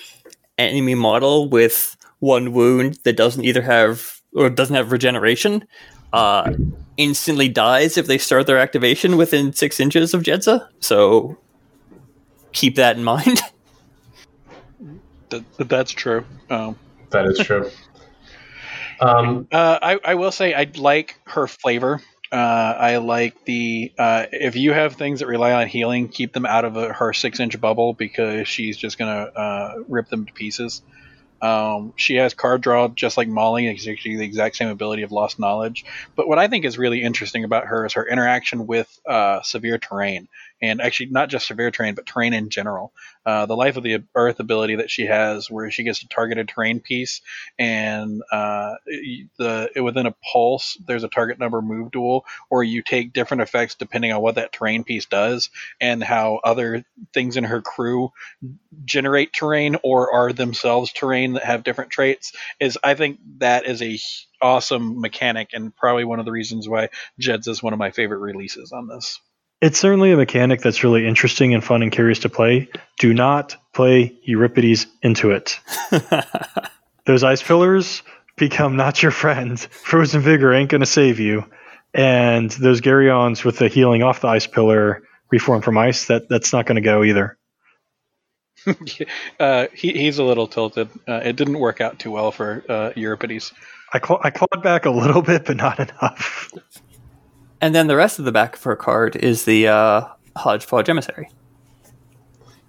enemy 0.58 0.96
model 0.96 1.50
with 1.50 1.96
one 2.20 2.54
wound 2.54 2.98
that 3.04 3.16
doesn't 3.16 3.44
either 3.44 3.62
have 3.62 4.22
or 4.34 4.50
doesn't 4.50 4.76
have 4.76 4.92
regeneration 4.92 5.66
uh, 6.14 6.52
instantly 6.98 7.48
dies 7.48 7.98
if 7.98 8.08
they 8.08 8.18
start 8.18 8.48
their 8.48 8.58
activation 8.58 9.18
within 9.18 9.54
six 9.54 9.80
inches 9.80 10.14
of 10.14 10.24
Jedza. 10.24 10.68
So 10.80 11.38
keep 12.54 12.76
that 12.76 12.98
in 12.98 13.04
mind. 13.04 13.42
Th- 15.30 15.44
that's 15.58 15.92
true. 15.92 16.26
Um, 16.50 16.78
That 17.12 17.26
is 17.26 17.38
true. 17.40 17.70
um, 19.00 19.48
Uh, 19.52 19.80
I, 19.82 20.00
I 20.04 20.16
will 20.16 20.32
say 20.32 20.54
I 20.54 20.70
like 20.76 21.20
her 21.26 21.48
flavor. 21.48 22.02
Uh, 22.32 22.36
I 22.36 22.98
like 22.98 23.46
the 23.46 23.94
uh, 23.98 24.26
if 24.32 24.56
you 24.56 24.74
have 24.74 24.96
things 24.96 25.22
that 25.22 25.28
rely 25.28 25.54
on 25.54 25.68
healing, 25.68 26.10
keep 26.10 26.34
them 26.34 26.46
out 26.46 26.66
of 26.66 26.76
a, 26.76 26.92
her 26.92 27.14
six 27.14 27.40
inch 27.40 27.60
bubble 27.60 27.94
because 27.94 28.48
she's 28.48 28.76
just 28.78 28.98
gonna 28.98 29.32
uh, 29.36 29.76
rip 29.88 30.10
them 30.10 30.26
to 30.26 30.34
pieces. 30.34 30.82
Um, 31.42 31.94
she 31.96 32.16
has 32.16 32.34
card 32.34 32.62
draw 32.62 32.88
just 32.88 33.16
like 33.16 33.28
Molly, 33.28 33.70
actually 33.70 34.18
the 34.18 34.26
exact 34.26 34.56
same 34.56 34.70
ability 34.70 35.04
of 35.04 35.12
Lost 35.12 35.40
Knowledge. 35.40 35.86
But 36.16 36.28
what 36.28 36.40
I 36.40 36.48
think 36.48 36.66
is 36.66 36.78
really 36.78 37.04
interesting 37.04 37.44
about 37.44 37.66
her 37.68 37.86
is 37.86 37.94
her 37.94 38.08
interaction 38.08 38.66
with 38.66 39.00
uh, 39.08 39.42
severe 39.44 39.78
terrain, 39.78 40.28
and 40.62 40.82
actually 40.82 41.08
not 41.08 41.30
just 41.30 41.48
severe 41.48 41.72
terrain, 41.72 41.96
but 41.96 42.06
terrain 42.06 42.34
in 42.34 42.50
general. 42.50 42.94
Uh, 43.26 43.46
the 43.46 43.56
Life 43.56 43.78
of 43.78 43.84
the 43.84 44.04
Earth 44.16 44.40
ability 44.40 44.76
that 44.76 44.90
she 44.90 45.06
has, 45.06 45.52
where 45.52 45.70
she 45.70 45.84
gets 45.84 46.02
a 46.02 46.08
targeted 46.08 46.48
terrain 46.48 46.80
piece, 46.80 47.22
and 47.60 48.22
uh, 48.32 48.76
the 49.38 49.70
within 49.82 50.06
a 50.06 50.16
pulse, 50.34 50.78
there's 50.86 51.04
a 51.04 51.10
target 51.10 51.40
number 51.40 51.62
move 51.62 51.92
duel, 51.92 52.26
or 52.50 52.64
you 52.64 52.82
take 52.82 53.14
different 53.14 53.42
effects 53.42 53.76
depending 53.76 54.12
on 54.12 54.22
what 54.22 54.36
that 54.36 54.52
terrain 54.52 54.84
piece 54.84 55.06
does, 55.06 55.50
and 55.82 56.04
how 56.04 56.40
other 56.44 56.86
things 57.14 57.38
in 57.38 57.44
her 57.44 57.62
crew 57.62 58.12
generate 58.86 59.34
terrain 59.34 59.78
or 59.84 60.14
are 60.14 60.34
themselves 60.34 60.92
terrain 60.94 61.34
that 61.34 61.44
have 61.44 61.64
different 61.64 61.92
traits 61.92 62.34
is 62.60 62.78
I 62.84 62.94
think 62.94 63.20
that 63.40 63.66
is 63.66 63.82
a 63.82 64.00
awesome 64.42 65.02
mechanic 65.02 65.50
and 65.54 65.76
probably 65.76 66.06
one 66.06 66.20
of 66.20 66.26
the 66.26 66.32
reasons 66.32 66.70
why 66.70 66.90
Jedza 67.20 67.50
is 67.50 67.64
one 67.64 67.74
of 67.74 67.80
my 67.80 67.92
favorite 67.92 68.20
releases 68.20 68.72
on 68.72 68.88
this. 68.88 69.20
It's 69.60 69.80
certainly 69.80 70.12
a 70.12 70.18
mechanic 70.18 70.62
that's 70.62 70.84
really 70.84 71.08
interesting 71.08 71.54
and 71.54 71.64
fun 71.64 71.82
and 71.82 71.92
curious 71.92 72.20
to 72.20 72.30
play. 72.30 72.70
Do 73.00 73.14
not 73.14 73.56
play 73.74 74.16
Euripides 74.24 74.86
into 75.02 75.32
it. 75.32 75.60
Those 77.06 77.24
ice 77.24 77.42
pillars 77.42 78.04
become 78.36 78.76
not 78.76 79.02
your 79.02 79.12
friend. 79.12 79.60
Frozen 79.60 80.22
Vigor 80.22 80.54
ain't 80.54 80.70
going 80.70 80.82
to 80.82 80.88
save 80.88 81.20
you. 81.20 81.46
And 81.94 82.52
those 82.52 82.82
Garyons 82.82 83.44
with 83.44 83.58
the 83.58 83.70
healing 83.70 84.04
off 84.04 84.22
the 84.22 84.28
ice 84.28 84.46
pillar 84.46 85.02
reform 85.32 85.62
from 85.62 85.78
ice, 85.78 86.08
that, 86.08 86.30
that's 86.30 86.54
not 86.54 86.66
going 86.66 86.76
to 86.76 86.82
go 86.82 87.04
either. 87.04 87.38
uh, 89.40 89.68
he, 89.74 89.94
he's 89.94 90.20
a 90.20 90.24
little 90.24 90.48
tilted. 90.48 90.90
Uh, 91.08 91.22
it 91.24 91.36
didn't 91.36 91.58
work 91.60 91.82
out 91.82 91.98
too 91.98 92.12
well 92.12 92.32
for 92.32 92.64
uh, 92.70 92.92
Euripides. 92.96 93.54
I, 93.94 94.00
claw, 94.00 94.20
I 94.24 94.30
clawed 94.30 94.62
back 94.62 94.86
a 94.86 94.92
little 94.92 95.22
bit, 95.22 95.46
but 95.46 95.58
not 95.58 95.80
enough. 95.90 96.52
And 97.62 97.74
then 97.74 97.88
the 97.88 97.96
rest 97.96 98.20
of 98.20 98.26
the 98.26 98.32
back 98.32 98.56
of 98.56 98.64
her 98.64 98.76
card 98.76 99.16
is 99.16 99.46
the 99.46 99.68
uh, 99.68 100.06
Hodgepodge 100.36 100.90
Emissary. 100.90 101.30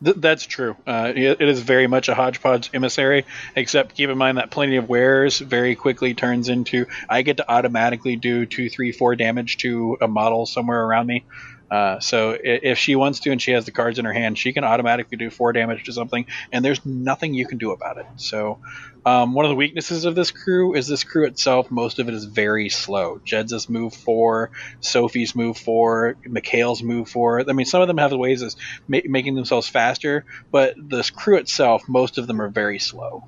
Th- 0.03 0.16
that's 0.16 0.45
true. 0.47 0.76
Uh, 0.86 1.12
it, 1.14 1.41
it 1.41 1.49
is 1.49 1.61
very 1.61 1.86
much 1.86 2.09
a 2.09 2.14
hodgepodge 2.14 2.70
emissary, 2.72 3.26
except 3.57 3.97
keep 3.97 4.09
in 4.09 4.18
mind 4.18 4.39
that 4.39 4.51
plenty 4.51 4.76
of 4.76 4.89
wares 4.89 5.39
very 5.39 5.74
quickly 5.74 6.14
turns 6.14 6.49
into 6.49 6.86
I 7.09 7.22
get 7.22 7.39
to 7.39 7.51
automatically 7.51 8.16
do 8.16 8.47
two, 8.47 8.68
three, 8.70 8.93
four 8.93 9.16
damage 9.16 9.57
to 9.59 9.99
a 10.01 10.09
model 10.09 10.47
somewhere 10.47 10.84
around 10.84 11.07
me. 11.07 11.24
Uh, 11.71 12.01
so 12.01 12.37
if 12.43 12.79
she 12.79 12.97
wants 12.97 13.21
to 13.21 13.31
and 13.31 13.43
she 13.43 13.53
has 13.53 13.66
the 13.66 13.71
cards 13.71 13.99
in 13.99 14.05
her 14.05 14.12
hand, 14.12 14.39
she 14.39 14.53
can 14.53 14.64
automatically 14.64 15.19
do 15.19 15.29
four 15.29 15.53
damage 15.53 15.85
to 15.85 15.93
something, 15.93 16.27
and 16.51 16.64
there's 16.64 16.85
nothing 16.87 17.35
you 17.35 17.47
can 17.47 17.59
do 17.59 17.73
about 17.73 17.99
it. 17.99 18.07
So 18.16 18.59
um, 19.05 19.35
one 19.35 19.45
of 19.45 19.51
the 19.51 19.55
weaknesses 19.55 20.05
of 20.05 20.14
this 20.14 20.31
crew 20.31 20.75
is 20.75 20.87
this 20.87 21.05
crew 21.05 21.27
itself. 21.27 21.71
Most 21.71 21.99
of 21.99 22.09
it 22.09 22.14
is 22.14 22.25
very 22.25 22.69
slow. 22.69 23.21
Jedza's 23.25 23.69
move 23.69 23.95
four, 23.95 24.51
Sophie's 24.81 25.35
move 25.35 25.59
four, 25.59 26.16
Mikhail's 26.25 26.83
move 26.83 27.09
four. 27.09 27.49
I 27.49 27.53
mean, 27.53 27.66
some 27.66 27.83
of 27.83 27.89
them 27.89 27.99
have 27.99 28.12
ways 28.12 28.43
of 28.43 28.55
ma- 28.87 29.01
making 29.05 29.35
themselves 29.35 29.69
faster, 29.69 30.25
but 30.51 30.75
this 30.77 31.11
crew 31.11 31.37
itself, 31.37 31.89
most 31.89 32.19
of 32.19 32.27
them 32.27 32.41
are 32.41 32.49
very 32.49 32.79
slow. 32.79 33.25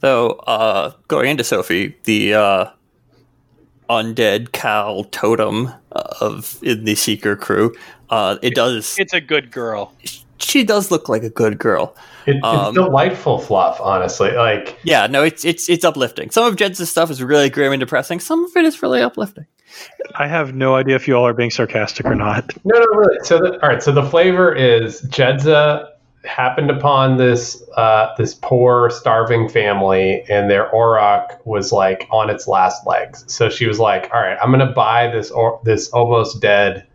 So 0.00 0.30
uh, 0.32 0.92
going 1.08 1.30
into 1.30 1.44
Sophie, 1.44 1.96
the 2.04 2.34
uh, 2.34 2.66
undead 3.90 4.52
cow 4.52 5.04
totem 5.10 5.72
of 5.92 6.58
in 6.62 6.84
the 6.84 6.94
Seeker 6.94 7.36
crew. 7.36 7.74
Uh, 8.10 8.36
it 8.42 8.54
does. 8.54 8.98
It's 8.98 9.12
a 9.12 9.20
good 9.20 9.50
girl. 9.50 9.92
She 10.38 10.64
does 10.64 10.90
look 10.90 11.08
like 11.08 11.22
a 11.22 11.30
good 11.30 11.58
girl. 11.58 11.96
It, 12.26 12.36
it's 12.36 12.44
um, 12.44 12.74
delightful 12.74 13.38
fluff, 13.38 13.80
honestly. 13.80 14.32
Like, 14.32 14.78
yeah, 14.82 15.06
no, 15.06 15.22
it's 15.22 15.44
it's 15.44 15.68
it's 15.68 15.84
uplifting. 15.84 16.30
Some 16.30 16.44
of 16.44 16.56
Jedza's 16.56 16.90
stuff 16.90 17.10
is 17.10 17.22
really 17.22 17.50
grim 17.50 17.72
and 17.72 17.80
depressing. 17.80 18.20
Some 18.20 18.44
of 18.44 18.56
it 18.56 18.64
is 18.64 18.82
really 18.82 19.00
uplifting. 19.00 19.46
I 20.16 20.28
have 20.28 20.54
no 20.54 20.76
idea 20.76 20.96
if 20.96 21.08
you 21.08 21.16
all 21.16 21.26
are 21.26 21.32
being 21.32 21.50
sarcastic 21.50 22.06
or 22.06 22.14
not. 22.14 22.52
No, 22.64 22.78
no, 22.78 22.86
really. 22.96 23.18
So, 23.24 23.38
the, 23.38 23.60
all 23.60 23.68
right. 23.68 23.82
So 23.82 23.92
the 23.92 24.04
flavor 24.04 24.54
is 24.54 25.02
Jedza 25.02 25.88
happened 26.24 26.70
upon 26.70 27.16
this 27.16 27.62
uh, 27.76 28.08
this 28.16 28.34
poor 28.34 28.90
starving 28.90 29.48
family 29.48 30.24
and 30.28 30.50
their 30.50 30.70
auroch 30.72 31.38
was 31.44 31.72
like 31.72 32.06
on 32.10 32.30
its 32.30 32.48
last 32.48 32.86
legs. 32.86 33.24
So 33.32 33.48
she 33.48 33.66
was 33.66 33.78
like 33.78 34.10
all 34.12 34.20
right 34.20 34.38
i'm 34.42 34.50
gonna 34.50 34.72
buy 34.72 35.08
this 35.08 35.30
or 35.30 35.60
this 35.64 35.88
almost 35.90 36.40
dead 36.40 36.86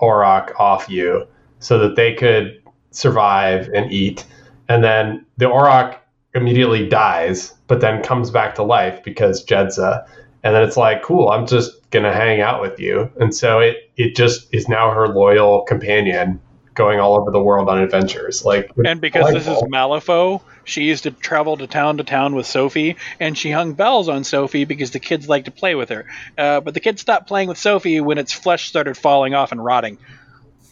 auroch 0.00 0.58
off 0.58 0.88
you 0.88 1.26
so 1.58 1.78
that 1.78 1.96
they 1.96 2.14
could 2.14 2.62
survive 2.90 3.68
and 3.74 3.90
eat. 3.92 4.24
And 4.68 4.82
then 4.82 5.24
the 5.36 5.46
auroch 5.46 5.98
immediately 6.34 6.88
dies 6.88 7.54
but 7.68 7.80
then 7.80 8.02
comes 8.02 8.30
back 8.30 8.54
to 8.56 8.62
life 8.62 9.02
because 9.02 9.44
jedza. 9.44 10.06
And 10.42 10.54
then 10.54 10.62
it's 10.62 10.76
like 10.76 11.02
cool 11.02 11.30
i'm 11.30 11.46
just 11.46 11.88
gonna 11.90 12.12
hang 12.12 12.40
out 12.40 12.60
with 12.60 12.80
you. 12.80 13.10
And 13.20 13.34
so 13.34 13.60
it 13.60 13.90
it 13.96 14.16
just 14.16 14.52
is 14.52 14.68
now 14.68 14.90
her 14.90 15.08
loyal 15.08 15.62
companion 15.62 16.40
going 16.76 17.00
all 17.00 17.18
over 17.18 17.30
the 17.30 17.42
world 17.42 17.68
on 17.68 17.78
adventures. 17.78 18.44
Like, 18.44 18.70
and 18.84 19.00
because 19.00 19.32
this 19.32 19.48
is 19.48 19.62
Malifaux, 19.64 20.42
she 20.64 20.82
used 20.82 21.04
to 21.04 21.10
travel 21.10 21.56
to 21.56 21.66
town 21.66 21.96
to 21.96 22.04
town 22.04 22.34
with 22.34 22.46
Sophie, 22.46 22.96
and 23.18 23.36
she 23.36 23.50
hung 23.50 23.72
bells 23.72 24.08
on 24.08 24.22
Sophie 24.22 24.64
because 24.64 24.92
the 24.92 25.00
kids 25.00 25.28
like 25.28 25.46
to 25.46 25.50
play 25.50 25.74
with 25.74 25.88
her. 25.88 26.06
Uh, 26.38 26.60
but 26.60 26.74
the 26.74 26.80
kids 26.80 27.00
stopped 27.00 27.26
playing 27.26 27.48
with 27.48 27.58
Sophie 27.58 28.00
when 28.00 28.18
its 28.18 28.32
flesh 28.32 28.68
started 28.68 28.96
falling 28.96 29.34
off 29.34 29.50
and 29.52 29.64
rotting. 29.64 29.98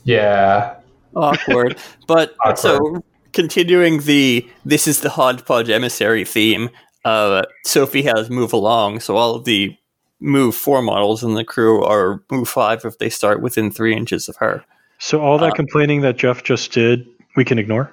Yeah, 0.04 0.76
awkward. 1.16 1.78
but 2.06 2.34
awkward. 2.40 2.58
so 2.58 3.04
continuing 3.32 4.02
the 4.02 4.48
this 4.64 4.86
is 4.86 5.00
the 5.00 5.10
hodgepodge 5.10 5.70
emissary 5.70 6.24
theme. 6.24 6.70
Uh, 7.04 7.42
Sophie 7.64 8.02
has 8.02 8.30
move 8.30 8.52
along, 8.52 9.00
so 9.00 9.16
all 9.16 9.34
of 9.34 9.44
the 9.44 9.76
move 10.20 10.54
four 10.54 10.80
models 10.80 11.22
in 11.22 11.34
the 11.34 11.44
crew 11.44 11.84
are 11.84 12.22
move 12.30 12.48
five 12.48 12.84
if 12.84 12.98
they 12.98 13.10
start 13.10 13.42
within 13.42 13.70
three 13.70 13.94
inches 13.94 14.28
of 14.28 14.36
her. 14.36 14.64
So 14.98 15.20
all 15.20 15.38
that 15.38 15.52
uh, 15.52 15.54
complaining 15.54 16.02
that 16.02 16.16
Jeff 16.16 16.42
just 16.42 16.72
did, 16.72 17.06
we 17.36 17.44
can 17.44 17.58
ignore. 17.58 17.92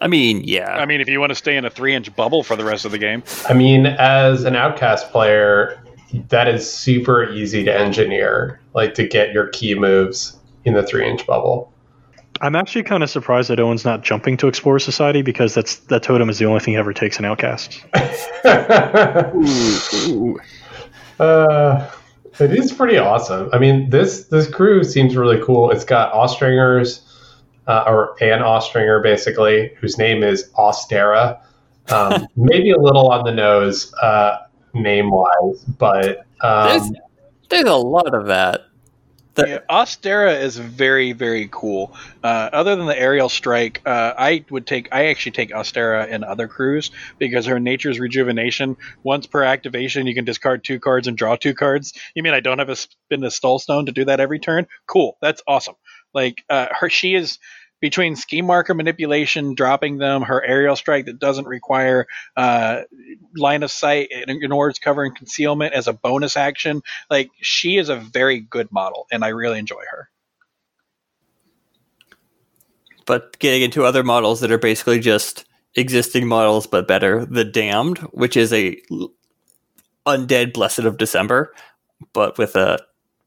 I 0.00 0.06
mean, 0.06 0.42
yeah. 0.44 0.76
I 0.76 0.86
mean, 0.86 1.00
if 1.00 1.08
you 1.08 1.18
want 1.20 1.30
to 1.30 1.36
stay 1.36 1.56
in 1.56 1.64
a 1.64 1.70
three-inch 1.70 2.14
bubble 2.14 2.42
for 2.42 2.56
the 2.56 2.64
rest 2.64 2.84
of 2.84 2.92
the 2.92 2.98
game. 2.98 3.22
I 3.48 3.54
mean, 3.54 3.86
as 3.86 4.44
an 4.44 4.54
outcast 4.54 5.10
player, 5.10 5.82
that 6.28 6.48
is 6.48 6.72
super 6.72 7.28
easy 7.30 7.64
to 7.64 7.76
engineer, 7.76 8.60
like 8.72 8.94
to 8.94 9.06
get 9.06 9.32
your 9.32 9.48
key 9.48 9.74
moves 9.74 10.36
in 10.64 10.74
the 10.74 10.82
three-inch 10.84 11.26
bubble. 11.26 11.72
I'm 12.40 12.54
actually 12.56 12.84
kind 12.84 13.02
of 13.02 13.10
surprised 13.10 13.50
that 13.50 13.60
Owen's 13.60 13.84
not 13.84 14.02
jumping 14.02 14.36
to 14.38 14.48
Explore 14.48 14.78
Society 14.78 15.20
because 15.22 15.52
that's 15.54 15.76
that 15.76 16.02
totem 16.02 16.30
is 16.30 16.38
the 16.38 16.46
only 16.46 16.60
thing 16.60 16.72
he 16.74 16.78
ever 16.78 16.94
takes 16.94 17.18
in 17.18 17.24
Outcast. 17.26 17.84
ooh, 19.34 20.08
ooh. 20.08 20.40
Uh, 21.22 21.90
it 22.40 22.52
is 22.52 22.72
pretty 22.72 22.98
awesome. 22.98 23.50
I 23.52 23.58
mean, 23.58 23.90
this 23.90 24.24
this 24.24 24.48
crew 24.48 24.84
seems 24.84 25.16
really 25.16 25.40
cool. 25.44 25.70
It's 25.70 25.84
got 25.84 26.12
Austringers, 26.12 27.02
uh, 27.66 27.84
or 27.86 28.16
an 28.22 28.40
Austringer 28.42 29.02
basically, 29.02 29.72
whose 29.80 29.98
name 29.98 30.22
is 30.22 30.50
Austera. 30.58 31.40
Um, 31.88 32.26
maybe 32.36 32.70
a 32.70 32.78
little 32.78 33.08
on 33.10 33.24
the 33.24 33.32
nose 33.32 33.92
uh, 33.94 34.38
name 34.74 35.10
wise, 35.10 35.64
but 35.78 36.26
um, 36.42 36.68
there's, 36.68 36.92
there's 37.48 37.64
a 37.64 37.74
lot 37.74 38.14
of 38.14 38.26
that. 38.26 38.62
The- 39.34 39.48
yeah, 39.48 39.58
Austera 39.70 40.40
is 40.40 40.58
very 40.58 41.12
very 41.12 41.48
cool. 41.50 41.94
Uh, 42.22 42.50
other 42.52 42.74
than 42.76 42.86
the 42.86 42.98
aerial 42.98 43.28
strike, 43.28 43.80
uh, 43.86 44.12
I 44.18 44.44
would 44.50 44.66
take 44.66 44.88
I 44.92 45.06
actually 45.06 45.32
take 45.32 45.50
Austera 45.50 46.08
in 46.08 46.24
other 46.24 46.48
crews 46.48 46.90
because 47.18 47.46
her 47.46 47.60
nature's 47.60 48.00
rejuvenation. 48.00 48.76
Once 49.02 49.26
per 49.26 49.42
activation, 49.44 50.06
you 50.06 50.14
can 50.14 50.24
discard 50.24 50.64
two 50.64 50.80
cards 50.80 51.06
and 51.06 51.16
draw 51.16 51.36
two 51.36 51.54
cards. 51.54 51.92
You 52.14 52.22
mean 52.22 52.34
I 52.34 52.40
don't 52.40 52.58
have 52.58 52.68
a 52.70 52.76
spin 52.76 53.24
a 53.24 53.30
Soul 53.30 53.58
Stone 53.58 53.86
to 53.86 53.92
do 53.92 54.04
that 54.06 54.20
every 54.20 54.40
turn? 54.40 54.66
Cool, 54.86 55.16
that's 55.22 55.42
awesome. 55.46 55.76
Like 56.12 56.42
uh, 56.50 56.66
her, 56.72 56.90
she 56.90 57.14
is 57.14 57.38
between 57.80 58.16
scheme 58.16 58.46
marker 58.46 58.74
manipulation, 58.74 59.54
dropping 59.54 59.98
them, 59.98 60.22
her 60.22 60.44
aerial 60.44 60.76
strike 60.76 61.06
that 61.06 61.18
doesn't 61.18 61.46
require 61.46 62.06
uh, 62.36 62.82
line 63.36 63.62
of 63.62 63.70
sight 63.70 64.10
in 64.10 64.52
order 64.52 64.72
to 64.72 64.80
cover 64.80 65.04
and 65.04 65.16
concealment 65.16 65.72
as 65.74 65.88
a 65.88 65.92
bonus 65.92 66.36
action. 66.36 66.82
Like 67.08 67.30
she 67.40 67.76
is 67.78 67.88
a 67.88 67.96
very 67.96 68.40
good 68.40 68.70
model, 68.70 69.06
and 69.10 69.24
I 69.24 69.28
really 69.28 69.58
enjoy 69.58 69.82
her. 69.90 70.10
But 73.06 73.38
getting 73.38 73.62
into 73.62 73.84
other 73.84 74.04
models 74.04 74.40
that 74.40 74.52
are 74.52 74.58
basically 74.58 75.00
just 75.00 75.44
existing 75.74 76.28
models 76.28 76.66
but 76.66 76.86
better, 76.86 77.24
the 77.24 77.44
Damned, 77.44 77.98
which 78.12 78.36
is 78.36 78.52
a 78.52 78.80
undead 80.06 80.52
Blessed 80.52 80.80
of 80.80 80.98
December, 80.98 81.54
but 82.12 82.38
with 82.38 82.56
a 82.56 82.78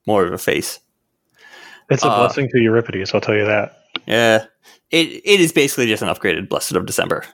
more 0.06 0.26
of 0.26 0.34
a 0.34 0.38
face. 0.38 0.80
It's 1.90 2.04
a 2.04 2.08
uh, 2.08 2.18
blessing 2.18 2.50
to 2.50 2.60
Euripides, 2.60 3.14
I'll 3.14 3.22
tell 3.22 3.36
you 3.36 3.46
that. 3.46 3.83
Yeah, 4.06 4.46
it 4.92 5.22
it 5.24 5.40
is 5.40 5.52
basically 5.52 5.88
just 5.88 6.04
an 6.04 6.10
upgraded 6.10 6.50
Blessed 6.50 6.74
of 6.74 6.86
December 6.86 7.26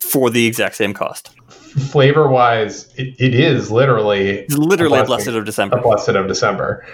for 0.00 0.30
the 0.30 0.46
exact 0.46 0.76
same 0.76 0.94
cost. 0.94 1.30
Flavor 1.48 2.28
wise, 2.28 2.92
it, 2.96 3.14
it 3.18 3.34
is 3.34 3.70
literally 3.70 4.40
it's 4.40 4.56
literally 4.56 4.98
a 4.98 5.04
blessing, 5.04 5.32
Blessed 5.32 5.38
of 5.38 5.44
December. 5.44 5.78
A 5.78 5.82
Blessed 5.82 6.10
of 6.10 6.28
December. 6.28 6.86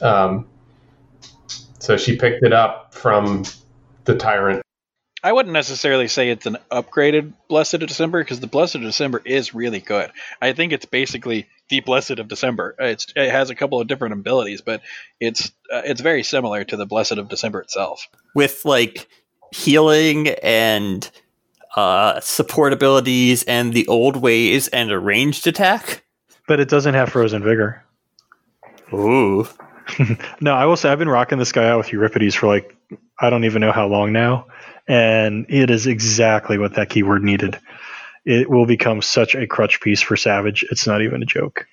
Um, 0.00 0.48
so 1.78 1.96
she 1.96 2.16
picked 2.16 2.44
it 2.44 2.52
up 2.52 2.94
from 2.94 3.44
the 4.04 4.16
Tyrant 4.16 4.62
I 5.24 5.32
wouldn't 5.32 5.52
necessarily 5.52 6.08
say 6.08 6.30
it's 6.30 6.46
an 6.46 6.58
upgraded 6.70 7.32
Blessed 7.48 7.74
of 7.74 7.86
December 7.86 8.22
because 8.22 8.40
the 8.40 8.48
Blessed 8.48 8.76
of 8.76 8.82
December 8.82 9.22
is 9.24 9.54
really 9.54 9.78
good. 9.78 10.10
I 10.40 10.52
think 10.52 10.72
it's 10.72 10.84
basically 10.84 11.46
the 11.72 11.80
Blessed 11.80 12.18
of 12.18 12.28
December. 12.28 12.76
It's, 12.78 13.06
it 13.16 13.30
has 13.30 13.48
a 13.48 13.54
couple 13.54 13.80
of 13.80 13.86
different 13.86 14.12
abilities, 14.12 14.60
but 14.60 14.82
it's 15.18 15.50
uh, 15.72 15.80
it's 15.86 16.02
very 16.02 16.22
similar 16.22 16.64
to 16.64 16.76
the 16.76 16.84
Blessed 16.84 17.12
of 17.12 17.30
December 17.30 17.62
itself. 17.62 18.08
With 18.34 18.66
like 18.66 19.08
healing 19.54 20.28
and 20.28 21.10
uh, 21.74 22.20
support 22.20 22.74
abilities 22.74 23.42
and 23.44 23.72
the 23.72 23.86
old 23.86 24.16
ways 24.16 24.68
and 24.68 24.90
a 24.90 24.98
ranged 24.98 25.46
attack. 25.46 26.04
But 26.46 26.60
it 26.60 26.68
doesn't 26.68 26.92
have 26.92 27.08
frozen 27.08 27.42
vigor. 27.42 27.82
Ooh. 28.92 29.48
no, 30.42 30.52
I 30.52 30.66
will 30.66 30.76
say 30.76 30.90
I've 30.90 30.98
been 30.98 31.08
rocking 31.08 31.38
this 31.38 31.52
guy 31.52 31.70
out 31.70 31.78
with 31.78 31.90
Euripides 31.90 32.34
for 32.34 32.48
like 32.48 32.76
I 33.18 33.30
don't 33.30 33.44
even 33.44 33.62
know 33.62 33.72
how 33.72 33.86
long 33.86 34.12
now 34.12 34.46
and 34.88 35.46
it 35.48 35.70
is 35.70 35.86
exactly 35.86 36.58
what 36.58 36.74
that 36.74 36.90
keyword 36.90 37.22
needed. 37.22 37.58
It 38.24 38.48
will 38.50 38.66
become 38.66 39.02
such 39.02 39.34
a 39.34 39.46
crutch 39.46 39.80
piece 39.80 40.00
for 40.00 40.16
Savage. 40.16 40.64
It's 40.70 40.86
not 40.86 41.02
even 41.02 41.22
a 41.22 41.26
joke. 41.26 41.66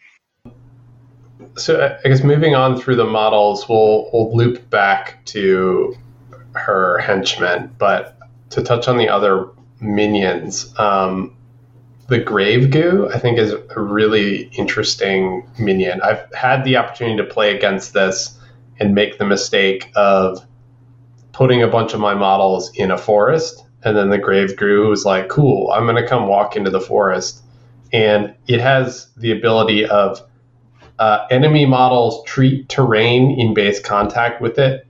So 1.57 1.97
I 2.03 2.07
guess 2.07 2.23
moving 2.23 2.55
on 2.55 2.79
through 2.79 2.95
the 2.95 3.05
models, 3.05 3.67
we'll 3.67 4.09
we'll 4.11 4.35
loop 4.35 4.69
back 4.69 5.23
to 5.25 5.95
her 6.53 6.97
henchmen, 6.99 7.73
but 7.77 8.17
to 8.51 8.63
touch 8.63 8.87
on 8.87 8.97
the 8.97 9.09
other 9.09 9.49
minions, 9.79 10.73
um, 10.79 11.35
the 12.07 12.19
Grave 12.19 12.71
Goo 12.71 13.09
I 13.13 13.19
think 13.19 13.37
is 13.37 13.51
a 13.51 13.79
really 13.79 14.43
interesting 14.57 15.47
minion. 15.59 16.01
I've 16.01 16.33
had 16.33 16.63
the 16.63 16.77
opportunity 16.77 17.17
to 17.17 17.23
play 17.23 17.55
against 17.55 17.93
this 17.93 18.37
and 18.79 18.95
make 18.95 19.17
the 19.17 19.25
mistake 19.25 19.91
of 19.95 20.45
putting 21.31 21.61
a 21.61 21.67
bunch 21.67 21.93
of 21.93 21.99
my 21.99 22.15
models 22.15 22.71
in 22.75 22.91
a 22.91 22.97
forest. 22.97 23.63
And 23.83 23.95
then 23.95 24.09
the 24.09 24.17
grave 24.17 24.57
goo 24.57 24.89
was 24.89 25.05
like, 25.05 25.29
cool, 25.29 25.71
I'm 25.71 25.85
going 25.85 25.95
to 25.95 26.07
come 26.07 26.27
walk 26.27 26.55
into 26.55 26.69
the 26.69 26.81
forest. 26.81 27.41
And 27.93 28.35
it 28.47 28.59
has 28.59 29.07
the 29.17 29.31
ability 29.31 29.85
of 29.85 30.21
uh, 30.99 31.25
enemy 31.31 31.65
models 31.65 32.23
treat 32.25 32.67
terrain 32.67 33.39
in 33.39 33.53
base 33.53 33.79
contact 33.79 34.41
with 34.41 34.59
it 34.59 34.85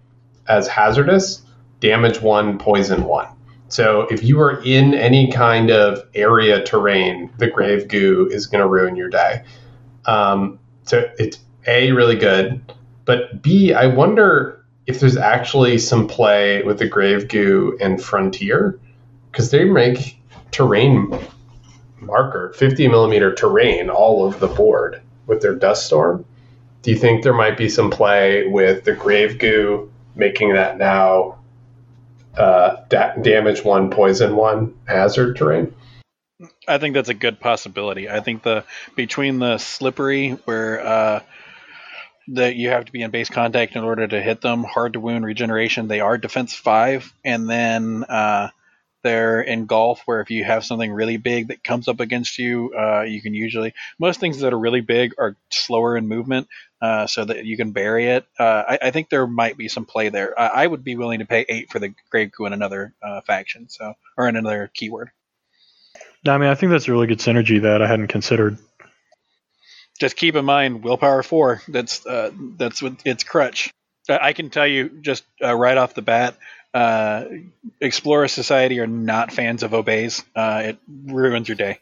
as 0.47 0.67
hazardous, 0.67 1.43
damage 1.79 2.19
one, 2.21 2.57
poison 2.57 3.03
one. 3.03 3.27
So 3.67 4.07
if 4.09 4.23
you 4.23 4.39
are 4.41 4.61
in 4.63 4.95
any 4.95 5.31
kind 5.31 5.69
of 5.69 5.99
area 6.15 6.63
terrain, 6.63 7.31
the 7.37 7.47
grave 7.47 7.87
goo 7.87 8.27
is 8.31 8.47
going 8.47 8.63
to 8.63 8.67
ruin 8.67 8.95
your 8.95 9.09
day. 9.09 9.43
Um, 10.05 10.59
so 10.83 11.07
it's 11.19 11.37
a 11.67 11.91
really 11.91 12.15
good, 12.15 12.59
but 13.05 13.43
B, 13.43 13.73
I 13.73 13.85
wonder 13.85 14.58
if 14.89 14.99
there's 14.99 15.17
actually 15.17 15.77
some 15.77 16.07
play 16.07 16.63
with 16.63 16.79
the 16.79 16.87
grave 16.87 17.27
goo 17.27 17.77
and 17.79 18.03
frontier 18.03 18.79
because 19.31 19.51
they 19.51 19.63
make 19.63 20.19
terrain 20.49 21.15
marker 21.99 22.51
50 22.57 22.87
millimeter 22.87 23.35
terrain 23.35 23.91
all 23.91 24.23
over 24.23 24.39
the 24.39 24.51
board 24.51 24.99
with 25.27 25.43
their 25.43 25.53
dust 25.53 25.85
storm. 25.85 26.25
Do 26.81 26.89
you 26.89 26.97
think 26.97 27.21
there 27.21 27.35
might 27.35 27.55
be 27.55 27.69
some 27.69 27.91
play 27.91 28.47
with 28.47 28.83
the 28.83 28.93
grave 28.93 29.37
goo 29.37 29.91
making 30.15 30.53
that 30.53 30.79
now 30.79 31.37
uh, 32.35 32.77
da- 32.89 33.15
damage 33.17 33.63
one, 33.63 33.91
poison 33.91 34.35
one 34.35 34.73
hazard 34.87 35.35
terrain? 35.35 35.75
I 36.67 36.79
think 36.79 36.95
that's 36.95 37.09
a 37.09 37.13
good 37.13 37.39
possibility. 37.39 38.09
I 38.09 38.21
think 38.21 38.41
the 38.41 38.63
between 38.95 39.37
the 39.37 39.59
slippery 39.59 40.31
where 40.45 40.83
uh, 40.83 41.19
that 42.33 42.55
you 42.55 42.69
have 42.69 42.85
to 42.85 42.91
be 42.91 43.01
in 43.01 43.11
base 43.11 43.29
contact 43.29 43.75
in 43.75 43.83
order 43.83 44.07
to 44.07 44.21
hit 44.21 44.41
them, 44.41 44.63
hard 44.63 44.93
to 44.93 44.99
wound 44.99 45.25
regeneration. 45.25 45.87
They 45.87 45.99
are 45.99 46.17
defense 46.17 46.53
five, 46.53 47.11
and 47.23 47.49
then 47.49 48.03
uh, 48.03 48.49
they're 49.03 49.41
engulf 49.41 50.01
where 50.05 50.21
if 50.21 50.29
you 50.29 50.43
have 50.43 50.65
something 50.65 50.91
really 50.91 51.17
big 51.17 51.47
that 51.47 51.63
comes 51.63 51.87
up 51.87 51.99
against 51.99 52.37
you, 52.37 52.73
uh, 52.77 53.01
you 53.01 53.21
can 53.21 53.33
usually 53.33 53.73
most 53.97 54.19
things 54.19 54.39
that 54.39 54.53
are 54.53 54.59
really 54.59 54.81
big 54.81 55.13
are 55.17 55.35
slower 55.49 55.97
in 55.97 56.07
movement, 56.07 56.47
uh, 56.81 57.07
so 57.07 57.25
that 57.25 57.45
you 57.45 57.57
can 57.57 57.71
bury 57.71 58.07
it. 58.07 58.25
Uh, 58.37 58.63
I, 58.67 58.79
I, 58.83 58.91
think 58.91 59.09
there 59.09 59.27
might 59.27 59.57
be 59.57 59.67
some 59.67 59.85
play 59.85 60.09
there. 60.09 60.39
I, 60.39 60.63
I, 60.63 60.67
would 60.67 60.83
be 60.83 60.95
willing 60.95 61.19
to 61.19 61.25
pay 61.25 61.45
eight 61.49 61.71
for 61.71 61.79
the 61.79 61.93
Grave 62.09 62.31
Goo 62.31 62.45
in 62.45 62.53
another 62.53 62.93
uh, 63.01 63.21
faction, 63.21 63.69
so 63.69 63.93
or 64.17 64.27
in 64.27 64.35
another 64.35 64.69
keyword. 64.73 65.11
I 66.27 66.37
mean, 66.37 66.49
I 66.49 66.55
think 66.55 66.71
that's 66.71 66.87
a 66.87 66.91
really 66.91 67.07
good 67.07 67.19
synergy 67.19 67.61
that 67.61 67.81
I 67.81 67.87
hadn't 67.87 68.07
considered. 68.07 68.57
Just 69.99 70.15
keep 70.15 70.35
in 70.35 70.45
mind, 70.45 70.83
willpower 70.83 71.23
four. 71.23 71.61
That's 71.67 72.05
uh, 72.05 72.31
that's 72.57 72.81
what 72.81 72.93
it's 73.05 73.23
crutch. 73.23 73.69
I 74.09 74.33
can 74.33 74.49
tell 74.49 74.65
you 74.65 74.89
just 75.01 75.23
uh, 75.43 75.53
right 75.53 75.77
off 75.77 75.93
the 75.93 76.01
bat, 76.01 76.35
uh, 76.73 77.25
Explorer 77.81 78.27
Society 78.27 78.79
are 78.79 78.87
not 78.87 79.31
fans 79.31 79.63
of 79.63 79.73
obeys. 79.73 80.23
Uh, 80.35 80.61
it 80.65 80.77
ruins 81.05 81.47
your 81.47 81.57
day. 81.57 81.79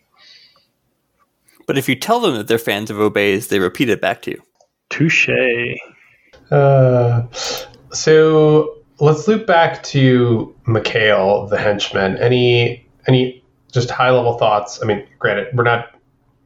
But 1.65 1.77
if 1.77 1.89
you 1.89 1.95
tell 1.95 2.19
them 2.19 2.35
that 2.35 2.47
they're 2.47 2.57
fans 2.57 2.89
of 2.89 2.99
obeys, 2.99 3.47
they 3.47 3.59
repeat 3.59 3.89
it 3.89 4.01
back 4.01 4.21
to 4.23 4.31
you. 4.31 4.41
Touche. 4.89 5.29
Uh, 6.49 7.23
so 7.91 8.77
let's 8.99 9.27
loop 9.27 9.45
back 9.45 9.83
to 9.83 10.55
Mikhail, 10.65 11.47
the 11.47 11.57
henchman. 11.57 12.17
Any 12.17 12.87
any 13.07 13.43
just 13.71 13.89
high 13.89 14.11
level 14.11 14.37
thoughts? 14.37 14.81
I 14.81 14.85
mean, 14.85 15.05
granted, 15.19 15.47
we're 15.53 15.63
not 15.63 15.96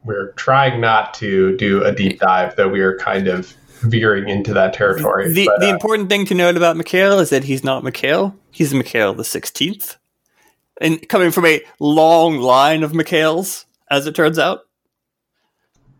we're 0.04 0.32
trying 0.32 0.80
not 0.80 1.14
to 1.14 1.56
do 1.56 1.84
a 1.84 1.92
deep 1.92 2.20
dive, 2.20 2.56
though 2.56 2.68
we 2.68 2.80
are 2.80 2.98
kind 2.98 3.28
of 3.28 3.54
veering 3.82 4.28
into 4.28 4.52
that 4.54 4.74
territory. 4.74 5.32
The, 5.32 5.46
but, 5.46 5.60
the 5.60 5.70
uh, 5.70 5.74
important 5.74 6.08
thing 6.08 6.26
to 6.26 6.34
note 6.34 6.56
about 6.56 6.76
Mikhail 6.76 7.18
is 7.18 7.30
that 7.30 7.44
he's 7.44 7.64
not 7.64 7.84
Mikhail. 7.84 8.36
He's 8.50 8.72
Mikhail 8.72 9.14
the 9.14 9.22
16th. 9.22 9.96
And 10.80 11.06
coming 11.08 11.30
from 11.30 11.46
a 11.46 11.62
long 11.78 12.38
line 12.38 12.82
of 12.82 12.92
Mikhails, 12.92 13.66
as 13.90 14.06
it 14.06 14.14
turns 14.14 14.38
out. 14.38 14.62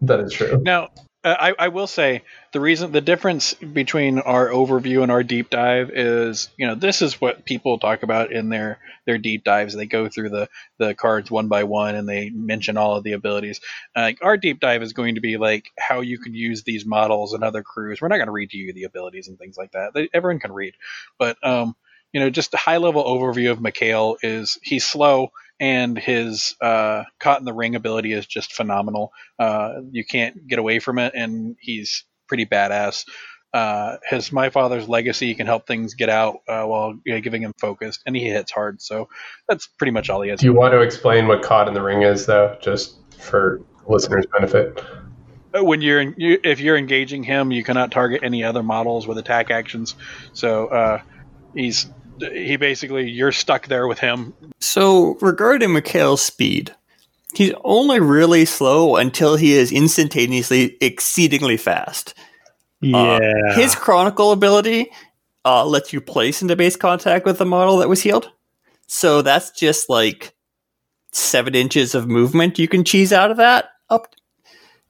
That 0.01 0.21
is 0.21 0.33
true. 0.33 0.61
Now, 0.65 0.89
uh, 1.25 1.37
I, 1.39 1.67
I, 1.67 1.69
will 1.69 1.87
say 1.87 2.23
the 2.53 2.61
reason 2.61 2.91
the 2.91 3.01
difference 3.01 3.55
between 3.55 4.19
our 4.19 4.49
overview 4.49 5.03
and 5.03 5.13
our 5.13 5.23
deep 5.23 5.51
dive 5.51 5.91
is 5.91 6.49
you 6.57 6.67
know 6.67 6.75
this 6.75 7.01
is 7.01 7.21
what 7.21 7.45
people 7.45 7.79
talk 7.79 8.03
about 8.03 8.33
in 8.33 8.49
their 8.49 8.79
their 9.07 9.19
deep 9.19 9.45
dives. 9.45 9.75
They 9.75 9.87
go 9.87 10.09
through 10.09 10.31
the 10.31 10.49
the 10.79 10.95
cards 10.95 11.31
one 11.31 11.49
by 11.49 11.65
one 11.65 11.95
and 11.95 12.09
they 12.09 12.31
mention 12.31 12.77
all 12.77 12.97
of 12.97 13.05
the 13.05 13.13
abilities. 13.13 13.61
Uh, 13.95 14.13
our 14.21 14.37
deep 14.37 14.59
dive 14.59 14.83
is 14.83 14.93
going 14.93 15.15
to 15.15 15.21
be 15.21 15.37
like 15.37 15.71
how 15.79 16.01
you 16.01 16.19
can 16.19 16.35
use 16.35 16.65
these 16.65 16.85
models 16.85 17.35
and 17.35 17.45
other 17.45 17.63
crews. 17.63 18.01
We're 18.01 18.09
not 18.09 18.17
going 18.17 18.27
to 18.27 18.33
read 18.33 18.51
to 18.51 18.59
you 18.59 18.73
the 18.73 18.85
abilities 18.85 19.29
and 19.29 19.39
things 19.39 19.57
like 19.57 19.73
that. 19.73 19.95
They, 19.95 20.09
everyone 20.13 20.41
can 20.41 20.53
read. 20.53 20.75
But 21.19 21.37
um 21.47 21.77
you 22.13 22.21
know 22.21 22.31
just 22.31 22.55
a 22.55 22.59
high 22.59 22.77
level 22.79 23.05
overview 23.05 23.51
of 23.51 23.61
Mikhail 23.61 24.17
is 24.23 24.59
he's 24.63 24.85
slow 24.85 25.33
and 25.63 25.97
his 25.97 26.57
uh, 26.61 27.05
caught 27.21 27.39
in 27.39 27.45
the 27.45 27.53
ring 27.53 27.77
ability 27.77 28.13
is 28.13 28.27
just 28.27 28.53
phenomenal. 28.53 29.13
Uh, 29.39 29.75
you 29.93 30.05
can't 30.05 30.49
get 30.49 30.59
away 30.59 30.81
from 30.81 30.99
it, 30.99 31.15
and 31.15 31.55
he's 31.61 32.05
pretty 32.27 32.45
badass. 32.45 33.05
Uh, 33.55 33.99
his 34.11 34.33
my 34.33 34.51
father's 34.51 34.89
legacy 34.89 35.37
can 35.37 35.47
help 35.47 35.69
things 35.69 35.95
get 35.95 36.09
out 36.09 36.39
uh, 36.49 36.65
while 36.65 36.95
you 37.07 37.15
know, 37.15 37.21
giving 37.21 37.43
him 37.43 37.55
focused, 37.61 38.03
and 38.05 38.17
he 38.17 38.29
hits 38.29 38.51
hard. 38.51 38.83
So 38.83 39.09
that's 39.49 39.69
pretty 39.69 39.93
much 39.93 40.11
all 40.11 40.21
he 40.23 40.31
has. 40.31 40.41
Do 40.41 40.47
you 40.47 40.53
want 40.53 40.73
to 40.73 40.81
explain 40.81 41.29
what 41.29 41.43
caught 41.43 41.69
in 41.69 41.75
the 41.75 41.83
ring 41.83 42.03
is, 42.03 42.27
though, 42.27 42.59
just 42.61 42.97
for 43.21 43.61
listeners' 43.87 44.27
benefit? 44.33 44.83
Uh, 45.57 45.63
when 45.63 45.81
you're 45.81 46.01
in, 46.01 46.15
you, 46.17 46.41
if 46.43 46.59
you're 46.59 46.77
engaging 46.77 47.23
him, 47.23 47.53
you 47.53 47.63
cannot 47.63 47.93
target 47.93 48.23
any 48.25 48.43
other 48.43 48.65
models 48.65 49.07
with 49.07 49.17
attack 49.17 49.53
actions. 49.53 49.95
So 50.33 50.67
uh, 50.67 51.03
he's 51.55 51.87
he 52.33 52.57
basically 52.57 53.11
you're 53.11 53.33
stuck 53.33 53.67
there 53.69 53.87
with 53.87 53.99
him. 53.99 54.35
So 54.61 55.17
regarding 55.21 55.73
Mikhail's 55.73 56.23
speed, 56.23 56.75
he's 57.35 57.53
only 57.65 58.01
really 58.01 58.45
slow 58.45 58.97
until 58.97 59.37
he 59.37 59.53
is 59.55 59.73
instantaneously 59.73 60.77
exceedingly 60.81 61.57
fast. 61.57 62.15
Yeah. 62.81 62.97
Uh, 62.97 63.55
his 63.55 63.75
chronicle 63.75 64.33
ability 64.33 64.91
uh, 65.45 65.65
lets 65.65 65.93
you 65.93 66.01
place 66.01 66.43
into 66.43 66.57
base 66.57 66.77
contact 66.77 67.25
with 67.25 67.39
the 67.39 67.47
model 67.47 67.79
that 67.79 67.89
was 67.89 68.03
healed. 68.03 68.31
So 68.87 69.23
that's 69.23 69.51
just 69.51 69.89
like 69.89 70.35
seven 71.13 71.55
inches 71.55 71.95
of 71.95 72.09
movement 72.09 72.59
you 72.59 72.69
can 72.69 72.85
cheese 72.85 73.13
out 73.13 73.31
of 73.31 73.37
that 73.37 73.67
up 73.91 74.15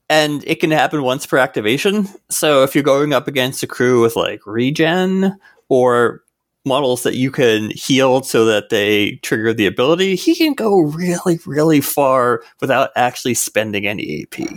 and 0.08 0.44
it 0.46 0.60
can 0.60 0.70
happen 0.70 1.02
once 1.02 1.26
per 1.26 1.38
activation. 1.38 2.06
So 2.28 2.62
if 2.62 2.74
you're 2.74 2.84
going 2.84 3.12
up 3.12 3.28
against 3.28 3.62
a 3.62 3.66
crew 3.66 4.02
with 4.02 4.14
like 4.14 4.46
regen 4.46 5.38
or 5.68 6.21
models 6.64 7.02
that 7.02 7.16
you 7.16 7.30
can 7.30 7.70
heal 7.70 8.22
so 8.22 8.44
that 8.44 8.68
they 8.70 9.12
trigger 9.22 9.52
the 9.52 9.66
ability, 9.66 10.14
he 10.16 10.34
can 10.34 10.54
go 10.54 10.80
really, 10.80 11.38
really 11.46 11.80
far 11.80 12.42
without 12.60 12.90
actually 12.96 13.34
spending 13.34 13.86
any 13.86 14.22
AP. 14.22 14.48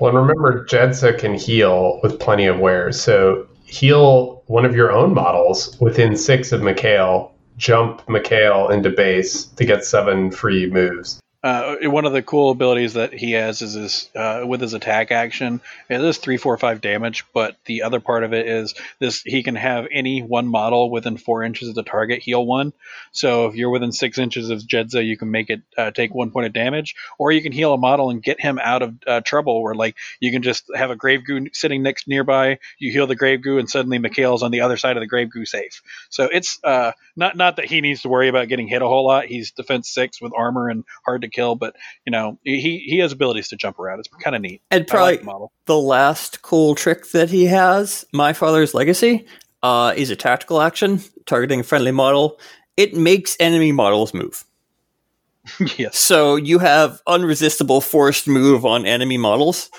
Well, 0.00 0.16
and 0.16 0.18
remember, 0.18 0.64
Jedza 0.64 1.18
can 1.18 1.34
heal 1.34 2.00
with 2.02 2.18
plenty 2.18 2.46
of 2.46 2.58
wares. 2.58 3.00
So 3.00 3.46
heal 3.64 4.42
one 4.46 4.64
of 4.64 4.74
your 4.74 4.90
own 4.90 5.14
models 5.14 5.78
within 5.80 6.16
six 6.16 6.52
of 6.52 6.62
Mikhail, 6.62 7.34
jump 7.56 8.08
Mikhail 8.08 8.68
into 8.68 8.90
base 8.90 9.44
to 9.44 9.64
get 9.64 9.84
seven 9.84 10.30
free 10.30 10.70
moves. 10.70 11.20
Uh, 11.42 11.76
one 11.84 12.04
of 12.04 12.12
the 12.12 12.20
cool 12.20 12.50
abilities 12.50 12.92
that 12.94 13.14
he 13.14 13.32
has 13.32 13.62
is 13.62 13.72
his 13.72 14.10
uh, 14.14 14.44
with 14.46 14.60
his 14.60 14.74
attack 14.74 15.10
action. 15.10 15.62
It 15.88 15.98
is 16.02 16.18
three, 16.18 16.36
four, 16.36 16.58
five 16.58 16.82
damage, 16.82 17.24
but 17.32 17.56
the 17.64 17.82
other 17.82 17.98
part 17.98 18.24
of 18.24 18.34
it 18.34 18.46
is 18.46 18.74
this: 18.98 19.22
he 19.22 19.42
can 19.42 19.54
have 19.54 19.86
any 19.90 20.20
one 20.20 20.48
model 20.48 20.90
within 20.90 21.16
four 21.16 21.42
inches 21.42 21.70
of 21.70 21.74
the 21.74 21.82
target 21.82 22.20
heal 22.20 22.44
one. 22.44 22.74
So 23.12 23.46
if 23.46 23.54
you're 23.54 23.70
within 23.70 23.90
six 23.90 24.18
inches 24.18 24.50
of 24.50 24.60
Jedza, 24.60 25.02
you 25.02 25.16
can 25.16 25.30
make 25.30 25.48
it 25.48 25.62
uh, 25.78 25.92
take 25.92 26.14
one 26.14 26.30
point 26.30 26.44
of 26.44 26.52
damage, 26.52 26.94
or 27.18 27.32
you 27.32 27.40
can 27.40 27.52
heal 27.52 27.72
a 27.72 27.78
model 27.78 28.10
and 28.10 28.22
get 28.22 28.38
him 28.38 28.58
out 28.62 28.82
of 28.82 28.94
uh, 29.06 29.20
trouble. 29.22 29.62
Where 29.62 29.74
like 29.74 29.96
you 30.20 30.30
can 30.32 30.42
just 30.42 30.64
have 30.74 30.90
a 30.90 30.96
grave 30.96 31.24
goo 31.24 31.46
sitting 31.54 31.82
next 31.82 32.06
nearby, 32.06 32.58
you 32.78 32.92
heal 32.92 33.06
the 33.06 33.16
grave 33.16 33.40
goo, 33.40 33.56
and 33.56 33.70
suddenly 33.70 33.98
Mikhail's 33.98 34.42
on 34.42 34.50
the 34.50 34.60
other 34.60 34.76
side 34.76 34.98
of 34.98 35.00
the 35.00 35.06
grave 35.06 35.30
goo 35.30 35.46
safe. 35.46 35.80
So 36.10 36.24
it's 36.30 36.58
uh, 36.62 36.92
not 37.16 37.34
not 37.34 37.56
that 37.56 37.64
he 37.64 37.80
needs 37.80 38.02
to 38.02 38.10
worry 38.10 38.28
about 38.28 38.48
getting 38.48 38.68
hit 38.68 38.82
a 38.82 38.86
whole 38.86 39.06
lot. 39.06 39.24
He's 39.24 39.52
defense 39.52 39.88
six 39.88 40.20
with 40.20 40.34
armor 40.36 40.68
and 40.68 40.84
hard 41.06 41.22
to 41.22 41.29
kill, 41.30 41.54
but 41.54 41.74
you 42.04 42.10
know 42.10 42.38
he 42.42 42.78
he 42.86 42.98
has 42.98 43.12
abilities 43.12 43.48
to 43.48 43.56
jump 43.56 43.78
around. 43.78 44.00
It's 44.00 44.08
kind 44.08 44.36
of 44.36 44.42
neat. 44.42 44.62
And 44.70 44.86
probably 44.86 45.18
like 45.18 45.24
the, 45.24 45.46
the, 45.66 45.78
last 45.78 46.42
cool 46.42 46.74
trick 46.74 47.10
that 47.10 47.30
he 47.30 47.46
has, 47.46 48.04
my 48.12 48.32
father's 48.32 48.74
legacy, 48.74 49.26
uh, 49.62 49.94
is 49.96 50.10
a 50.10 50.16
tactical 50.16 50.60
action 50.60 51.00
targeting 51.26 51.60
a 51.60 51.64
friendly 51.64 51.92
model. 51.92 52.38
It 52.76 52.94
makes 52.94 53.36
enemy 53.40 53.72
models 53.72 54.14
move. 54.14 54.44
yes. 55.76 55.98
So 55.98 56.36
you 56.36 56.58
have 56.58 57.00
unresistible 57.06 57.82
forced 57.82 58.28
move 58.28 58.64
on 58.64 58.86
enemy 58.86 59.18
models. 59.18 59.70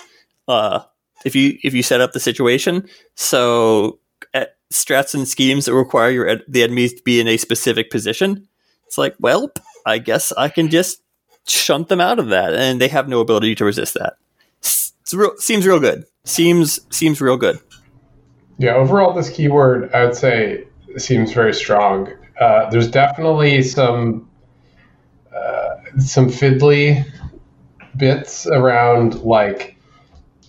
Uh, 0.47 0.81
if 1.25 1.35
you 1.35 1.57
if 1.63 1.73
you 1.73 1.83
set 1.83 2.01
up 2.01 2.13
the 2.13 2.19
situation, 2.19 2.87
so 3.15 3.99
strats 4.71 5.13
and 5.13 5.27
schemes 5.27 5.65
that 5.65 5.73
require 5.73 6.09
your 6.09 6.37
the 6.47 6.63
enemies 6.63 6.93
to 6.93 7.03
be 7.03 7.19
in 7.19 7.27
a 7.27 7.37
specific 7.37 7.91
position. 7.91 8.47
It's 8.87 8.97
like, 8.97 9.15
well, 9.19 9.51
I 9.85 9.99
guess 9.99 10.31
I 10.31 10.49
can 10.49 10.69
just 10.69 11.01
shunt 11.47 11.89
them 11.89 12.01
out 12.01 12.19
of 12.19 12.29
that, 12.29 12.53
and 12.53 12.79
they 12.79 12.87
have 12.87 13.07
no 13.07 13.19
ability 13.19 13.55
to 13.55 13.65
resist 13.65 13.95
that. 13.95 14.17
Real, 15.13 15.35
seems 15.37 15.67
real 15.67 15.79
good. 15.79 16.05
Seems 16.23 16.79
seems 16.95 17.19
real 17.19 17.37
good. 17.37 17.59
Yeah, 18.57 18.75
overall, 18.75 19.13
this 19.13 19.29
keyword 19.29 19.91
I 19.93 20.05
would 20.05 20.15
say 20.15 20.65
seems 20.97 21.33
very 21.33 21.53
strong. 21.53 22.09
Uh, 22.39 22.69
there's 22.69 22.89
definitely 22.89 23.61
some 23.61 24.29
uh, 25.35 25.75
some 25.99 26.29
fiddly 26.29 27.05
bits 27.97 28.47
around 28.47 29.21
like, 29.21 29.75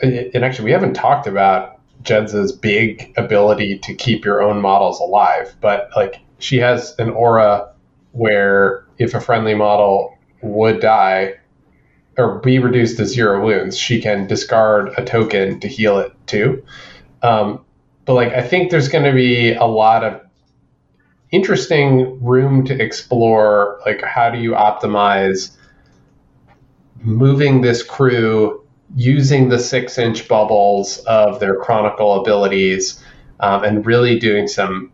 and 0.00 0.44
actually, 0.44 0.66
we 0.66 0.70
haven't 0.70 0.94
talked 0.94 1.26
about 1.26 1.80
Jedza's 2.02 2.52
big 2.52 3.12
ability 3.16 3.78
to 3.78 3.94
keep 3.94 4.24
your 4.24 4.42
own 4.42 4.60
models 4.60 5.00
alive, 5.00 5.54
but 5.60 5.90
like 5.96 6.16
she 6.38 6.58
has 6.58 6.94
an 6.98 7.10
aura 7.10 7.72
where 8.12 8.84
if 8.98 9.14
a 9.14 9.20
friendly 9.20 9.54
model 9.54 10.16
would 10.42 10.80
die 10.80 11.34
or 12.18 12.40
be 12.40 12.58
reduced 12.58 12.98
to 12.98 13.06
zero 13.06 13.44
wounds, 13.44 13.76
she 13.76 14.00
can 14.00 14.26
discard 14.26 14.92
a 14.98 15.04
token 15.04 15.60
to 15.60 15.68
heal 15.68 15.98
it 15.98 16.12
too. 16.26 16.62
Um, 17.22 17.64
but 18.04 18.14
like, 18.14 18.32
I 18.32 18.42
think 18.42 18.70
there's 18.70 18.88
going 18.88 19.04
to 19.04 19.12
be 19.12 19.54
a 19.54 19.64
lot 19.64 20.04
of 20.04 20.20
interesting 21.30 22.22
room 22.22 22.64
to 22.66 22.82
explore. 22.82 23.80
Like, 23.86 24.02
how 24.02 24.30
do 24.30 24.38
you 24.38 24.52
optimize 24.52 25.56
moving 27.00 27.62
this 27.62 27.82
crew 27.82 28.64
using 28.94 29.48
the 29.48 29.58
six 29.58 29.96
inch 29.96 30.28
bubbles 30.28 30.98
of 30.98 31.40
their 31.40 31.56
chronicle 31.56 32.20
abilities 32.20 33.02
um, 33.40 33.64
and 33.64 33.86
really 33.86 34.18
doing 34.18 34.46
some 34.46 34.92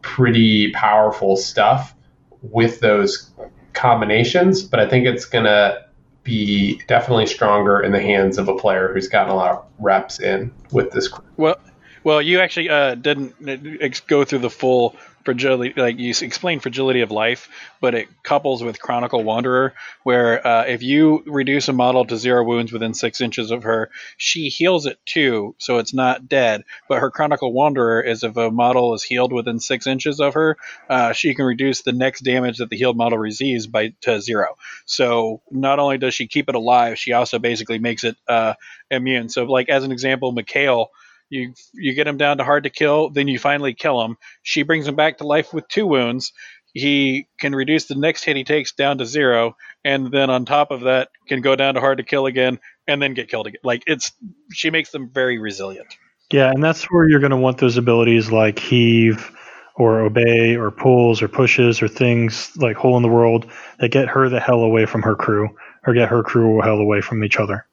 pretty 0.00 0.70
powerful 0.72 1.36
stuff 1.36 1.94
with 2.42 2.80
those 2.80 3.30
combinations. 3.74 4.62
But 4.62 4.80
I 4.80 4.88
think 4.88 5.06
it's 5.06 5.24
going 5.24 5.44
to 5.44 5.84
be 6.22 6.80
definitely 6.88 7.26
stronger 7.26 7.80
in 7.80 7.92
the 7.92 8.00
hands 8.00 8.38
of 8.38 8.48
a 8.48 8.56
player 8.56 8.92
who's 8.92 9.08
gotten 9.08 9.30
a 9.30 9.36
lot 9.36 9.50
of 9.50 9.64
reps 9.78 10.20
in 10.20 10.52
with 10.72 10.90
this. 10.92 11.12
Well, 11.36 11.56
well, 12.02 12.20
you 12.20 12.40
actually 12.40 12.70
uh, 12.70 12.94
didn't 12.94 13.34
uh, 13.48 13.88
go 14.06 14.24
through 14.24 14.40
the 14.40 14.50
full 14.50 14.96
fragility, 15.24 15.80
like 15.80 15.98
you 15.98 16.10
explain 16.22 16.60
fragility 16.60 17.00
of 17.00 17.10
life, 17.10 17.48
but 17.80 17.94
it 17.94 18.08
couples 18.22 18.62
with 18.62 18.80
Chronicle 18.80 19.22
Wanderer, 19.22 19.74
where 20.02 20.46
uh, 20.46 20.64
if 20.64 20.82
you 20.82 21.22
reduce 21.26 21.68
a 21.68 21.72
model 21.72 22.04
to 22.04 22.16
zero 22.16 22.44
wounds 22.44 22.72
within 22.72 22.94
six 22.94 23.20
inches 23.20 23.50
of 23.50 23.64
her, 23.64 23.90
she 24.16 24.48
heals 24.48 24.86
it 24.86 24.98
too, 25.06 25.54
so 25.58 25.78
it's 25.78 25.94
not 25.94 26.28
dead. 26.28 26.64
But 26.88 27.00
her 27.00 27.10
Chronicle 27.10 27.52
Wanderer 27.52 28.02
is 28.02 28.22
if 28.22 28.36
a 28.36 28.50
model 28.50 28.94
is 28.94 29.02
healed 29.02 29.32
within 29.32 29.60
six 29.60 29.86
inches 29.86 30.20
of 30.20 30.34
her, 30.34 30.56
uh, 30.88 31.12
she 31.12 31.34
can 31.34 31.44
reduce 31.44 31.82
the 31.82 31.92
next 31.92 32.20
damage 32.22 32.58
that 32.58 32.70
the 32.70 32.76
healed 32.76 32.96
model 32.96 33.18
receives 33.18 33.66
by 33.66 33.94
to 34.02 34.20
zero. 34.20 34.56
So 34.86 35.40
not 35.50 35.78
only 35.78 35.98
does 35.98 36.14
she 36.14 36.26
keep 36.26 36.48
it 36.48 36.54
alive, 36.54 36.98
she 36.98 37.12
also 37.12 37.38
basically 37.38 37.78
makes 37.78 38.04
it 38.04 38.16
uh, 38.28 38.54
immune. 38.90 39.28
So, 39.28 39.44
like 39.44 39.68
as 39.68 39.84
an 39.84 39.92
example, 39.92 40.32
Mikhail 40.32 40.90
you 41.34 41.54
you 41.74 41.94
get 41.94 42.06
him 42.06 42.16
down 42.16 42.38
to 42.38 42.44
hard 42.44 42.64
to 42.64 42.70
kill, 42.70 43.10
then 43.10 43.28
you 43.28 43.38
finally 43.38 43.74
kill 43.74 44.02
him. 44.02 44.16
She 44.42 44.62
brings 44.62 44.86
him 44.86 44.94
back 44.94 45.18
to 45.18 45.26
life 45.26 45.52
with 45.52 45.68
two 45.68 45.86
wounds. 45.86 46.32
He 46.72 47.28
can 47.38 47.54
reduce 47.54 47.86
the 47.86 47.94
next 47.94 48.24
hit 48.24 48.36
he 48.36 48.44
takes 48.44 48.72
down 48.72 48.98
to 48.98 49.06
zero, 49.06 49.56
and 49.84 50.10
then 50.10 50.30
on 50.30 50.44
top 50.44 50.70
of 50.70 50.82
that, 50.82 51.08
can 51.28 51.40
go 51.40 51.56
down 51.56 51.74
to 51.74 51.80
hard 51.80 51.98
to 51.98 52.04
kill 52.04 52.26
again, 52.26 52.58
and 52.86 53.02
then 53.02 53.14
get 53.14 53.28
killed 53.28 53.46
again. 53.46 53.60
Like 53.64 53.82
it's 53.86 54.12
she 54.52 54.70
makes 54.70 54.90
them 54.90 55.10
very 55.12 55.38
resilient. 55.38 55.88
Yeah, 56.30 56.50
and 56.50 56.62
that's 56.62 56.84
where 56.84 57.08
you're 57.08 57.20
going 57.20 57.30
to 57.30 57.36
want 57.36 57.58
those 57.58 57.76
abilities 57.76 58.30
like 58.30 58.58
heave 58.58 59.30
or 59.76 60.00
obey 60.00 60.56
or 60.56 60.70
pulls 60.70 61.20
or 61.20 61.28
pushes 61.28 61.82
or 61.82 61.88
things 61.88 62.56
like 62.56 62.76
hole 62.76 62.96
in 62.96 63.02
the 63.02 63.08
world 63.08 63.50
that 63.80 63.90
get 63.90 64.08
her 64.08 64.28
the 64.28 64.40
hell 64.40 64.60
away 64.60 64.86
from 64.86 65.02
her 65.02 65.16
crew 65.16 65.48
or 65.86 65.94
get 65.94 66.08
her 66.08 66.22
crew 66.22 66.60
hell 66.60 66.78
away 66.78 67.00
from 67.00 67.24
each 67.24 67.36
other. 67.36 67.66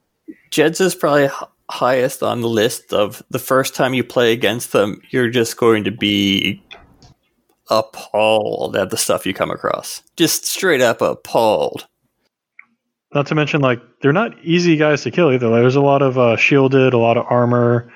Jed's 0.49 0.82
is 0.82 0.95
probably 0.95 1.30
highest 1.72 2.22
on 2.22 2.41
the 2.41 2.49
list 2.49 2.93
of 2.93 3.24
the 3.30 3.39
first 3.39 3.76
time 3.76 3.93
you 3.93 4.03
play 4.03 4.34
against 4.34 4.74
them, 4.74 5.01
you're 5.09 5.30
just 5.30 5.57
going 5.57 5.86
to 5.86 5.91
be 5.91 6.61
appalled 7.69 8.76
at 8.76 8.89
the 8.89 8.97
stuff 8.97 9.26
you 9.26 9.34
come 9.34 9.49
across. 9.49 10.03
Just 10.17 10.45
straight 10.45 10.82
up 10.82 11.01
appalled. 11.01 11.88
Not 13.13 13.28
to 13.28 13.36
mention, 13.36 13.61
like, 13.61 13.82
they're 14.01 14.13
not 14.13 14.34
easy 14.43 14.78
guys 14.78 15.03
to 15.03 15.11
kill 15.11 15.32
either. 15.32 15.47
Like, 15.47 15.61
there's 15.61 15.76
a 15.76 15.82
lot 15.82 16.01
of 16.01 16.17
uh, 16.17 16.38
shielded, 16.38 16.93
a 16.93 16.97
lot 16.97 17.17
of 17.17 17.26
armor. 17.30 17.91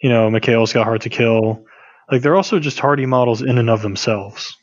You 0.00 0.10
know, 0.10 0.30
Mikhail's 0.30 0.72
got 0.72 0.84
hard 0.84 1.00
to 1.02 1.10
kill. 1.10 1.64
Like, 2.10 2.22
they're 2.22 2.36
also 2.36 2.58
just 2.58 2.78
hardy 2.78 3.06
models 3.06 3.42
in 3.42 3.58
and 3.58 3.70
of 3.70 3.82
themselves. 3.82 4.54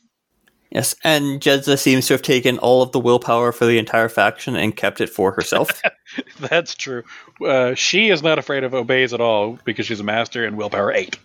Yes, 0.74 0.96
and 1.04 1.40
Jedza 1.40 1.78
seems 1.78 2.08
to 2.08 2.14
have 2.14 2.22
taken 2.22 2.58
all 2.58 2.82
of 2.82 2.90
the 2.90 2.98
willpower 2.98 3.52
for 3.52 3.64
the 3.64 3.78
entire 3.78 4.08
faction 4.08 4.56
and 4.56 4.76
kept 4.76 5.00
it 5.00 5.08
for 5.08 5.30
herself. 5.30 5.80
That's 6.40 6.74
true. 6.74 7.04
Uh, 7.40 7.74
she 7.74 8.10
is 8.10 8.24
not 8.24 8.40
afraid 8.40 8.64
of 8.64 8.74
obeys 8.74 9.14
at 9.14 9.20
all 9.20 9.56
because 9.64 9.86
she's 9.86 10.00
a 10.00 10.04
master 10.04 10.44
and 10.44 10.56
willpower 10.56 10.92
eight. 10.92 11.16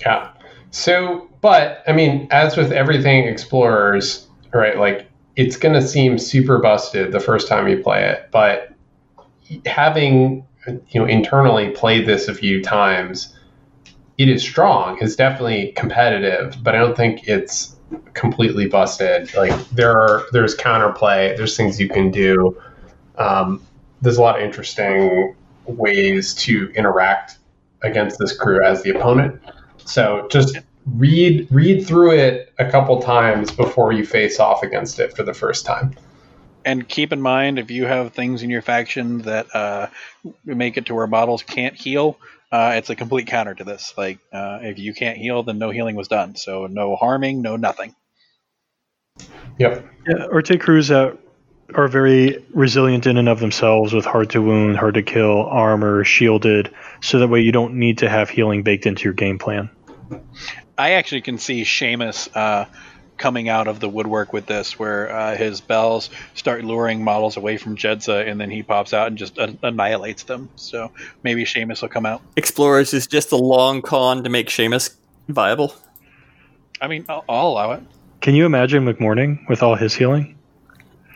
Yeah. 0.00 0.30
So, 0.70 1.28
but 1.42 1.82
I 1.86 1.92
mean, 1.92 2.28
as 2.30 2.56
with 2.56 2.72
everything 2.72 3.28
explorers, 3.28 4.26
right? 4.54 4.78
Like 4.78 5.06
it's 5.36 5.58
going 5.58 5.74
to 5.74 5.86
seem 5.86 6.18
super 6.18 6.60
busted 6.60 7.12
the 7.12 7.20
first 7.20 7.46
time 7.46 7.68
you 7.68 7.82
play 7.82 8.08
it, 8.08 8.30
but 8.30 8.72
having 9.66 10.46
you 10.66 11.00
know 11.00 11.06
internally 11.06 11.70
played 11.70 12.06
this 12.06 12.26
a 12.26 12.34
few 12.34 12.62
times, 12.62 13.36
it 14.16 14.30
is 14.30 14.42
strong. 14.42 14.96
It's 15.02 15.14
definitely 15.14 15.72
competitive, 15.76 16.56
but 16.62 16.74
I 16.74 16.78
don't 16.78 16.96
think 16.96 17.28
it's 17.28 17.74
completely 18.14 18.66
busted. 18.66 19.34
Like 19.34 19.68
there 19.70 19.92
are 19.92 20.26
there's 20.32 20.56
counterplay, 20.56 21.36
there's 21.36 21.56
things 21.56 21.80
you 21.80 21.88
can 21.88 22.10
do. 22.10 22.60
Um, 23.16 23.62
there's 24.00 24.18
a 24.18 24.22
lot 24.22 24.36
of 24.36 24.42
interesting 24.42 25.34
ways 25.66 26.34
to 26.34 26.70
interact 26.72 27.38
against 27.82 28.18
this 28.18 28.36
crew 28.36 28.64
as 28.64 28.82
the 28.82 28.90
opponent. 28.90 29.40
So 29.84 30.28
just 30.30 30.58
read 30.96 31.46
read 31.50 31.86
through 31.86 32.12
it 32.12 32.52
a 32.58 32.70
couple 32.70 33.00
times 33.02 33.50
before 33.50 33.92
you 33.92 34.04
face 34.04 34.40
off 34.40 34.62
against 34.62 34.98
it 34.98 35.14
for 35.16 35.22
the 35.22 35.34
first 35.34 35.66
time. 35.66 35.94
And 36.64 36.88
keep 36.88 37.12
in 37.12 37.20
mind 37.20 37.58
if 37.58 37.70
you 37.70 37.86
have 37.86 38.12
things 38.12 38.42
in 38.42 38.50
your 38.50 38.62
faction 38.62 39.18
that 39.22 39.54
uh, 39.54 39.86
make 40.44 40.76
it 40.76 40.86
to 40.86 40.94
where 40.94 41.06
models 41.06 41.42
can't 41.42 41.74
heal, 41.74 42.18
uh, 42.50 42.72
it's 42.76 42.90
a 42.90 42.96
complete 42.96 43.26
counter 43.26 43.54
to 43.54 43.64
this. 43.64 43.94
Like, 43.96 44.18
uh, 44.32 44.60
if 44.62 44.78
you 44.78 44.94
can't 44.94 45.18
heal, 45.18 45.42
then 45.42 45.58
no 45.58 45.70
healing 45.70 45.96
was 45.96 46.08
done. 46.08 46.36
So 46.36 46.66
no 46.66 46.96
harming, 46.96 47.42
no 47.42 47.56
nothing. 47.56 47.94
Yep. 49.58 49.86
Yeah, 50.06 50.26
or 50.30 50.42
take 50.42 50.60
crews 50.60 50.88
that 50.88 51.18
are 51.74 51.88
very 51.88 52.44
resilient 52.54 53.06
in 53.06 53.18
and 53.18 53.28
of 53.28 53.40
themselves 53.40 53.92
with 53.92 54.04
hard 54.04 54.30
to 54.30 54.40
wound, 54.40 54.76
hard 54.76 54.94
to 54.94 55.02
kill, 55.02 55.42
armor, 55.42 56.04
shielded, 56.04 56.74
so 57.02 57.18
that 57.18 57.28
way 57.28 57.40
you 57.40 57.52
don't 57.52 57.74
need 57.74 57.98
to 57.98 58.08
have 58.08 58.30
healing 58.30 58.62
baked 58.62 58.86
into 58.86 59.04
your 59.04 59.12
game 59.12 59.38
plan. 59.38 59.68
I 60.78 60.92
actually 60.92 61.20
can 61.22 61.38
see 61.38 61.62
Seamus 61.62 62.34
uh, 62.34 62.66
coming 63.18 63.48
out 63.48 63.68
of 63.68 63.80
the 63.80 63.88
woodwork 63.88 64.32
with 64.32 64.46
this, 64.46 64.78
where 64.78 65.10
uh, 65.12 65.36
his 65.36 65.60
bells 65.60 66.10
start 66.34 66.64
luring 66.64 67.02
models 67.02 67.36
away 67.36 67.56
from 67.56 67.76
Jedza, 67.76 68.26
and 68.26 68.40
then 68.40 68.50
he 68.50 68.62
pops 68.62 68.94
out 68.94 69.08
and 69.08 69.18
just 69.18 69.36
annihilates 69.36 70.22
them. 70.22 70.48
So 70.56 70.92
maybe 71.22 71.44
Seamus 71.44 71.82
will 71.82 71.88
come 71.88 72.06
out. 72.06 72.22
Explorers 72.36 72.94
is 72.94 73.06
just 73.06 73.32
a 73.32 73.36
long 73.36 73.82
con 73.82 74.24
to 74.24 74.30
make 74.30 74.48
Seamus 74.48 74.94
viable. 75.28 75.74
I 76.80 76.88
mean, 76.88 77.04
I'll, 77.08 77.24
I'll 77.28 77.48
allow 77.48 77.72
it. 77.72 77.82
Can 78.20 78.34
you 78.34 78.46
imagine 78.46 78.84
McMourning 78.84 79.48
with 79.48 79.62
all 79.62 79.74
his 79.74 79.94
healing? 79.94 80.36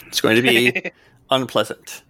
It's 0.07 0.21
going 0.21 0.37
to 0.37 0.43
be 0.43 0.91
unpleasant. 1.31 2.03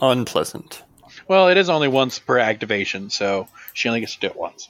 Unpleasant. 0.00 0.82
Well, 1.26 1.48
it 1.48 1.56
is 1.56 1.68
only 1.68 1.88
once 1.88 2.18
per 2.18 2.38
activation, 2.38 3.10
so 3.10 3.48
she 3.74 3.88
only 3.88 4.00
gets 4.00 4.14
to 4.14 4.20
do 4.20 4.26
it 4.28 4.36
once. 4.36 4.68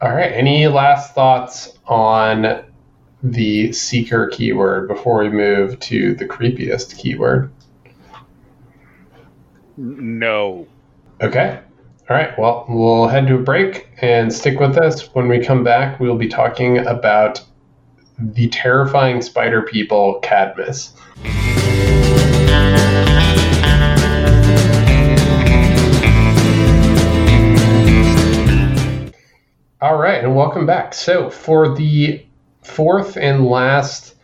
All 0.00 0.14
right. 0.14 0.32
Any 0.32 0.66
last 0.66 1.14
thoughts 1.14 1.76
on 1.86 2.64
the 3.32 3.72
seeker 3.72 4.28
keyword 4.28 4.88
before 4.88 5.22
we 5.22 5.28
move 5.28 5.78
to 5.80 6.14
the 6.14 6.24
creepiest 6.24 6.96
keyword? 6.96 7.50
No. 9.76 10.66
Okay. 11.20 11.60
All 12.08 12.16
right. 12.16 12.38
Well, 12.38 12.66
we'll 12.68 13.08
head 13.08 13.26
to 13.26 13.34
a 13.34 13.38
break 13.38 13.88
and 14.00 14.32
stick 14.32 14.60
with 14.60 14.78
us. 14.78 15.14
When 15.14 15.28
we 15.28 15.44
come 15.44 15.64
back, 15.64 15.98
we'll 15.98 16.16
be 16.16 16.28
talking 16.28 16.78
about 16.78 17.42
the 18.18 18.48
terrifying 18.48 19.20
spider 19.22 19.62
people, 19.62 20.20
Cadmus. 20.22 20.94
All 29.78 29.98
right, 29.98 30.24
and 30.24 30.34
welcome 30.34 30.64
back. 30.64 30.94
So, 30.94 31.28
for 31.28 31.76
the 31.76 32.25
fourth 32.66 33.16
and 33.16 33.46
last 33.46 34.14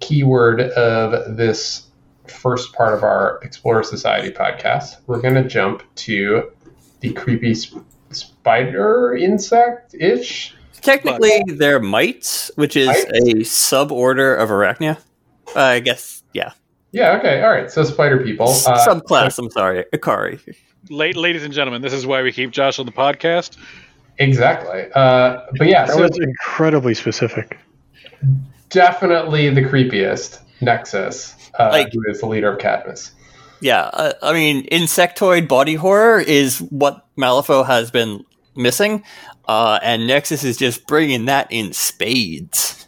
keyword 0.00 0.60
of 0.60 1.36
this 1.36 1.86
first 2.26 2.72
part 2.72 2.94
of 2.94 3.02
our 3.02 3.38
Explorer 3.42 3.82
Society 3.82 4.30
podcast, 4.30 4.96
we're 5.06 5.20
going 5.20 5.34
to 5.34 5.44
jump 5.44 5.82
to 5.96 6.50
the 7.00 7.12
creepy 7.12 7.54
sp- 7.54 7.84
spider 8.10 9.14
insect 9.14 9.94
ish. 9.94 10.54
Technically, 10.80 11.42
they're 11.46 11.80
mites, 11.80 12.50
which 12.56 12.76
is 12.76 12.88
mites? 12.88 13.04
a 13.04 13.34
suborder 13.44 14.38
of 14.38 14.48
Arachnida. 14.48 14.98
Uh, 15.54 15.60
I 15.60 15.80
guess, 15.80 16.22
yeah. 16.32 16.52
Yeah, 16.92 17.18
okay, 17.18 17.42
all 17.42 17.50
right. 17.50 17.70
So, 17.70 17.84
spider 17.84 18.18
people. 18.24 18.48
Uh, 18.48 18.86
Subclass, 18.86 19.38
I'm 19.38 19.50
sorry, 19.50 19.84
Acari. 19.92 20.40
Ladies 20.88 21.44
and 21.44 21.52
gentlemen, 21.52 21.82
this 21.82 21.92
is 21.92 22.06
why 22.06 22.22
we 22.22 22.32
keep 22.32 22.50
Josh 22.50 22.78
on 22.78 22.86
the 22.86 22.92
podcast. 22.92 23.56
Exactly. 24.20 24.84
Uh, 24.94 25.40
but 25.56 25.66
yeah, 25.66 25.86
that 25.86 25.94
so 25.94 26.02
was 26.02 26.18
incredibly 26.18 26.92
specific. 26.92 27.58
Definitely 28.68 29.48
the 29.48 29.62
creepiest 29.62 30.40
Nexus, 30.60 31.34
uh, 31.58 31.70
like, 31.72 31.92
who 31.92 32.02
is 32.08 32.20
the 32.20 32.26
leader 32.26 32.52
of 32.52 32.58
Cadmus. 32.58 33.12
Yeah, 33.62 33.82
uh, 33.82 34.12
I 34.22 34.34
mean, 34.34 34.66
insectoid 34.68 35.48
body 35.48 35.74
horror 35.74 36.20
is 36.20 36.58
what 36.58 37.06
Malifaux 37.16 37.66
has 37.66 37.90
been 37.90 38.24
missing, 38.54 39.04
uh, 39.48 39.80
and 39.82 40.06
Nexus 40.06 40.44
is 40.44 40.58
just 40.58 40.86
bringing 40.86 41.24
that 41.24 41.50
in 41.50 41.72
spades. 41.72 42.86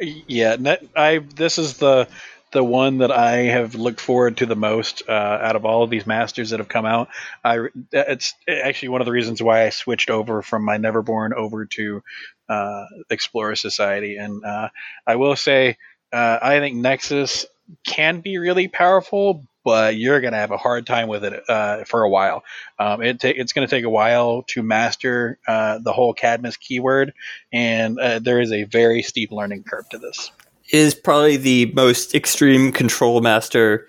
Yeah, 0.00 0.56
I 0.96 1.18
this 1.18 1.58
is 1.58 1.76
the 1.76 2.08
the 2.52 2.64
one 2.64 2.98
that 2.98 3.12
I 3.12 3.36
have 3.42 3.74
looked 3.74 4.00
forward 4.00 4.38
to 4.38 4.46
the 4.46 4.56
most 4.56 5.02
uh, 5.08 5.12
out 5.12 5.56
of 5.56 5.64
all 5.64 5.82
of 5.82 5.90
these 5.90 6.06
masters 6.06 6.50
that 6.50 6.58
have 6.58 6.68
come 6.68 6.86
out. 6.86 7.08
I 7.44 7.66
it's 7.92 8.34
actually 8.48 8.88
one 8.88 9.00
of 9.00 9.04
the 9.04 9.12
reasons 9.12 9.42
why 9.42 9.64
I 9.64 9.70
switched 9.70 10.10
over 10.10 10.42
from 10.42 10.64
my 10.64 10.78
Neverborn 10.78 11.32
over 11.32 11.66
to 11.66 12.02
uh, 12.48 12.86
Explorer 13.08 13.56
Society, 13.56 14.16
and 14.16 14.44
uh, 14.44 14.68
I 15.06 15.16
will 15.16 15.36
say 15.36 15.76
uh, 16.12 16.38
I 16.42 16.58
think 16.58 16.76
Nexus 16.76 17.46
can 17.84 18.20
be 18.20 18.38
really 18.38 18.66
powerful, 18.66 19.44
but 19.64 19.96
you're 19.96 20.20
to 20.32 20.38
have 20.38 20.50
a 20.50 20.56
hard 20.56 20.86
time 20.86 21.06
with 21.06 21.24
it 21.24 21.48
uh, 21.48 21.84
for 21.84 22.02
a 22.02 22.10
while. 22.10 22.42
Um, 22.80 23.00
it 23.00 23.20
ta- 23.20 23.28
it's 23.28 23.52
to 23.52 23.66
take 23.66 23.84
a 23.84 23.90
while 23.90 24.42
to 24.48 24.62
master 24.64 25.38
uh, 25.46 25.78
the 25.78 25.92
whole 25.92 26.14
Cadmus 26.14 26.56
keyword, 26.56 27.14
and 27.52 27.96
there 27.96 28.40
is 28.40 28.50
a 28.50 28.64
very 28.64 29.02
steep 29.02 29.30
learning 29.30 29.62
curve 29.62 29.88
to 29.90 29.98
this. 29.98 30.32
Is 30.72 30.94
probably 30.94 31.36
the 31.36 31.72
most 31.74 32.14
extreme 32.14 32.70
control 32.70 33.20
master, 33.20 33.88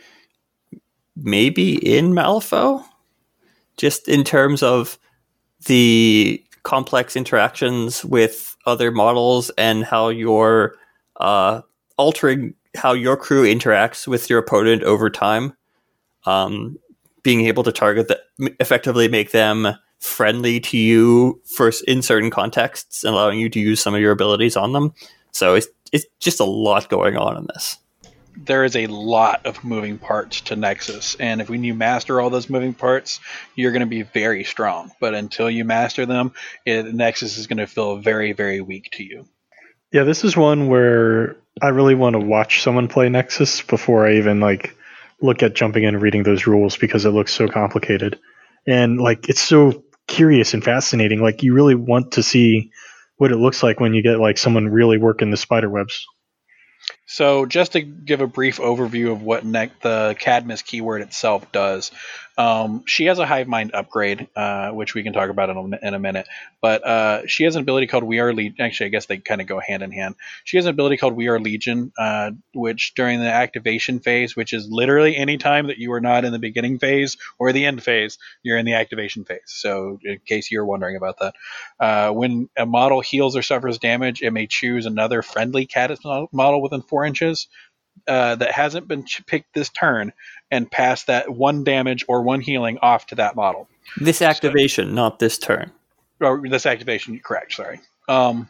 maybe 1.15 1.75
in 1.75 2.11
Malifaux, 2.11 2.83
just 3.77 4.07
in 4.07 4.23
terms 4.23 4.63
of 4.63 4.97
the 5.65 6.43
complex 6.63 7.15
interactions 7.15 8.03
with 8.05 8.55
other 8.65 8.91
models 8.91 9.49
and 9.57 9.83
how 9.83 10.09
you're 10.09 10.75
uh, 11.17 11.61
altering 11.97 12.53
how 12.75 12.93
your 12.93 13.17
crew 13.17 13.43
interacts 13.43 14.07
with 14.07 14.29
your 14.29 14.39
opponent 14.39 14.83
over 14.83 15.09
time 15.09 15.53
um, 16.25 16.77
being 17.23 17.45
able 17.45 17.63
to 17.63 17.71
target 17.71 18.07
that 18.07 18.21
effectively 18.59 19.07
make 19.07 19.31
them 19.31 19.75
friendly 19.99 20.59
to 20.59 20.77
you 20.77 21.39
first 21.45 21.83
in 21.85 22.01
certain 22.01 22.29
contexts 22.29 23.03
and 23.03 23.13
allowing 23.13 23.39
you 23.39 23.49
to 23.49 23.59
use 23.59 23.81
some 23.81 23.93
of 23.93 24.01
your 24.01 24.11
abilities 24.11 24.55
on 24.57 24.73
them. 24.73 24.93
So 25.31 25.53
it's 25.55 25.67
it's 25.91 26.05
just 26.19 26.39
a 26.39 26.45
lot 26.45 26.89
going 26.89 27.17
on 27.17 27.37
in 27.37 27.47
this. 27.53 27.77
There 28.37 28.63
is 28.63 28.77
a 28.77 28.87
lot 28.87 29.45
of 29.45 29.63
moving 29.63 29.97
parts 29.97 30.41
to 30.41 30.55
Nexus, 30.55 31.15
and 31.15 31.41
if 31.41 31.49
when 31.49 31.65
you 31.65 31.73
master 31.73 32.21
all 32.21 32.29
those 32.29 32.49
moving 32.49 32.73
parts, 32.73 33.19
you're 33.55 33.71
going 33.71 33.81
to 33.81 33.85
be 33.85 34.03
very 34.03 34.45
strong. 34.45 34.91
But 35.01 35.13
until 35.13 35.49
you 35.49 35.65
master 35.65 36.05
them, 36.05 36.31
it, 36.65 36.93
Nexus 36.93 37.37
is 37.37 37.47
going 37.47 37.57
to 37.57 37.67
feel 37.67 37.97
very, 37.97 38.31
very 38.31 38.61
weak 38.61 38.89
to 38.93 39.03
you. 39.03 39.27
Yeah, 39.91 40.03
this 40.03 40.23
is 40.23 40.37
one 40.37 40.67
where 40.67 41.35
I 41.61 41.69
really 41.69 41.95
want 41.95 42.13
to 42.13 42.19
watch 42.19 42.61
someone 42.61 42.87
play 42.87 43.09
Nexus 43.09 43.61
before 43.61 44.07
I 44.07 44.15
even 44.15 44.39
like 44.39 44.77
look 45.21 45.43
at 45.43 45.53
jumping 45.53 45.83
in 45.83 45.95
and 45.95 46.01
reading 46.01 46.23
those 46.23 46.47
rules 46.47 46.77
because 46.77 47.05
it 47.05 47.09
looks 47.09 47.33
so 47.33 47.47
complicated 47.47 48.19
and 48.65 48.99
like 48.99 49.29
it's 49.29 49.41
so 49.41 49.83
curious 50.07 50.53
and 50.53 50.63
fascinating 50.63 51.21
like 51.21 51.43
you 51.43 51.53
really 51.53 51.75
want 51.75 52.13
to 52.13 52.23
see 52.23 52.71
what 53.21 53.31
it 53.31 53.37
looks 53.37 53.61
like 53.61 53.79
when 53.79 53.93
you 53.93 54.01
get 54.01 54.19
like 54.19 54.35
someone 54.35 54.67
really 54.67 54.97
working 54.97 55.29
the 55.29 55.37
spider 55.37 55.69
webs. 55.69 56.07
So 57.05 57.45
just 57.45 57.73
to 57.73 57.81
give 57.81 58.19
a 58.19 58.25
brief 58.25 58.57
overview 58.57 59.11
of 59.11 59.21
what 59.21 59.45
ne- 59.45 59.69
the 59.81 60.15
cadmus 60.17 60.63
keyword 60.63 61.03
itself 61.03 61.51
does 61.51 61.91
um, 62.37 62.83
she 62.85 63.05
has 63.05 63.19
a 63.19 63.25
hive 63.25 63.47
mind 63.47 63.71
upgrade, 63.73 64.27
uh, 64.35 64.69
which 64.71 64.93
we 64.93 65.03
can 65.03 65.13
talk 65.13 65.29
about 65.29 65.49
in 65.49 65.57
a, 65.57 65.87
in 65.87 65.93
a 65.93 65.99
minute. 65.99 66.27
But 66.61 66.85
uh, 66.85 67.27
she 67.27 67.43
has 67.43 67.55
an 67.55 67.61
ability 67.61 67.87
called 67.87 68.03
We 68.03 68.19
Are 68.19 68.33
Legion. 68.33 68.55
Actually, 68.59 68.87
I 68.87 68.89
guess 68.89 69.05
they 69.05 69.17
kind 69.17 69.41
of 69.41 69.47
go 69.47 69.59
hand 69.59 69.83
in 69.83 69.91
hand. 69.91 70.15
She 70.43 70.57
has 70.57 70.65
an 70.65 70.71
ability 70.71 70.97
called 70.97 71.15
We 71.15 71.27
Are 71.27 71.39
Legion, 71.39 71.91
uh, 71.97 72.31
which 72.53 72.93
during 72.95 73.19
the 73.19 73.31
activation 73.31 73.99
phase, 73.99 74.35
which 74.35 74.53
is 74.53 74.69
literally 74.69 75.15
any 75.15 75.37
time 75.37 75.67
that 75.67 75.77
you 75.77 75.91
are 75.93 76.01
not 76.01 76.25
in 76.25 76.31
the 76.31 76.39
beginning 76.39 76.79
phase 76.79 77.17
or 77.37 77.51
the 77.51 77.65
end 77.65 77.83
phase, 77.83 78.17
you're 78.43 78.57
in 78.57 78.65
the 78.65 78.75
activation 78.75 79.25
phase. 79.25 79.41
So, 79.45 79.99
in 80.03 80.19
case 80.25 80.51
you're 80.51 80.65
wondering 80.65 80.95
about 80.95 81.19
that, 81.19 81.35
uh, 81.79 82.11
when 82.11 82.49
a 82.57 82.65
model 82.65 83.01
heals 83.01 83.35
or 83.35 83.41
suffers 83.41 83.77
damage, 83.77 84.21
it 84.21 84.31
may 84.31 84.47
choose 84.47 84.85
another 84.85 85.21
friendly 85.21 85.65
cat 85.65 85.91
model 86.31 86.61
within 86.61 86.81
four 86.81 87.05
inches. 87.05 87.47
Uh, 88.07 88.35
that 88.35 88.51
hasn't 88.51 88.87
been 88.87 89.05
picked 89.27 89.53
this 89.53 89.69
turn 89.69 90.11
and 90.49 90.69
pass 90.69 91.03
that 91.03 91.29
one 91.29 91.63
damage 91.63 92.03
or 92.07 92.23
one 92.23 92.41
healing 92.41 92.79
off 92.81 93.05
to 93.05 93.15
that 93.15 93.35
model. 93.35 93.69
This 93.97 94.23
activation, 94.23 94.89
so, 94.89 94.93
not 94.93 95.19
this 95.19 95.37
turn. 95.37 95.71
Or 96.19 96.41
this 96.49 96.65
activation, 96.65 97.19
correct? 97.19 97.53
Sorry. 97.53 97.79
Um, 98.09 98.49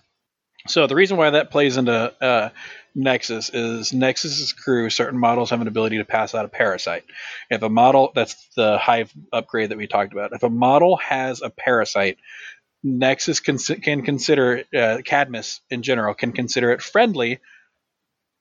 so 0.68 0.88
the 0.88 0.96
reason 0.96 1.18
why 1.18 1.32
that 1.32 1.52
plays 1.52 1.78
into 1.78 2.14
uh, 2.22 2.50
Nexus 2.94 3.50
is 3.50 3.94
Nexus's 3.94 4.54
crew. 4.54 4.90
Certain 4.90 5.20
models 5.20 5.50
have 5.50 5.62
an 5.62 5.68
ability 5.68 5.98
to 5.98 6.06
pass 6.06 6.36
out 6.36 6.46
a 6.46 6.50
parasite. 6.50 7.04
If 7.50 7.62
a 7.62 7.70
model, 7.70 8.12
that's 8.14 8.48
the 8.56 8.78
hive 8.78 9.12
upgrade 9.34 9.70
that 9.70 9.78
we 9.78 9.88
talked 9.88 10.14
about. 10.14 10.34
If 10.34 10.44
a 10.44 10.50
model 10.50 10.98
has 10.98 11.42
a 11.42 11.50
parasite, 11.50 12.18
Nexus 12.84 13.40
can, 13.40 13.58
can 13.58 14.04
consider 14.04 14.64
uh, 14.76 15.00
Cadmus 15.04 15.62
in 15.70 15.84
general 15.84 16.14
can 16.14 16.32
consider 16.32 16.72
it 16.72 16.82
friendly 16.82 17.40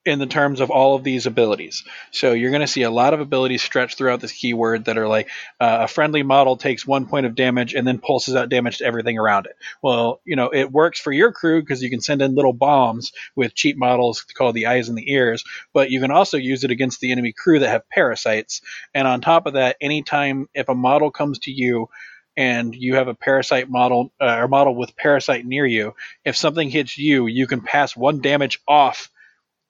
in 0.07 0.19
the 0.19 0.27
terms 0.27 0.61
of 0.61 0.71
all 0.71 0.97
of 0.97 1.05
these 1.05 1.27
abilities. 1.27 1.85
So 2.11 2.33
you're 2.33 2.51
going 2.51 2.63
to 2.63 2.67
see 2.67 2.83
a 2.83 2.91
lot 2.91 3.13
of 3.13 3.21
abilities 3.21 3.63
stretched 3.63 3.99
throughout 3.99 4.21
this 4.21 4.33
keyword 4.33 4.87
that 4.87 4.97
are 4.97 5.07
like 5.07 5.29
uh, 5.61 5.81
a 5.83 5.89
friendly 5.89 6.23
model 6.23 6.57
takes 6.57 6.87
one 6.87 7.07
point 7.07 7.27
of 7.27 7.35
damage 7.35 7.75
and 7.75 7.87
then 7.87 7.99
pulses 7.99 8.35
out 8.35 8.49
damage 8.49 8.79
to 8.79 8.87
everything 8.87 9.19
around 9.19 9.45
it. 9.45 9.57
Well, 9.83 10.23
you 10.25 10.37
know, 10.37 10.49
it 10.49 10.73
works 10.73 10.99
for 10.99 11.13
your 11.13 11.33
crew 11.33 11.61
because 11.61 11.83
you 11.83 11.91
can 11.91 12.01
send 12.01 12.23
in 12.23 12.35
little 12.35 12.55
bombs 12.55 13.13
with 13.37 13.55
cheap 13.55 13.77
models 13.77 14.23
called 14.23 14.55
the 14.55 14.67
eyes 14.67 14.89
and 14.89 14.97
the 14.97 15.13
ears, 15.13 15.45
but 15.75 15.91
you 15.91 16.01
can 16.01 16.11
also 16.11 16.39
use 16.39 16.65
it 16.65 16.71
against 16.71 17.01
the 17.01 17.13
enemy 17.13 17.33
crew 17.33 17.59
that 17.59 17.69
have 17.69 17.89
parasites. 17.91 18.63
And 18.95 19.07
on 19.07 19.21
top 19.21 19.45
of 19.45 19.53
that, 19.53 19.77
anytime 19.83 20.49
if 20.55 20.71
a 20.71 20.75
model 20.75 21.11
comes 21.11 21.41
to 21.41 21.51
you 21.51 21.91
and 22.39 22.75
you 22.75 22.95
have 22.95 23.09
a 23.09 23.15
parasite 23.15 23.69
model 23.69 24.13
uh, 24.19 24.37
or 24.39 24.49
model 24.49 24.75
with 24.75 24.97
parasite 24.97 25.45
near 25.45 25.67
you, 25.67 25.95
if 26.25 26.37
something 26.37 26.71
hits 26.71 26.97
you, 26.97 27.27
you 27.27 27.47
can 27.47 27.61
pass 27.61 27.95
one 27.95 28.23
damage 28.23 28.61
off 28.67 29.11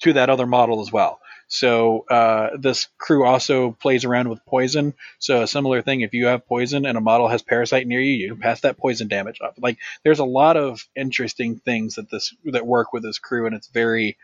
to 0.01 0.15
that 0.15 0.31
other 0.31 0.47
model 0.47 0.81
as 0.81 0.93
well. 0.93 1.21
So 1.51 2.07
uh, 2.09 2.57
this 2.57 2.87
crew 2.97 3.27
also 3.27 3.73
plays 3.73 4.05
around 4.05 4.29
with 4.29 4.45
poison. 4.47 4.95
So 5.19 5.43
a 5.43 5.49
similar 5.49 5.83
thing, 5.83 6.01
if 6.01 6.15
you 6.15 6.27
have 6.27 6.47
poison 6.47 6.87
and 6.87 6.97
a 6.97 7.01
model 7.01 7.27
has 7.27 7.43
parasite 7.43 7.89
near 7.89 8.01
you, 8.01 8.13
you 8.13 8.29
can 8.29 8.41
pass 8.41 8.61
that 8.61 8.79
poison 8.79 9.09
damage 9.09 9.41
off. 9.41 9.55
Like 9.59 9.79
there's 10.05 10.21
a 10.21 10.25
lot 10.25 10.57
of 10.57 10.87
interesting 10.95 11.57
things 11.57 11.97
that 11.97 12.09
this 12.09 12.33
that 12.45 12.67
work 12.67 12.93
with 12.93 13.03
this 13.03 13.19
crew, 13.19 13.47
and 13.47 13.57
it's 13.57 13.67
very 13.67 14.17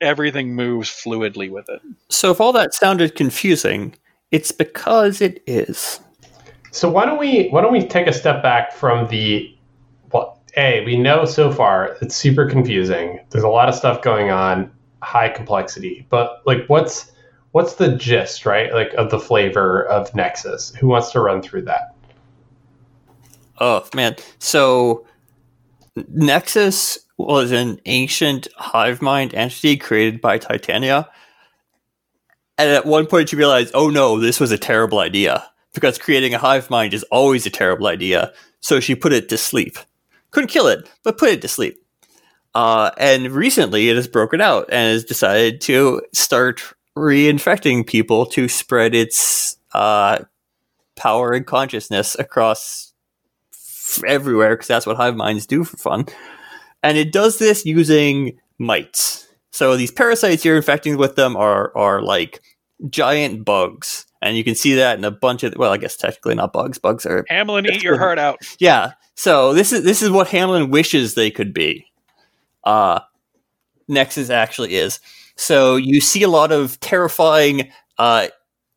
everything 0.00 0.56
moves 0.56 0.90
fluidly 0.90 1.48
with 1.48 1.68
it. 1.68 1.80
So 2.08 2.32
if 2.32 2.40
all 2.40 2.52
that 2.54 2.74
sounded 2.74 3.14
confusing, 3.14 3.94
it's 4.32 4.50
because 4.50 5.20
it 5.20 5.40
is. 5.46 6.00
So 6.72 6.90
why 6.90 7.04
don't 7.04 7.20
we 7.20 7.50
why 7.50 7.60
don't 7.60 7.72
we 7.72 7.86
take 7.86 8.08
a 8.08 8.12
step 8.12 8.42
back 8.42 8.72
from 8.72 9.06
the 9.08 9.54
well, 10.12 10.40
a 10.56 10.84
we 10.84 10.96
know 10.96 11.24
so 11.24 11.52
far 11.52 11.96
it's 12.00 12.16
super 12.16 12.46
confusing. 12.46 13.20
There's 13.30 13.44
a 13.44 13.48
lot 13.48 13.68
of 13.68 13.76
stuff 13.76 14.02
going 14.02 14.32
on 14.32 14.72
high 15.02 15.28
complexity. 15.28 16.06
But 16.08 16.42
like, 16.46 16.66
what's 16.66 17.10
what's 17.52 17.74
the 17.74 17.96
gist, 17.96 18.46
right? 18.46 18.72
Like 18.72 18.92
of 18.94 19.10
the 19.10 19.18
flavor 19.18 19.84
of 19.84 20.14
Nexus. 20.14 20.74
Who 20.76 20.88
wants 20.88 21.12
to 21.12 21.20
run 21.20 21.42
through 21.42 21.62
that? 21.62 21.94
Oh 23.60 23.86
man, 23.94 24.16
so 24.38 25.06
Nexus 26.08 26.98
was 27.16 27.50
an 27.50 27.80
ancient 27.86 28.48
hive 28.56 29.02
mind 29.02 29.34
entity 29.34 29.76
created 29.76 30.20
by 30.20 30.38
Titania. 30.38 31.08
And 32.56 32.70
at 32.70 32.86
one 32.86 33.06
point, 33.06 33.32
you 33.32 33.38
realized, 33.38 33.72
oh 33.74 33.88
no, 33.88 34.20
this 34.20 34.40
was 34.40 34.50
a 34.52 34.58
terrible 34.58 34.98
idea 34.98 35.44
because 35.74 35.98
creating 35.98 36.34
a 36.34 36.38
hive 36.38 36.70
mind 36.70 36.94
is 36.94 37.04
always 37.04 37.46
a 37.46 37.50
terrible 37.50 37.86
idea. 37.86 38.32
So 38.60 38.80
she 38.80 38.94
put 38.94 39.12
it 39.12 39.28
to 39.28 39.36
sleep. 39.36 39.78
Couldn't 40.30 40.48
kill 40.48 40.66
it, 40.66 40.88
but 41.02 41.18
put 41.18 41.30
it 41.30 41.42
to 41.42 41.48
sleep. 41.48 41.82
Uh, 42.54 42.90
and 42.98 43.30
recently 43.30 43.88
it 43.88 43.96
has 43.96 44.08
broken 44.08 44.40
out 44.40 44.64
and 44.70 44.92
has 44.92 45.04
decided 45.04 45.60
to 45.60 46.02
start 46.12 46.62
reinfecting 46.96 47.86
people 47.86 48.26
to 48.26 48.48
spread 48.48 48.94
its 48.94 49.56
uh, 49.72 50.18
power 50.96 51.32
and 51.32 51.46
consciousness 51.46 52.16
across 52.18 52.92
f- 53.52 54.02
everywhere 54.06 54.56
because 54.56 54.66
that's 54.66 54.86
what 54.86 54.96
hive 54.96 55.16
minds 55.16 55.46
do 55.46 55.64
for 55.64 55.76
fun. 55.76 56.06
And 56.82 56.98
it 56.98 57.12
does 57.12 57.38
this 57.38 57.64
using 57.64 58.38
mites. 58.58 59.28
So 59.52 59.76
these 59.76 59.90
parasites 59.90 60.44
you're 60.44 60.56
infecting 60.56 60.96
with 60.96 61.16
them 61.16 61.36
are 61.36 61.76
are 61.76 62.02
like 62.02 62.42
giant 62.88 63.44
bugs. 63.44 64.06
And 64.20 64.36
you 64.36 64.42
can 64.42 64.56
see 64.56 64.74
that 64.74 64.98
in 64.98 65.04
a 65.04 65.10
bunch 65.10 65.44
of 65.44 65.54
well, 65.56 65.72
I 65.72 65.76
guess 65.76 65.96
technically 65.96 66.34
not 66.34 66.52
bugs. 66.52 66.78
Bugs 66.78 67.06
are 67.06 67.24
Hamelin, 67.30 67.66
eat 67.66 67.82
your 67.82 67.98
heart 67.98 68.18
out. 68.18 68.38
Yeah. 68.58 68.92
So 69.16 69.52
this 69.52 69.72
is 69.72 69.84
this 69.84 70.02
is 70.02 70.10
what 70.10 70.28
Hamelin 70.28 70.70
wishes 70.70 71.14
they 71.14 71.30
could 71.30 71.52
be 71.52 71.87
uh, 72.64 73.00
Nexus 73.88 74.30
actually 74.30 74.74
is. 74.74 75.00
So 75.36 75.76
you 75.76 76.00
see 76.00 76.22
a 76.22 76.28
lot 76.28 76.52
of 76.52 76.78
terrifying 76.80 77.70
uh, 77.98 78.28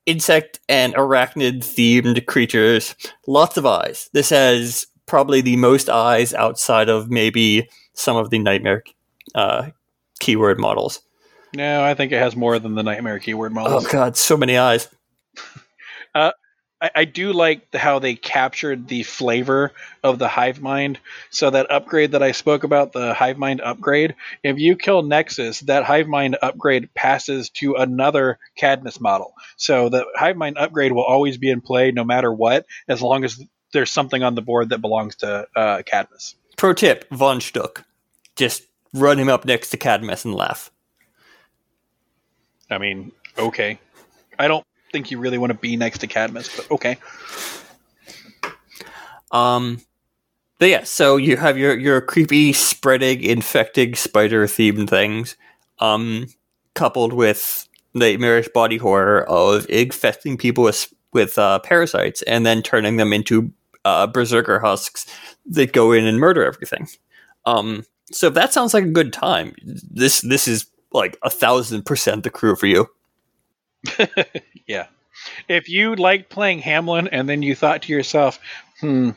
insect 0.06 0.60
and 0.70 0.94
arachnid 0.96 1.60
themed 1.60 2.26
creatures, 2.28 2.96
lots 3.28 3.58
of 3.58 3.66
eyes. 3.66 4.10
This 4.14 4.30
has 4.30 4.86
probably 5.06 5.42
the 5.42 5.58
most 5.58 5.90
eyes 5.90 6.34
outside 6.34 6.90
of 6.90 7.10
maybe 7.10 7.68
some 7.94 8.16
of 8.16 8.30
the 8.30 8.40
nightmare 8.40 8.84
uh, 9.36 9.70
keyword 10.20 10.60
models. 10.60 11.02
No, 11.54 11.84
I 11.84 11.94
think 11.96 12.12
it 12.12 12.20
has 12.20 12.36
more 12.36 12.60
than 12.60 12.76
the 12.76 12.84
nightmare 12.84 13.20
keyword 13.20 13.52
models. 13.52 13.86
Oh 13.86 13.92
god, 13.92 14.16
so 14.16 14.38
many 14.38 14.58
eyes. 14.58 14.88
uh, 16.16 16.32
I, 16.82 16.92
I 16.96 17.06
do 17.06 17.32
like 17.32 17.74
how 17.76 18.00
they 18.00 18.16
captured 18.16 18.88
the 18.88 19.04
flavor 19.04 19.72
of 20.04 20.18
the 20.20 20.28
hive 20.28 20.60
mind. 20.62 21.00
So 21.30 21.50
that 21.50 21.72
upgrade 21.72 22.14
that 22.14 22.24
I 22.24 22.32
spoke 22.32 22.64
about, 22.64 22.92
the 22.92 23.14
hive 23.14 23.38
mind 23.38 23.62
upgrade, 23.62 24.16
if 24.44 24.58
you 24.58 24.76
kill 24.76 25.04
Nexus, 25.04 25.60
that 25.62 25.84
hive 25.84 26.08
mind 26.08 26.38
upgrade 26.42 26.94
passes 26.94 27.50
to 27.52 27.76
another 27.76 28.40
Cadmus 28.56 29.00
model. 29.00 29.34
So 29.58 29.90
the 29.90 30.06
hive 30.16 30.38
mind 30.38 30.58
upgrade 30.58 30.92
will 30.92 31.04
always 31.04 31.38
be 31.38 31.50
in 31.50 31.62
play 31.62 31.92
no 31.92 32.04
matter 32.04 32.34
what, 32.34 32.66
as 32.88 33.02
long 33.02 33.24
as 33.24 33.40
there's 33.74 33.92
something 33.92 34.24
on 34.24 34.36
the 34.36 34.42
board 34.42 34.70
that 34.70 34.80
belongs 34.80 35.18
to 35.18 35.48
uh, 35.56 35.84
Cadmus. 35.84 36.36
Pro 36.58 36.74
tip: 36.74 37.08
Von 37.12 37.40
Schtook, 37.40 37.84
just 38.36 38.64
run 38.94 39.18
him 39.18 39.30
up 39.30 39.46
next 39.46 39.70
to 39.70 39.78
Cadmus 39.78 40.26
and 40.26 40.36
laugh. 40.36 40.72
I 42.70 42.78
mean, 42.78 43.12
okay. 43.38 43.80
I 44.40 44.48
don't 44.48 44.66
think 44.92 45.12
you 45.12 45.20
really 45.20 45.38
want 45.38 45.52
to 45.52 45.58
be 45.58 45.76
next 45.76 46.00
to 46.00 46.08
Cadmus, 46.08 46.56
but 46.56 46.72
okay. 46.72 46.98
Um, 49.32 49.82
but 50.60 50.70
yeah, 50.70 50.84
so 50.84 51.18
you 51.18 51.38
have 51.38 51.58
your 51.58 51.78
your 51.78 52.02
creepy, 52.02 52.54
spreading, 52.54 53.24
infecting 53.24 53.96
spider 53.96 54.46
themed 54.46 54.90
things, 54.90 55.36
um, 55.80 56.28
coupled 56.76 57.14
with 57.14 57.68
nightmarish 57.94 58.48
body 58.54 58.78
horror 58.78 59.24
of 59.28 59.66
infesting 59.70 60.38
people 60.38 60.64
with 60.64 60.94
with 61.14 61.38
uh, 61.38 61.60
parasites 61.60 62.22
and 62.24 62.46
then 62.46 62.62
turning 62.62 62.98
them 62.98 63.12
into 63.12 63.52
uh, 63.86 64.08
berserker 64.08 64.60
husks 64.60 65.06
that 65.46 65.74
go 65.74 65.92
in 65.92 66.06
and 66.06 66.20
murder 66.20 66.46
everything. 66.46 66.88
Um, 67.46 67.84
so 68.12 68.28
if 68.28 68.34
that 68.36 68.54
sounds 68.54 68.74
like 68.74 68.84
a 68.84 68.90
good 68.90 69.12
time, 69.12 69.56
this 69.64 70.22
this 70.22 70.48
is 70.48 70.68
like 70.92 71.18
a 71.24 71.30
thousand 71.30 71.86
percent 71.86 72.24
the 72.24 72.30
crew 72.30 72.56
for 72.56 72.68
you. 72.68 72.88
yeah. 74.68 74.88
If 75.48 75.70
you 75.70 75.96
liked 75.96 76.30
playing 76.30 76.62
Hamelin 76.62 77.10
and 77.12 77.28
then 77.28 77.42
you 77.42 77.56
thought 77.56 77.84
to 77.84 77.94
yourself, 77.94 78.40
hmm, 78.80 79.12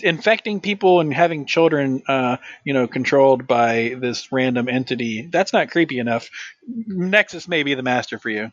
infecting 0.00 0.60
people 0.60 1.00
and 1.00 1.12
having 1.12 1.46
children, 1.46 2.02
uh, 2.06 2.36
you 2.64 2.72
know, 2.72 2.86
controlled 2.86 3.46
by 3.46 3.96
this 3.98 4.30
random 4.30 4.68
entity, 4.68 5.28
that's 5.30 5.52
not 5.52 5.70
creepy 5.70 5.98
enough. 5.98 6.30
Nexus 6.66 7.48
may 7.48 7.62
be 7.62 7.74
the 7.74 7.82
master 7.82 8.18
for 8.18 8.30
you. 8.30 8.52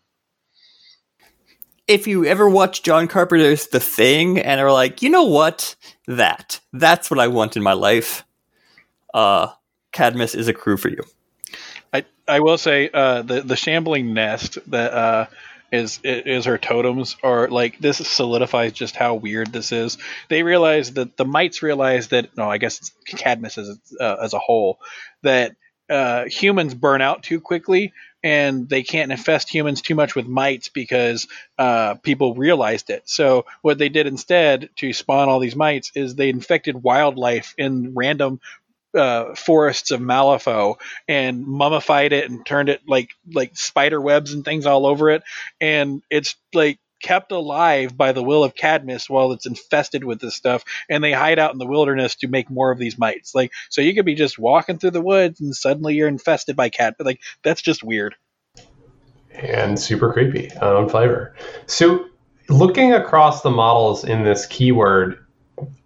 If 1.87 2.07
you 2.07 2.25
ever 2.25 2.49
watch 2.49 2.81
John 2.81 3.07
Carpenter's 3.07 3.67
The 3.67 3.79
Thing 3.79 4.39
and 4.39 4.61
are 4.61 4.71
like, 4.71 5.01
you 5.01 5.09
know 5.09 5.23
what? 5.23 5.75
That. 6.07 6.59
That's 6.71 7.11
what 7.11 7.19
I 7.19 7.27
want 7.27 7.57
in 7.57 7.63
my 7.63 7.73
life. 7.73 8.23
Uh, 9.13 9.49
Cadmus 9.91 10.33
is 10.33 10.47
a 10.47 10.53
crew 10.53 10.77
for 10.77 10.89
you. 10.89 11.03
I, 11.93 12.05
I 12.27 12.39
will 12.39 12.57
say 12.57 12.89
uh, 12.93 13.21
the 13.21 13.41
the 13.41 13.55
shambling 13.55 14.13
nest 14.13 14.57
that 14.71 14.93
uh, 14.93 15.25
is 15.71 15.99
is 16.03 16.45
her 16.45 16.57
totems 16.57 17.15
are 17.23 17.47
like 17.49 17.79
this 17.79 17.97
solidifies 17.97 18.73
just 18.73 18.95
how 18.95 19.15
weird 19.15 19.51
this 19.53 19.71
is. 19.71 19.97
They 20.29 20.43
realize 20.43 20.93
that 20.93 21.17
the 21.17 21.25
mites 21.25 21.63
realize 21.63 22.09
that 22.09 22.35
no, 22.37 22.49
I 22.49 22.57
guess 22.57 22.91
Cadmus 23.05 23.57
as 23.57 23.79
uh, 23.99 24.17
as 24.23 24.33
a 24.33 24.39
whole 24.39 24.79
that 25.23 25.55
uh, 25.89 26.25
humans 26.25 26.73
burn 26.73 27.01
out 27.01 27.23
too 27.23 27.39
quickly 27.41 27.93
and 28.23 28.69
they 28.69 28.83
can't 28.83 29.11
infest 29.11 29.53
humans 29.53 29.81
too 29.81 29.95
much 29.95 30.15
with 30.15 30.25
mites 30.27 30.69
because 30.69 31.27
uh, 31.59 31.95
people 31.95 32.35
realized 32.35 32.89
it. 32.89 33.03
So 33.05 33.45
what 33.61 33.77
they 33.77 33.89
did 33.89 34.07
instead 34.07 34.69
to 34.77 34.93
spawn 34.93 35.27
all 35.27 35.39
these 35.39 35.57
mites 35.57 35.91
is 35.93 36.15
they 36.15 36.29
infected 36.29 36.81
wildlife 36.81 37.53
in 37.57 37.93
random 37.95 38.39
uh, 38.95 39.35
forests 39.35 39.91
of 39.91 40.01
Malifaux 40.01 40.75
and 41.07 41.45
mummified 41.45 42.13
it 42.13 42.29
and 42.29 42.45
turned 42.45 42.69
it 42.69 42.81
like 42.87 43.11
like 43.31 43.55
spider 43.55 43.99
webs 43.99 44.33
and 44.33 44.45
things 44.45 44.65
all 44.65 44.85
over 44.85 45.09
it, 45.09 45.23
and 45.59 46.01
it's 46.09 46.35
like 46.53 46.79
kept 47.01 47.33
alive 47.33 47.97
by 47.97 48.13
the 48.13 48.23
will 48.23 48.43
of 48.43 48.55
Cadmus 48.55 49.09
while 49.09 49.33
it's 49.33 49.45
infested 49.45 50.03
with 50.03 50.19
this 50.19 50.35
stuff, 50.35 50.63
and 50.89 51.03
they 51.03 51.11
hide 51.11 51.39
out 51.39 51.51
in 51.51 51.59
the 51.59 51.67
wilderness 51.67 52.15
to 52.15 52.27
make 52.27 52.49
more 52.49 52.71
of 52.71 52.79
these 52.79 52.97
mites. 52.97 53.35
Like, 53.35 53.51
so 53.69 53.81
you 53.81 53.93
could 53.93 54.05
be 54.05 54.15
just 54.15 54.39
walking 54.39 54.79
through 54.79 54.91
the 54.91 55.01
woods 55.01 55.41
and 55.41 55.55
suddenly 55.55 55.95
you're 55.95 56.07
infested 56.07 56.55
by 56.55 56.69
cat. 56.69 56.95
But 56.97 57.05
like, 57.05 57.19
that's 57.43 57.61
just 57.61 57.83
weird 57.83 58.15
and 59.35 59.79
super 59.79 60.11
creepy 60.11 60.51
on 60.57 60.89
flavor. 60.89 61.35
So, 61.65 62.07
looking 62.49 62.93
across 62.93 63.41
the 63.41 63.49
models 63.49 64.03
in 64.03 64.23
this 64.23 64.45
keyword, 64.45 65.25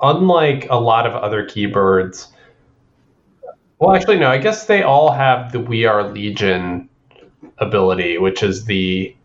unlike 0.01 0.67
a 0.69 0.79
lot 0.79 1.05
of 1.05 1.13
other 1.13 1.45
keywords 1.45 2.27
well, 3.79 3.95
actually, 3.95 4.17
no. 4.17 4.29
I 4.29 4.37
guess 4.37 4.65
they 4.65 4.83
all 4.83 5.11
have 5.11 5.51
the 5.51 5.59
"We 5.59 5.85
Are 5.85 6.11
Legion" 6.11 6.89
ability, 7.57 8.17
which 8.17 8.43
is 8.43 8.65
the 8.65 9.15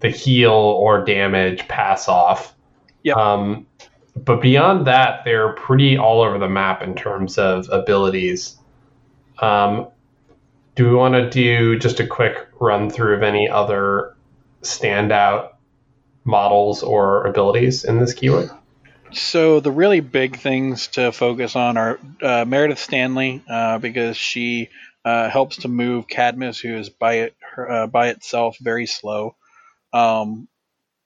the 0.00 0.10
heal 0.10 0.52
or 0.52 1.04
damage 1.04 1.66
pass 1.68 2.08
off. 2.08 2.54
Yeah. 3.02 3.14
Um, 3.14 3.66
but 4.24 4.40
beyond 4.40 4.86
that, 4.86 5.24
they're 5.24 5.52
pretty 5.52 5.96
all 5.96 6.22
over 6.22 6.38
the 6.38 6.48
map 6.48 6.82
in 6.82 6.94
terms 6.94 7.38
of 7.38 7.68
abilities. 7.70 8.56
Um, 9.38 9.88
do 10.74 10.88
we 10.88 10.94
want 10.94 11.14
to 11.14 11.28
do 11.28 11.78
just 11.78 12.00
a 12.00 12.06
quick 12.06 12.46
run 12.60 12.90
through 12.90 13.14
of 13.16 13.22
any 13.22 13.48
other 13.48 14.16
standout 14.62 15.50
models 16.24 16.82
or 16.82 17.26
abilities 17.26 17.84
in 17.84 17.98
this 17.98 18.12
keyword? 18.12 18.50
So 19.16 19.60
the 19.60 19.70
really 19.70 20.00
big 20.00 20.36
things 20.36 20.88
to 20.88 21.10
focus 21.10 21.56
on 21.56 21.76
are 21.76 21.98
uh, 22.22 22.44
Meredith 22.46 22.78
Stanley 22.78 23.42
uh, 23.48 23.78
because 23.78 24.16
she 24.16 24.68
uh, 25.04 25.30
helps 25.30 25.58
to 25.58 25.68
move 25.68 26.06
Cadmus, 26.06 26.58
who 26.60 26.76
is 26.76 26.90
by 26.90 27.14
it 27.14 27.36
her, 27.40 27.70
uh, 27.70 27.86
by 27.86 28.08
itself 28.08 28.58
very 28.60 28.86
slow. 28.86 29.34
Um, 29.92 30.48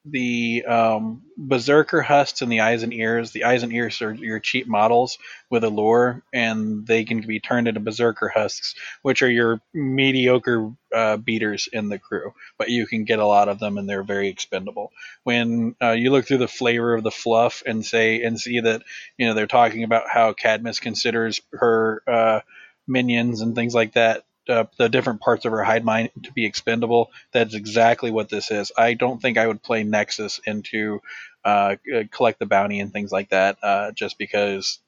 the 0.04 0.64
um, 0.64 1.22
Berserker 1.36 2.00
Husks 2.00 2.40
and 2.40 2.50
the 2.50 2.60
Eyes 2.60 2.82
and 2.82 2.92
Ears. 2.92 3.32
The 3.32 3.44
Eyes 3.44 3.62
and 3.62 3.72
Ears 3.72 4.00
are 4.00 4.12
your 4.14 4.40
cheap 4.40 4.66
models 4.66 5.18
with 5.50 5.62
allure, 5.62 6.22
and 6.32 6.86
they 6.86 7.04
can 7.04 7.20
be 7.20 7.40
turned 7.40 7.68
into 7.68 7.80
Berserker 7.80 8.28
Husks, 8.28 8.74
which 9.02 9.22
are 9.22 9.30
your 9.30 9.60
mediocre 9.74 10.72
uh, 10.94 11.18
beaters 11.18 11.68
in 11.72 11.88
the 11.88 11.98
crew. 11.98 12.32
But 12.58 12.70
you 12.70 12.86
can 12.86 13.04
get 13.04 13.18
a 13.18 13.26
lot 13.26 13.48
of 13.48 13.58
them, 13.58 13.76
and 13.76 13.88
they're 13.88 14.02
very 14.02 14.28
expendable. 14.28 14.90
When 15.24 15.76
uh, 15.82 15.92
you 15.92 16.10
look 16.10 16.26
through 16.26 16.38
the 16.38 16.48
flavor 16.48 16.94
of 16.94 17.04
the 17.04 17.10
fluff 17.10 17.62
and 17.66 17.84
say 17.84 18.22
and 18.22 18.40
see 18.40 18.60
that 18.60 18.82
you 19.18 19.26
know 19.26 19.34
they're 19.34 19.46
talking 19.46 19.84
about 19.84 20.08
how 20.08 20.32
Cadmus 20.32 20.80
considers 20.80 21.40
her 21.52 22.02
uh, 22.06 22.40
minions 22.86 23.42
and 23.42 23.54
things 23.54 23.74
like 23.74 23.92
that 23.94 24.24
uh, 24.48 24.64
the 24.78 24.88
different 24.88 25.20
parts 25.20 25.44
of 25.44 25.52
her 25.52 25.62
hide 25.62 25.84
mind 25.84 26.10
to 26.22 26.32
be 26.32 26.44
expendable. 26.44 27.10
That's 27.32 27.54
exactly 27.54 28.10
what 28.10 28.28
this 28.28 28.50
is. 28.50 28.72
I 28.76 28.94
don't 28.94 29.20
think 29.20 29.38
I 29.38 29.46
would 29.46 29.62
play 29.62 29.84
Nexus 29.84 30.40
into 30.46 31.00
uh, 31.44 31.76
uh, 31.94 32.02
collect 32.10 32.38
the 32.38 32.46
bounty 32.46 32.80
and 32.80 32.92
things 32.92 33.12
like 33.12 33.30
that, 33.30 33.58
uh, 33.62 33.92
just 33.92 34.18
because 34.18 34.80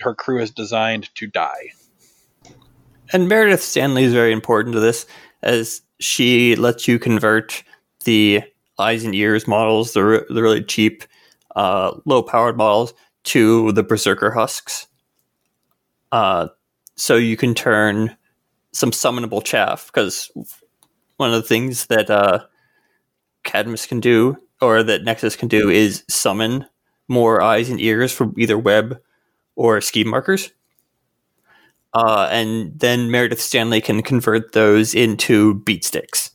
her 0.00 0.14
crew 0.14 0.40
is 0.40 0.50
designed 0.50 1.14
to 1.16 1.26
die. 1.26 1.72
And 3.12 3.28
Meredith 3.28 3.62
Stanley 3.62 4.04
is 4.04 4.12
very 4.12 4.32
important 4.32 4.74
to 4.74 4.80
this, 4.80 5.06
as 5.42 5.82
she 5.98 6.56
lets 6.56 6.88
you 6.88 6.98
convert 6.98 7.62
the 8.04 8.42
eyes 8.78 9.04
and 9.04 9.14
ears 9.14 9.46
models, 9.46 9.92
the, 9.92 10.04
re- 10.04 10.24
the 10.28 10.42
really 10.42 10.62
cheap, 10.62 11.04
uh, 11.56 11.96
low 12.04 12.22
powered 12.22 12.56
models, 12.56 12.94
to 13.24 13.72
the 13.72 13.82
Berserker 13.82 14.30
husks. 14.30 14.86
Uh, 16.12 16.48
so 16.96 17.16
you 17.16 17.36
can 17.36 17.54
turn 17.54 18.16
some 18.72 18.90
summonable 18.90 19.44
chaff 19.44 19.86
because 19.86 20.30
one 21.16 21.32
of 21.32 21.40
the 21.40 21.48
things 21.48 21.86
that 21.86 22.10
uh, 22.10 22.44
Cadmus 23.44 23.86
can 23.86 24.00
do 24.00 24.36
or 24.60 24.82
that 24.82 25.04
Nexus 25.04 25.36
can 25.36 25.48
do 25.48 25.70
is 25.70 26.04
summon 26.08 26.66
more 27.08 27.40
eyes 27.40 27.70
and 27.70 27.80
ears 27.80 28.12
from 28.12 28.34
either 28.36 28.58
web 28.58 29.00
or 29.56 29.80
scheme 29.80 30.08
markers. 30.08 30.52
Uh, 31.94 32.28
and 32.30 32.78
then 32.78 33.10
Meredith 33.10 33.40
Stanley 33.40 33.80
can 33.80 34.02
convert 34.02 34.52
those 34.52 34.94
into 34.94 35.54
beat 35.54 35.84
sticks. 35.84 36.30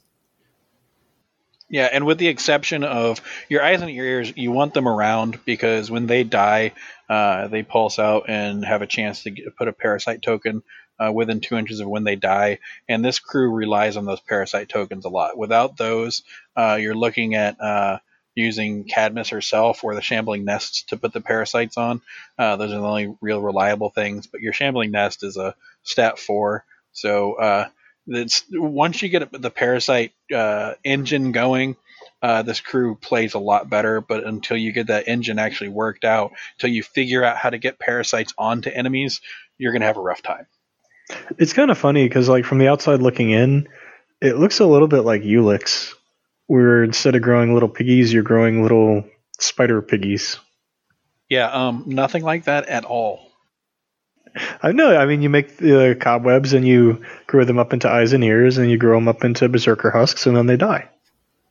Yeah, 1.70 1.90
and 1.92 2.06
with 2.06 2.18
the 2.18 2.28
exception 2.28 2.84
of 2.84 3.20
your 3.50 3.64
eyes 3.64 3.82
and 3.82 3.90
your 3.90 4.06
ears, 4.06 4.34
you 4.36 4.52
want 4.52 4.74
them 4.74 4.88
around 4.88 5.40
because 5.46 5.90
when 5.90 6.06
they 6.06 6.24
die, 6.24 6.74
uh, 7.10 7.48
they 7.48 7.64
pulse 7.64 7.98
out 7.98 8.26
and 8.28 8.64
have 8.64 8.82
a 8.82 8.88
chance 8.88 9.24
to 9.24 9.32
get, 9.32 9.56
put 9.56 9.68
a 9.68 9.74
parasite 9.74 10.22
token 10.22 10.62
uh, 11.00 11.12
within 11.12 11.40
two 11.40 11.58
inches 11.58 11.80
of 11.80 11.88
when 11.88 12.04
they 12.04 12.16
die. 12.16 12.60
And 12.88 13.04
this 13.04 13.20
crew 13.20 13.52
relies 13.52 13.98
on 13.98 14.06
those 14.06 14.22
parasite 14.22 14.70
tokens 14.70 15.06
a 15.06 15.10
lot. 15.10 15.38
Without 15.38 15.78
those, 15.78 16.24
uh, 16.56 16.78
you're 16.80 16.96
looking 16.96 17.36
at 17.36 17.60
uh, 17.60 18.00
using 18.36 18.86
Cadmus 18.86 19.30
herself 19.30 19.84
or 19.84 19.96
the 19.96 20.02
Shambling 20.02 20.46
Nests 20.46 20.84
to 20.84 20.98
put 20.98 21.14
the 21.14 21.22
parasites 21.22 21.78
on. 21.78 22.02
Uh, 22.38 22.56
those 22.56 22.72
are 22.72 22.80
the 22.80 22.88
only 22.88 23.16
real 23.22 23.42
reliable 23.42 23.90
things. 23.90 24.28
But 24.28 24.42
your 24.42 24.54
Shambling 24.54 24.92
Nest 24.92 25.24
is 25.24 25.38
a 25.38 25.56
stat 25.84 26.20
four. 26.20 26.66
So 26.94 27.34
uh, 27.34 27.68
it's 28.08 28.44
once 28.52 29.02
you 29.02 29.10
get 29.10 29.32
the 29.32 29.50
parasite 29.52 30.14
uh, 30.34 30.74
engine 30.84 31.32
going, 31.32 31.76
uh, 32.22 32.42
this 32.42 32.60
crew 32.60 32.96
plays 32.96 33.34
a 33.34 33.40
lot 33.40 33.70
better. 33.70 34.02
But 34.02 34.26
until 34.26 34.58
you 34.58 34.72
get 34.72 34.88
that 34.88 35.08
engine 35.08 35.40
actually 35.40 35.70
worked 35.70 36.06
out, 36.06 36.34
until 36.58 36.74
you 36.74 36.84
figure 36.84 37.24
out 37.24 37.38
how 37.38 37.50
to 37.50 37.58
get 37.58 37.80
parasites 37.80 38.34
onto 38.38 38.70
enemies, 38.70 39.22
you're 39.58 39.72
going 39.72 39.82
to 39.82 39.88
have 39.88 39.98
a 39.98 40.02
rough 40.02 40.22
time. 40.22 40.48
It's 41.38 41.54
kind 41.54 41.70
of 41.72 41.78
funny 41.78 42.08
because, 42.08 42.30
like, 42.30 42.46
from 42.46 42.58
the 42.60 42.68
outside 42.68 43.02
looking 43.02 43.32
in, 43.32 43.68
it 44.22 44.38
looks 44.38 44.60
a 44.60 44.66
little 44.66 44.88
bit 44.88 45.02
like 45.02 45.22
Ulix, 45.24 45.94
where 46.48 46.84
instead 46.84 47.16
of 47.16 47.22
growing 47.22 47.54
little 47.54 47.70
piggies, 47.70 48.14
you're 48.14 48.24
growing 48.24 48.64
little 48.64 49.04
spider 49.40 49.82
piggies. 49.82 50.40
Yeah, 51.30 51.50
um, 51.52 51.84
nothing 51.88 52.24
like 52.24 52.46
that 52.46 52.68
at 52.68 52.86
all. 52.86 53.32
I 54.64 54.72
know. 54.72 54.96
I 54.98 55.06
mean, 55.06 55.22
you 55.22 55.30
make 55.30 55.58
the 55.58 55.96
cobwebs 56.00 56.54
and 56.54 56.68
you 56.68 57.04
grow 57.28 57.44
them 57.44 57.60
up 57.60 57.72
into 57.74 57.90
eyes 57.90 58.14
and 58.14 58.24
ears, 58.24 58.58
and 58.58 58.70
you 58.72 58.78
grow 58.78 58.98
them 58.98 59.08
up 59.08 59.24
into 59.24 59.48
berserker 59.50 59.92
husks, 59.92 60.26
and 60.26 60.36
then 60.36 60.48
they 60.48 60.58
die. 60.58 60.90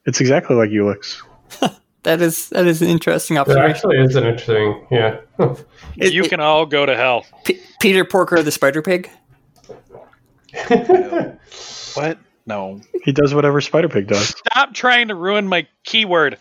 It's 0.07 0.21
exactly 0.21 0.57
like 0.57 0.71
Ulix. 0.71 1.19
That 2.05 2.21
is 2.21 2.49
that 2.49 2.67
is 2.67 2.83
an 2.83 2.89
interesting 2.89 3.37
It 3.37 3.41
observation. 3.43 3.71
actually 3.71 3.99
is 3.99 4.17
an 4.17 4.25
interesting, 4.25 4.85
yeah. 4.91 5.21
It- 5.97 6.13
you 6.13 6.25
it- 6.25 6.31
can 6.31 6.41
all 6.41 6.67
go 6.67 6.85
to 6.85 6.97
hell. 6.97 7.25
P- 7.45 7.61
Peter 7.81 8.05
Porker 8.05 8.43
the 8.43 8.51
spider 8.51 8.83
pig. 8.83 9.09
What? 11.95 12.19
No. 12.47 12.81
He 13.05 13.13
does 13.13 13.35
whatever 13.35 13.61
Spider 13.61 13.89
Pig 13.89 14.07
does. 14.07 14.29
Stop 14.29 14.73
trying 14.75 15.09
to 15.09 15.15
ruin 15.15 15.47
my 15.47 15.67
keyword. 15.85 16.39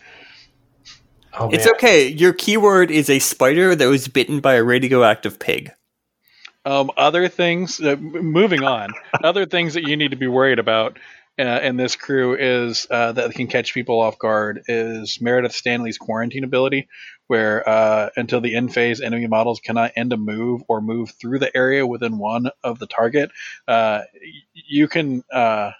Oh, 1.34 1.50
It's 1.50 1.66
man. 1.66 1.74
okay. 1.74 2.08
Your 2.08 2.32
keyword 2.32 2.90
is 2.90 3.08
a 3.10 3.18
spider 3.18 3.74
that 3.74 3.86
was 3.86 4.08
bitten 4.08 4.40
by 4.40 4.54
a 4.54 4.64
radioactive 4.64 5.38
pig. 5.38 5.70
Um, 6.64 6.90
other 6.96 7.28
things. 7.28 7.80
Uh, 7.80 7.96
moving 7.96 8.62
on. 8.64 8.90
other 9.22 9.46
things 9.46 9.74
that 9.74 9.82
you 9.86 9.96
need 9.96 10.10
to 10.12 10.16
be 10.16 10.26
worried 10.26 10.58
about 10.58 10.98
uh, 11.38 11.60
in 11.62 11.76
this 11.76 11.96
crew 11.96 12.36
is 12.38 12.86
uh, 12.90 13.12
that 13.12 13.32
can 13.34 13.46
catch 13.46 13.74
people 13.74 14.00
off 14.00 14.18
guard 14.18 14.62
is 14.68 15.20
Meredith 15.20 15.52
Stanley's 15.54 15.98
quarantine 15.98 16.44
ability, 16.44 16.88
where 17.26 17.68
uh, 17.68 18.10
until 18.16 18.40
the 18.40 18.54
end 18.54 18.74
phase, 18.74 19.00
enemy 19.00 19.26
models 19.26 19.60
cannot 19.60 19.92
end 19.96 20.12
a 20.12 20.16
move 20.16 20.62
or 20.68 20.80
move 20.80 21.10
through 21.10 21.38
the 21.38 21.54
area 21.56 21.86
within 21.86 22.18
one 22.18 22.50
of 22.62 22.78
the 22.78 22.86
target. 22.86 23.30
Uh, 23.66 24.02
you 24.52 24.88
can. 24.88 25.24
Uh, 25.32 25.72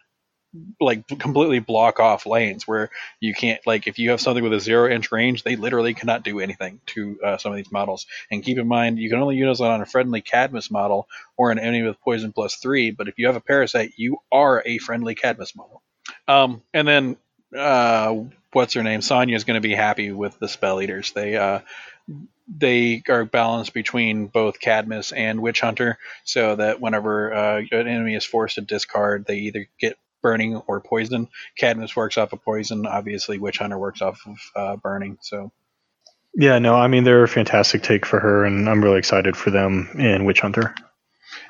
like 0.80 1.06
completely 1.08 1.60
block 1.60 1.98
off 1.98 2.26
lanes 2.26 2.68
where 2.68 2.90
you 3.20 3.32
can't 3.32 3.60
like 3.66 3.86
if 3.86 3.98
you 3.98 4.10
have 4.10 4.20
something 4.20 4.44
with 4.44 4.52
a 4.52 4.60
zero 4.60 4.90
inch 4.90 5.10
range 5.10 5.42
they 5.42 5.56
literally 5.56 5.94
cannot 5.94 6.22
do 6.22 6.40
anything 6.40 6.78
to 6.84 7.18
uh, 7.24 7.38
some 7.38 7.52
of 7.52 7.56
these 7.56 7.72
models 7.72 8.06
and 8.30 8.42
keep 8.42 8.58
in 8.58 8.68
mind 8.68 8.98
you 8.98 9.08
can 9.08 9.18
only 9.18 9.36
use 9.36 9.60
it 9.60 9.66
on 9.66 9.80
a 9.80 9.86
friendly 9.86 10.20
cadmus 10.20 10.70
model 10.70 11.08
or 11.38 11.50
an 11.50 11.58
enemy 11.58 11.82
with 11.82 12.00
poison 12.02 12.32
plus 12.32 12.56
three 12.56 12.90
but 12.90 13.08
if 13.08 13.18
you 13.18 13.26
have 13.26 13.36
a 13.36 13.40
parasite 13.40 13.92
you 13.96 14.18
are 14.30 14.62
a 14.66 14.76
friendly 14.76 15.14
cadmus 15.14 15.56
model 15.56 15.82
um, 16.28 16.62
and 16.74 16.86
then 16.86 17.16
uh, 17.56 18.14
what's 18.52 18.74
her 18.74 18.82
name 18.82 19.02
sonya 19.02 19.36
is 19.36 19.44
going 19.44 19.60
to 19.60 19.66
be 19.66 19.74
happy 19.74 20.12
with 20.12 20.38
the 20.38 20.48
spell 20.48 20.80
eaters 20.80 21.12
they 21.12 21.36
uh, 21.36 21.60
they 22.54 23.02
are 23.08 23.24
balanced 23.24 23.72
between 23.72 24.26
both 24.26 24.60
cadmus 24.60 25.12
and 25.12 25.40
witch 25.40 25.60
hunter 25.60 25.98
so 26.24 26.56
that 26.56 26.80
whenever 26.80 27.32
uh, 27.32 27.58
an 27.58 27.88
enemy 27.88 28.14
is 28.14 28.24
forced 28.24 28.56
to 28.56 28.60
discard 28.60 29.24
they 29.26 29.36
either 29.36 29.68
get 29.80 29.96
burning 30.22 30.56
or 30.66 30.80
poison. 30.80 31.28
Cadmus 31.58 31.94
works 31.94 32.16
off 32.16 32.32
of 32.32 32.42
poison. 32.42 32.86
Obviously, 32.86 33.38
Witch 33.38 33.58
Hunter 33.58 33.76
works 33.76 34.00
off 34.00 34.20
of 34.26 34.38
uh, 34.56 34.76
burning. 34.76 35.18
So 35.20 35.52
Yeah, 36.34 36.58
no, 36.58 36.74
I 36.74 36.86
mean 36.86 37.04
they're 37.04 37.24
a 37.24 37.28
fantastic 37.28 37.82
take 37.82 38.06
for 38.06 38.20
her, 38.20 38.44
and 38.44 38.68
I'm 38.70 38.82
really 38.82 38.98
excited 38.98 39.36
for 39.36 39.50
them 39.50 39.90
in 39.98 40.24
Witch 40.24 40.40
Hunter. 40.40 40.74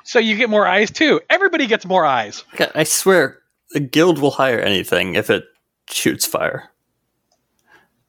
so 0.03 0.19
you 0.19 0.35
get 0.35 0.49
more 0.49 0.67
eyes 0.67 0.91
too. 0.91 1.21
Everybody 1.29 1.67
gets 1.67 1.85
more 1.85 2.05
eyes. 2.05 2.43
God, 2.57 2.71
I 2.75 2.83
swear, 2.83 3.39
the 3.71 3.79
guild 3.79 4.19
will 4.19 4.31
hire 4.31 4.59
anything 4.59 5.15
if 5.15 5.29
it 5.29 5.45
shoots 5.89 6.25
fire. 6.25 6.69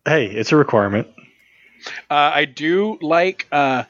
Hey, 0.07 0.27
it's 0.27 0.53
a 0.53 0.57
requirement. 0.57 1.09
Uh, 2.11 2.33
I 2.35 2.45
do 2.45 2.99
like 3.01 3.47
uh, 3.51 3.85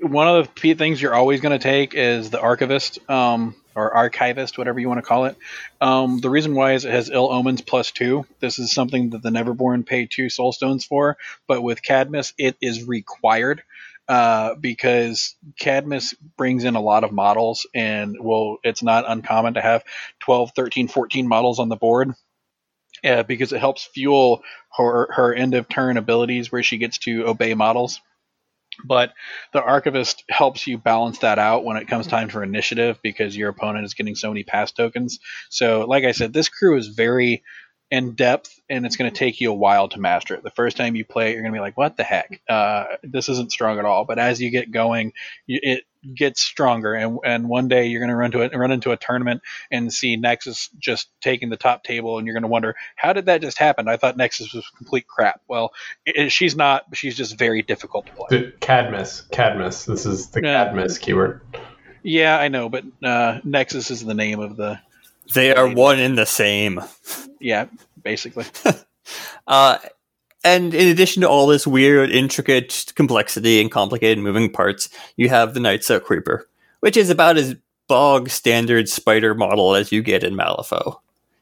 one 0.00 0.28
of 0.28 0.44
the 0.44 0.52
p- 0.52 0.74
things 0.74 1.00
you're 1.00 1.14
always 1.14 1.40
going 1.40 1.58
to 1.58 1.62
take 1.62 1.94
is 1.94 2.30
the 2.30 2.40
archivist 2.40 2.98
um, 3.10 3.54
or 3.74 3.94
archivist, 3.94 4.58
whatever 4.58 4.80
you 4.80 4.88
want 4.88 4.98
to 4.98 5.06
call 5.06 5.26
it. 5.26 5.36
Um, 5.80 6.18
the 6.18 6.30
reason 6.30 6.54
why 6.54 6.74
is 6.74 6.84
it 6.84 6.92
has 6.92 7.10
ill 7.10 7.32
omens 7.32 7.60
plus 7.60 7.90
two. 7.90 8.26
This 8.40 8.58
is 8.58 8.72
something 8.72 9.10
that 9.10 9.22
the 9.22 9.30
Neverborn 9.30 9.86
pay 9.86 10.06
two 10.06 10.28
soul 10.28 10.52
stones 10.52 10.84
for, 10.84 11.16
but 11.46 11.62
with 11.62 11.82
Cadmus, 11.82 12.34
it 12.38 12.56
is 12.60 12.84
required. 12.84 13.62
Uh, 14.08 14.56
because 14.56 15.36
Cadmus 15.58 16.12
brings 16.36 16.64
in 16.64 16.74
a 16.74 16.80
lot 16.80 17.04
of 17.04 17.12
models, 17.12 17.66
and 17.72 18.16
well, 18.20 18.58
it's 18.64 18.82
not 18.82 19.04
uncommon 19.08 19.54
to 19.54 19.60
have 19.60 19.84
12, 20.18 20.50
13, 20.56 20.88
14 20.88 21.28
models 21.28 21.60
on 21.60 21.68
the 21.68 21.76
board. 21.76 22.12
Uh, 23.04 23.22
because 23.24 23.52
it 23.52 23.58
helps 23.58 23.84
fuel 23.84 24.42
her 24.76 25.12
her 25.12 25.34
end 25.34 25.54
of 25.54 25.68
turn 25.68 25.96
abilities 25.96 26.52
where 26.52 26.62
she 26.62 26.78
gets 26.78 26.98
to 26.98 27.26
obey 27.26 27.54
models. 27.54 28.00
But 28.84 29.12
the 29.52 29.62
archivist 29.62 30.24
helps 30.30 30.66
you 30.66 30.78
balance 30.78 31.18
that 31.18 31.38
out 31.38 31.64
when 31.64 31.76
it 31.76 31.88
comes 31.88 32.06
time 32.06 32.28
for 32.28 32.42
initiative 32.42 32.98
because 33.02 33.36
your 33.36 33.50
opponent 33.50 33.84
is 33.84 33.94
getting 33.94 34.14
so 34.14 34.28
many 34.28 34.44
pass 34.44 34.72
tokens. 34.72 35.18
So, 35.50 35.84
like 35.86 36.04
I 36.04 36.12
said, 36.12 36.32
this 36.32 36.48
crew 36.48 36.78
is 36.78 36.88
very 36.88 37.42
in 37.92 38.12
depth 38.12 38.58
and 38.70 38.86
it's 38.86 38.96
going 38.96 39.10
to 39.10 39.14
take 39.14 39.38
you 39.38 39.50
a 39.50 39.54
while 39.54 39.86
to 39.86 40.00
master 40.00 40.34
it. 40.34 40.42
The 40.42 40.50
first 40.50 40.78
time 40.78 40.96
you 40.96 41.04
play 41.04 41.28
it, 41.28 41.32
you're 41.34 41.42
going 41.42 41.52
to 41.52 41.56
be 41.56 41.60
like, 41.60 41.76
what 41.76 41.98
the 41.98 42.02
heck? 42.02 42.40
Uh, 42.48 42.84
this 43.02 43.28
isn't 43.28 43.52
strong 43.52 43.78
at 43.78 43.84
all. 43.84 44.06
But 44.06 44.18
as 44.18 44.40
you 44.40 44.48
get 44.50 44.70
going, 44.70 45.12
you, 45.46 45.60
it 45.62 45.84
gets 46.14 46.40
stronger. 46.40 46.94
And, 46.94 47.18
and 47.22 47.50
one 47.50 47.68
day 47.68 47.88
you're 47.88 48.00
going 48.00 48.08
to 48.08 48.16
run 48.16 48.30
to 48.30 48.40
it, 48.40 48.56
run 48.56 48.72
into 48.72 48.92
a 48.92 48.96
tournament 48.96 49.42
and 49.70 49.92
see 49.92 50.16
Nexus 50.16 50.70
just 50.78 51.10
taking 51.20 51.50
the 51.50 51.58
top 51.58 51.84
table, 51.84 52.16
and 52.16 52.26
you're 52.26 52.32
going 52.32 52.44
to 52.44 52.48
wonder, 52.48 52.76
how 52.96 53.12
did 53.12 53.26
that 53.26 53.42
just 53.42 53.58
happen? 53.58 53.88
I 53.88 53.98
thought 53.98 54.16
Nexus 54.16 54.54
was 54.54 54.66
complete 54.74 55.06
crap. 55.06 55.42
Well, 55.46 55.74
it, 56.06 56.32
she's 56.32 56.56
not. 56.56 56.86
She's 56.94 57.14
just 57.14 57.38
very 57.38 57.60
difficult 57.60 58.06
to 58.06 58.12
play. 58.14 58.26
The 58.30 58.52
Cadmus. 58.58 59.20
Cadmus. 59.32 59.84
This 59.84 60.06
is 60.06 60.28
the 60.28 60.40
Yeah. 60.42 60.64
Cadmus 60.64 60.96
keyword. 60.96 61.42
Yeah, 62.02 62.38
I 62.38 62.48
know, 62.48 62.70
but 62.70 62.84
uh, 63.04 63.40
Nexus 63.44 63.90
is 63.90 64.02
the 64.02 64.14
name 64.14 64.40
of 64.40 64.56
the. 64.56 64.80
They 65.34 65.54
are 65.54 65.68
one 65.68 65.98
and 65.98 66.16
the 66.18 66.26
same. 66.26 66.80
Yeah, 67.40 67.66
basically. 68.02 68.44
Uh, 69.46 69.78
and 70.44 70.72
in 70.72 70.88
addition 70.88 71.22
to 71.22 71.28
all 71.28 71.46
this 71.48 71.66
weird, 71.66 72.10
intricate 72.10 72.92
complexity 72.94 73.60
and 73.60 73.70
complicated 73.70 74.22
moving 74.22 74.50
parts, 74.50 74.88
you 75.16 75.28
have 75.28 75.52
the 75.52 75.60
Night 75.60 75.82
Silk 75.84 76.04
Creeper, 76.04 76.48
which 76.80 76.96
is 76.96 77.10
about 77.10 77.36
as 77.36 77.56
bog 77.88 78.30
standard 78.30 78.88
spider 78.88 79.34
model 79.34 79.74
as 79.74 79.90
you 79.92 80.02
get 80.02 80.22
in 80.24 80.34
Malifaux. 80.34 80.98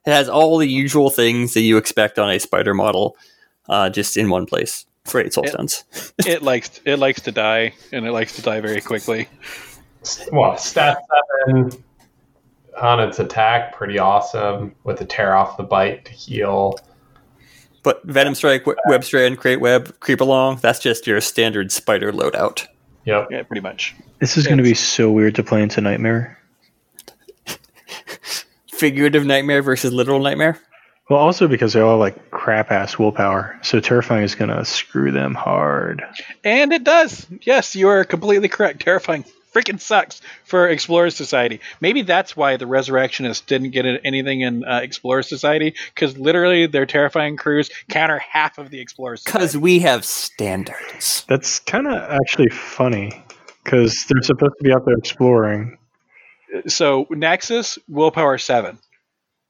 It 0.06 0.10
has 0.12 0.28
all 0.30 0.56
the 0.58 0.66
usual 0.66 1.10
things 1.10 1.52
that 1.54 1.60
you 1.60 1.76
expect 1.76 2.18
on 2.18 2.30
a 2.30 2.40
spider 2.40 2.72
model, 2.74 3.16
uh, 3.68 3.90
just 3.90 4.16
in 4.16 4.30
one 4.30 4.46
place 4.46 4.86
for 5.04 5.20
eight 5.20 5.34
soul 5.34 5.44
Yeah. 5.44 5.50
stones. 5.52 5.84
it 6.26 6.42
likes 6.42 6.80
it 6.84 6.98
likes 6.98 7.20
to 7.22 7.32
die, 7.32 7.74
and 7.92 8.06
it 8.06 8.12
likes 8.12 8.34
to 8.36 8.42
die 8.42 8.60
very 8.60 8.80
quickly. 8.80 9.28
Well, 10.32 10.56
stat 10.56 11.02
seven 11.46 11.84
on 12.80 13.00
its 13.00 13.18
attack, 13.18 13.74
pretty 13.74 13.98
awesome 13.98 14.74
with 14.84 14.98
the 14.98 15.04
tear 15.04 15.34
off 15.34 15.56
the 15.56 15.62
bite 15.62 16.04
to 16.06 16.12
heal. 16.12 16.78
But 17.82 18.02
Venom 18.04 18.34
Strike, 18.34 18.62
w- 18.62 18.78
Web 18.88 19.04
Strand, 19.04 19.38
Create 19.38 19.60
Web, 19.60 19.98
Creep 20.00 20.20
Along, 20.20 20.56
that's 20.56 20.78
just 20.78 21.06
your 21.06 21.20
standard 21.20 21.72
spider 21.72 22.12
loadout. 22.12 22.66
Yep. 23.04 23.28
Yeah, 23.30 23.42
pretty 23.42 23.62
much. 23.62 23.94
This 24.18 24.36
is 24.36 24.46
going 24.46 24.58
to 24.58 24.64
be 24.64 24.74
so 24.74 25.10
weird 25.10 25.34
to 25.36 25.42
play 25.42 25.62
into 25.62 25.80
Nightmare. 25.80 26.38
Figurative 28.70 29.24
Nightmare 29.24 29.62
versus 29.62 29.92
Literal 29.92 30.20
Nightmare. 30.20 30.60
Well, 31.08 31.18
also 31.18 31.48
because 31.48 31.72
they're 31.72 31.84
all 31.84 31.92
have, 31.92 31.98
like 32.00 32.30
crap 32.30 32.70
ass 32.70 32.98
willpower, 32.98 33.58
so 33.62 33.80
terrifying 33.80 34.22
is 34.22 34.36
going 34.36 34.50
to 34.50 34.64
screw 34.64 35.10
them 35.10 35.34
hard. 35.34 36.04
And 36.44 36.72
it 36.72 36.84
does. 36.84 37.26
Yes, 37.42 37.74
you 37.74 37.88
are 37.88 38.04
completely 38.04 38.48
correct. 38.48 38.80
Terrifying 38.80 39.24
freaking 39.54 39.80
sucks 39.80 40.20
for 40.44 40.68
Explorer 40.68 41.10
Society. 41.10 41.60
Maybe 41.80 42.02
that's 42.02 42.36
why 42.36 42.56
the 42.56 42.66
Resurrectionists 42.66 43.44
didn't 43.46 43.70
get 43.70 43.84
anything 44.04 44.40
in 44.42 44.64
uh, 44.64 44.80
Explorer 44.82 45.22
Society 45.22 45.74
because 45.94 46.16
literally 46.18 46.66
their 46.66 46.86
terrifying 46.86 47.36
crews 47.36 47.70
counter 47.88 48.18
half 48.18 48.58
of 48.58 48.70
the 48.70 48.80
Explorer 48.80 49.16
Because 49.24 49.56
we 49.56 49.80
have 49.80 50.04
standards. 50.04 51.24
That's 51.28 51.60
kind 51.60 51.86
of 51.86 51.94
actually 51.94 52.50
funny 52.50 53.24
because 53.64 54.06
they're 54.08 54.22
supposed 54.22 54.54
to 54.58 54.64
be 54.64 54.72
out 54.72 54.84
there 54.84 54.96
exploring. 54.96 55.78
So 56.66 57.06
Nexus 57.10 57.78
willpower 57.88 58.38
seven. 58.38 58.78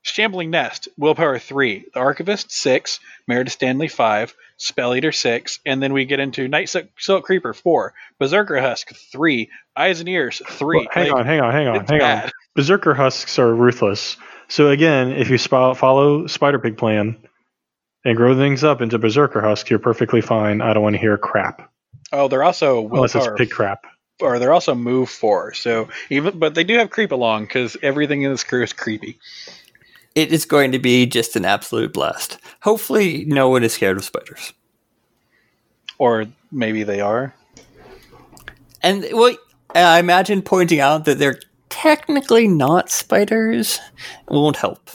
Shambling 0.02 0.50
Nest, 0.50 0.88
willpower 0.96 1.38
three. 1.38 1.84
The 1.92 2.00
Archivist 2.00 2.50
six, 2.50 3.00
Meredith 3.28 3.52
Stanley 3.52 3.88
five, 3.88 4.34
Spell 4.56 4.94
Eater 4.94 5.12
six, 5.12 5.60
and 5.66 5.82
then 5.82 5.92
we 5.92 6.04
get 6.06 6.20
into 6.20 6.48
Night 6.48 6.68
Silk, 6.68 6.86
Silk 6.98 7.24
Creeper 7.24 7.52
four, 7.52 7.92
Berserker 8.18 8.60
Husk 8.60 8.94
three, 9.12 9.50
Eyes 9.76 10.00
and 10.00 10.08
Ears 10.08 10.40
three. 10.48 10.78
Well, 10.78 10.86
hang 10.90 11.10
Like, 11.10 11.20
on, 11.20 11.26
hang 11.26 11.40
on, 11.40 11.52
hang 11.52 11.68
on, 11.68 11.86
hang 11.86 12.02
on. 12.02 12.30
Berserker 12.54 12.94
husks 12.94 13.38
are 13.38 13.54
ruthless. 13.54 14.16
So 14.48 14.70
again, 14.70 15.12
if 15.12 15.30
you 15.30 15.38
sp- 15.38 15.76
follow 15.76 16.26
Spider 16.26 16.58
Pig 16.58 16.76
plan 16.78 17.16
and 18.04 18.16
grow 18.16 18.34
things 18.36 18.64
up 18.64 18.80
into 18.80 18.98
Berserker 18.98 19.40
husk, 19.42 19.68
you're 19.70 19.78
perfectly 19.78 20.20
fine. 20.22 20.60
I 20.62 20.72
don't 20.72 20.82
want 20.82 20.94
to 20.94 21.00
hear 21.00 21.16
crap 21.18 21.70
Oh, 22.12 22.26
they're 22.26 22.42
also 22.42 22.80
willpower. 22.80 22.96
unless 22.96 23.14
it's 23.14 23.28
pig 23.36 23.50
crap. 23.50 23.84
or 24.20 24.38
they're 24.40 24.52
also 24.52 24.74
move 24.74 25.08
four. 25.10 25.54
So 25.54 25.88
even 26.08 26.38
but 26.40 26.54
they 26.56 26.64
do 26.64 26.78
have 26.78 26.90
creep 26.90 27.12
along 27.12 27.44
because 27.44 27.76
everything 27.82 28.22
in 28.22 28.32
this 28.32 28.42
crew 28.42 28.64
is 28.64 28.72
creepy. 28.72 29.18
It 30.14 30.32
is 30.32 30.44
going 30.44 30.72
to 30.72 30.78
be 30.78 31.06
just 31.06 31.36
an 31.36 31.44
absolute 31.44 31.92
blast. 31.92 32.38
Hopefully, 32.62 33.24
no 33.26 33.48
one 33.48 33.62
is 33.62 33.74
scared 33.74 33.96
of 33.96 34.04
spiders. 34.04 34.52
Or 35.98 36.26
maybe 36.50 36.82
they 36.82 37.00
are. 37.00 37.34
And 38.82 39.06
well, 39.12 39.36
I 39.74 39.98
imagine 39.98 40.42
pointing 40.42 40.80
out 40.80 41.04
that 41.04 41.18
they're 41.18 41.40
technically 41.68 42.48
not 42.48 42.90
spiders 42.90 43.78
won't 44.28 44.56
help. 44.56 44.90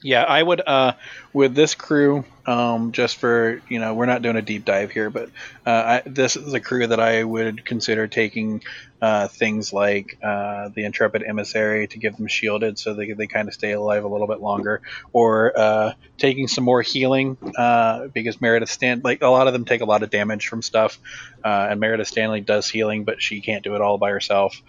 Yeah, 0.00 0.22
I 0.22 0.40
would 0.40 0.62
uh, 0.64 0.92
with 1.32 1.54
this 1.54 1.74
crew. 1.74 2.24
Um, 2.46 2.92
just 2.92 3.16
for 3.16 3.60
you 3.68 3.78
know, 3.80 3.94
we're 3.94 4.06
not 4.06 4.22
doing 4.22 4.36
a 4.36 4.42
deep 4.42 4.64
dive 4.64 4.90
here, 4.92 5.10
but 5.10 5.28
uh, 5.66 5.70
I, 5.70 6.02
this 6.06 6.36
is 6.36 6.54
a 6.54 6.60
crew 6.60 6.86
that 6.86 7.00
I 7.00 7.22
would 7.22 7.64
consider 7.64 8.06
taking 8.06 8.62
uh, 9.02 9.26
things 9.28 9.72
like 9.72 10.16
uh, 10.22 10.70
the 10.74 10.84
intrepid 10.84 11.24
emissary 11.24 11.88
to 11.88 11.98
give 11.98 12.16
them 12.16 12.28
shielded, 12.28 12.78
so 12.78 12.94
they 12.94 13.12
they 13.12 13.26
kind 13.26 13.48
of 13.48 13.54
stay 13.54 13.72
alive 13.72 14.04
a 14.04 14.08
little 14.08 14.28
bit 14.28 14.40
longer, 14.40 14.82
or 15.12 15.58
uh, 15.58 15.92
taking 16.16 16.46
some 16.46 16.62
more 16.64 16.80
healing 16.80 17.36
uh, 17.56 18.06
because 18.06 18.40
Meredith 18.40 18.70
Stan 18.70 19.00
like 19.02 19.20
a 19.20 19.26
lot 19.28 19.48
of 19.48 19.52
them 19.52 19.64
take 19.64 19.80
a 19.80 19.84
lot 19.86 20.04
of 20.04 20.10
damage 20.10 20.46
from 20.46 20.62
stuff, 20.62 20.98
uh, 21.44 21.66
and 21.70 21.80
Meredith 21.80 22.06
Stanley 22.08 22.40
does 22.40 22.70
healing, 22.70 23.02
but 23.04 23.20
she 23.20 23.40
can't 23.40 23.64
do 23.64 23.74
it 23.74 23.80
all 23.80 23.98
by 23.98 24.10
herself 24.10 24.62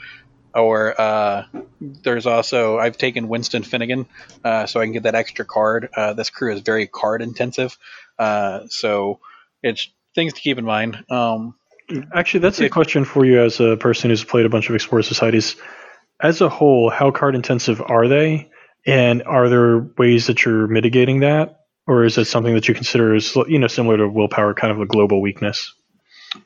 or 0.54 1.00
uh, 1.00 1.46
there's 1.80 2.26
also 2.26 2.78
I've 2.78 2.98
taken 2.98 3.28
Winston 3.28 3.64
Finnegan, 3.64 4.06
uh, 4.44 4.66
so 4.66 4.80
I 4.80 4.86
can 4.86 4.94
get 4.94 5.04
that 5.04 5.16
extra 5.16 5.46
card. 5.46 5.90
Uh, 5.96 6.14
this 6.14 6.30
crew 6.30 6.54
is 6.54 6.62
very 6.62 6.88
card 6.88 7.22
intensive, 7.22 7.78
uh, 8.18 8.62
so 8.70 9.20
it's 9.64 9.90
things 10.16 10.34
to 10.34 10.42
keep 10.42 10.58
in 10.58 10.66
mind. 10.66 11.04
Um, 11.10 11.56
Actually, 12.14 12.42
that's 12.42 12.60
a 12.60 12.70
question 12.70 13.04
for 13.04 13.26
you 13.26 13.42
as 13.42 13.60
a 13.60 13.76
person 13.76 14.10
who's 14.10 14.24
played 14.24 14.46
a 14.46 14.50
bunch 14.50 14.70
of 14.70 14.76
Explorer 14.76 15.02
Societies. 15.02 15.56
As 16.22 16.42
a 16.42 16.50
whole, 16.50 16.90
how 16.90 17.12
card 17.12 17.34
intensive 17.34 17.82
are 17.82 18.08
they, 18.08 18.52
and 18.86 19.24
are 19.24 19.50
there 19.50 19.80
ways 19.98 20.28
that 20.28 20.46
you're 20.46 20.68
mitigating 20.68 21.22
that, 21.22 21.62
or 21.88 22.04
is 22.04 22.18
it 22.18 22.26
something 22.26 22.54
that 22.54 22.68
you 22.68 22.76
consider 22.76 23.16
as 23.16 23.36
you 23.48 23.58
know 23.58 23.68
similar 23.68 23.98
to 23.98 24.08
willpower, 24.08 24.54
kind 24.54 24.72
of 24.72 24.80
a 24.82 24.86
global 24.86 25.22
weakness? 25.22 25.74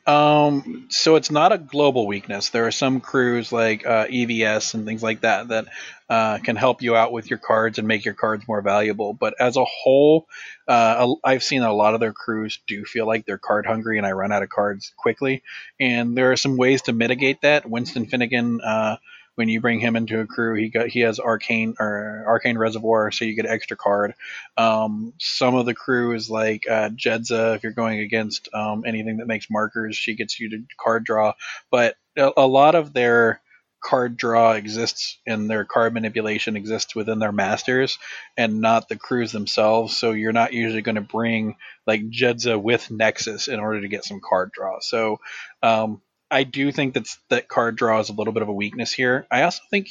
Um, 0.06 0.86
so 0.88 1.16
it's 1.16 1.30
not 1.30 1.52
a 1.52 1.58
global 1.58 2.06
weakness. 2.06 2.50
There 2.50 2.66
are 2.66 2.72
some 2.72 3.00
crews 3.00 3.52
like 3.52 3.86
uh, 3.86 4.06
EVS 4.06 4.74
and 4.74 4.86
things 4.86 5.02
like 5.02 5.20
that 5.20 5.48
that 5.48 5.66
uh, 6.08 6.38
can 6.38 6.56
help 6.56 6.82
you 6.82 6.96
out 6.96 7.12
with 7.12 7.28
your 7.28 7.38
cards 7.38 7.78
and 7.78 7.86
make 7.86 8.04
your 8.04 8.14
cards 8.14 8.46
more 8.48 8.62
valuable. 8.62 9.12
But 9.12 9.34
as 9.38 9.56
a 9.56 9.64
whole, 9.64 10.26
uh, 10.66 11.14
I've 11.22 11.42
seen 11.42 11.62
a 11.62 11.72
lot 11.72 11.94
of 11.94 12.00
their 12.00 12.12
crews 12.12 12.60
do 12.66 12.84
feel 12.84 13.06
like 13.06 13.26
they're 13.26 13.38
card 13.38 13.66
hungry, 13.66 13.98
and 13.98 14.06
I 14.06 14.12
run 14.12 14.32
out 14.32 14.42
of 14.42 14.48
cards 14.48 14.92
quickly. 14.96 15.42
And 15.78 16.16
there 16.16 16.32
are 16.32 16.36
some 16.36 16.56
ways 16.56 16.82
to 16.82 16.92
mitigate 16.92 17.42
that. 17.42 17.68
Winston 17.68 18.06
Finnegan 18.06 18.60
uh, 18.62 18.96
when 19.36 19.48
you 19.48 19.60
bring 19.60 19.80
him 19.80 19.96
into 19.96 20.20
a 20.20 20.26
crew, 20.26 20.54
he 20.54 20.68
got 20.68 20.88
he 20.88 21.00
has 21.00 21.18
arcane 21.18 21.74
or 21.80 22.24
arcane 22.26 22.56
reservoir, 22.58 23.10
so 23.10 23.24
you 23.24 23.34
get 23.34 23.46
extra 23.46 23.76
card. 23.76 24.14
Um, 24.56 25.12
some 25.18 25.54
of 25.54 25.66
the 25.66 25.74
crew 25.74 26.14
is 26.14 26.30
like 26.30 26.64
uh, 26.68 26.90
Jedza. 26.90 27.56
If 27.56 27.62
you're 27.62 27.72
going 27.72 28.00
against 28.00 28.48
um, 28.54 28.84
anything 28.86 29.18
that 29.18 29.26
makes 29.26 29.50
markers, 29.50 29.96
she 29.96 30.14
gets 30.14 30.38
you 30.38 30.50
to 30.50 30.62
card 30.78 31.04
draw. 31.04 31.34
But 31.70 31.96
a, 32.16 32.30
a 32.36 32.46
lot 32.46 32.74
of 32.74 32.92
their 32.92 33.40
card 33.84 34.16
draw 34.16 34.52
exists 34.52 35.18
and 35.26 35.48
their 35.48 35.64
card 35.64 35.92
manipulation 35.92 36.56
exists 36.56 36.94
within 36.94 37.18
their 37.18 37.32
masters 37.32 37.98
and 38.36 38.60
not 38.60 38.88
the 38.88 38.96
crews 38.96 39.30
themselves. 39.30 39.94
So 39.96 40.12
you're 40.12 40.32
not 40.32 40.54
usually 40.54 40.80
going 40.80 40.94
to 40.94 41.02
bring 41.02 41.56
like 41.86 42.08
Jedza 42.08 42.60
with 42.60 42.90
Nexus 42.90 43.46
in 43.46 43.60
order 43.60 43.82
to 43.82 43.88
get 43.88 44.04
some 44.04 44.20
card 44.26 44.50
draw. 44.52 44.78
So 44.80 45.20
um, 45.62 46.00
I 46.30 46.44
do 46.44 46.72
think 46.72 46.94
that 46.94 47.06
that 47.28 47.48
card 47.48 47.76
draw 47.76 48.00
is 48.00 48.08
a 48.08 48.14
little 48.14 48.32
bit 48.32 48.42
of 48.42 48.48
a 48.48 48.52
weakness 48.52 48.92
here. 48.92 49.26
I 49.30 49.42
also 49.42 49.62
think, 49.70 49.88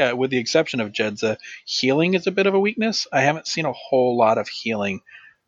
uh, 0.00 0.14
with 0.16 0.30
the 0.30 0.38
exception 0.38 0.80
of 0.80 0.92
Jedza, 0.92 1.38
healing 1.64 2.14
is 2.14 2.26
a 2.26 2.32
bit 2.32 2.46
of 2.46 2.54
a 2.54 2.60
weakness. 2.60 3.06
I 3.12 3.22
haven't 3.22 3.46
seen 3.46 3.64
a 3.64 3.72
whole 3.72 4.16
lot 4.16 4.38
of 4.38 4.48
healing 4.48 5.00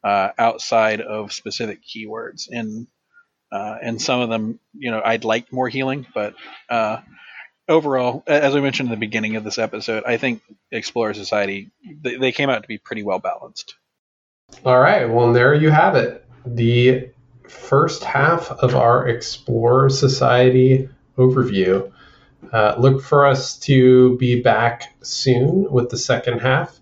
uh, 0.03 0.31
outside 0.39 1.01
of 1.01 1.33
specific 1.33 1.81
keywords, 1.85 2.49
and 2.51 2.87
uh, 3.51 3.77
and 3.83 4.01
some 4.01 4.21
of 4.21 4.29
them, 4.29 4.61
you 4.75 4.91
know, 4.91 5.03
I'd 5.05 5.25
like 5.25 5.53
more 5.53 5.69
healing, 5.69 6.07
but 6.15 6.35
uh, 6.69 6.99
overall, 7.69 8.23
as 8.27 8.55
I 8.55 8.61
mentioned 8.61 8.89
in 8.89 8.91
the 8.91 8.97
beginning 8.97 9.37
of 9.37 9.45
this 9.45 9.59
episode, 9.59 10.05
I 10.07 10.17
think 10.17 10.43
Explorer 10.71 11.15
Society 11.15 11.71
they, 12.03 12.17
they 12.17 12.33
came 12.33 12.51
out 12.51 12.63
to 12.63 12.69
be 12.69 12.79
pretty 12.79 13.03
well 13.03 13.19
balanced. 13.19 13.75
All 14.65 14.79
right, 14.79 15.09
well, 15.09 15.33
there 15.33 15.55
you 15.55 15.71
have 15.71 15.95
it. 15.95 16.25
The 16.47 17.11
first 17.49 18.05
half 18.05 18.51
of 18.51 18.75
our 18.75 19.09
Explorer 19.09 19.91
Society 19.91 20.89
overview. 21.17 21.91
Uh, 22.53 22.75
look 22.79 23.03
for 23.03 23.27
us 23.27 23.59
to 23.59 24.17
be 24.19 24.41
back 24.41 24.95
soon 25.03 25.71
with 25.71 25.91
the 25.91 25.97
second 25.97 26.39
half, 26.39 26.79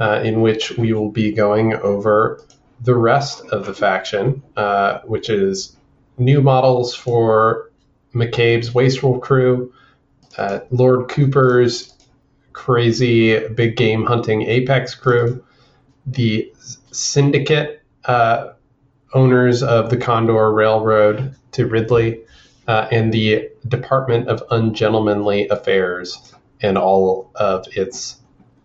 uh, 0.00 0.20
in 0.24 0.40
which 0.40 0.76
we 0.76 0.92
will 0.92 1.10
be 1.10 1.32
going 1.32 1.74
over 1.74 2.42
the 2.80 2.94
rest 2.94 3.44
of 3.46 3.66
the 3.66 3.74
faction, 3.74 4.42
uh, 4.56 4.98
which 5.04 5.30
is 5.30 5.76
new 6.18 6.42
models 6.42 6.94
for 6.94 7.70
McCabe's 8.14 8.74
Wastrel 8.74 9.18
crew, 9.18 9.72
uh, 10.38 10.60
Lord 10.70 11.08
Cooper's 11.08 11.94
crazy 12.52 13.46
big 13.48 13.76
game 13.76 14.04
hunting 14.04 14.42
Apex 14.42 14.94
crew, 14.94 15.44
the 16.06 16.52
Syndicate 16.90 17.82
uh, 18.06 18.52
owners 19.14 19.62
of 19.62 19.90
the 19.90 19.96
Condor 19.96 20.52
Railroad 20.52 21.34
to 21.52 21.66
Ridley, 21.66 22.22
uh, 22.68 22.88
and 22.90 23.12
the 23.12 23.48
Department 23.66 24.28
of 24.28 24.42
Ungentlemanly 24.50 25.48
Affairs 25.48 26.34
and 26.60 26.76
all 26.76 27.30
of 27.34 27.66
its 27.76 28.16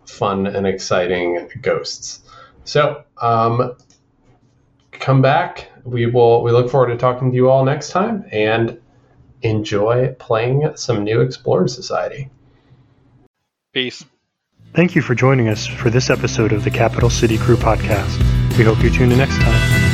fun 0.06 0.46
and 0.46 0.66
exciting 0.66 1.48
ghosts. 1.60 2.20
So, 2.64 3.04
um, 3.20 3.76
come 4.92 5.22
back. 5.22 5.70
We 5.84 6.06
will. 6.06 6.42
We 6.42 6.52
look 6.52 6.70
forward 6.70 6.88
to 6.88 6.96
talking 6.96 7.30
to 7.30 7.36
you 7.36 7.50
all 7.50 7.64
next 7.64 7.90
time, 7.90 8.24
and 8.30 8.78
enjoy 9.42 10.14
playing 10.18 10.76
some 10.76 11.02
new 11.02 11.20
Explorer 11.20 11.68
Society. 11.68 12.30
Peace. 13.72 14.04
Thank 14.74 14.94
you 14.94 15.02
for 15.02 15.14
joining 15.14 15.48
us 15.48 15.66
for 15.66 15.90
this 15.90 16.08
episode 16.08 16.52
of 16.52 16.64
the 16.64 16.70
Capital 16.70 17.10
City 17.10 17.36
Crew 17.36 17.56
podcast. 17.56 18.18
We 18.56 18.64
hope 18.64 18.82
you 18.82 18.90
tune 18.90 19.12
in 19.12 19.18
next 19.18 19.38
time. 19.38 19.91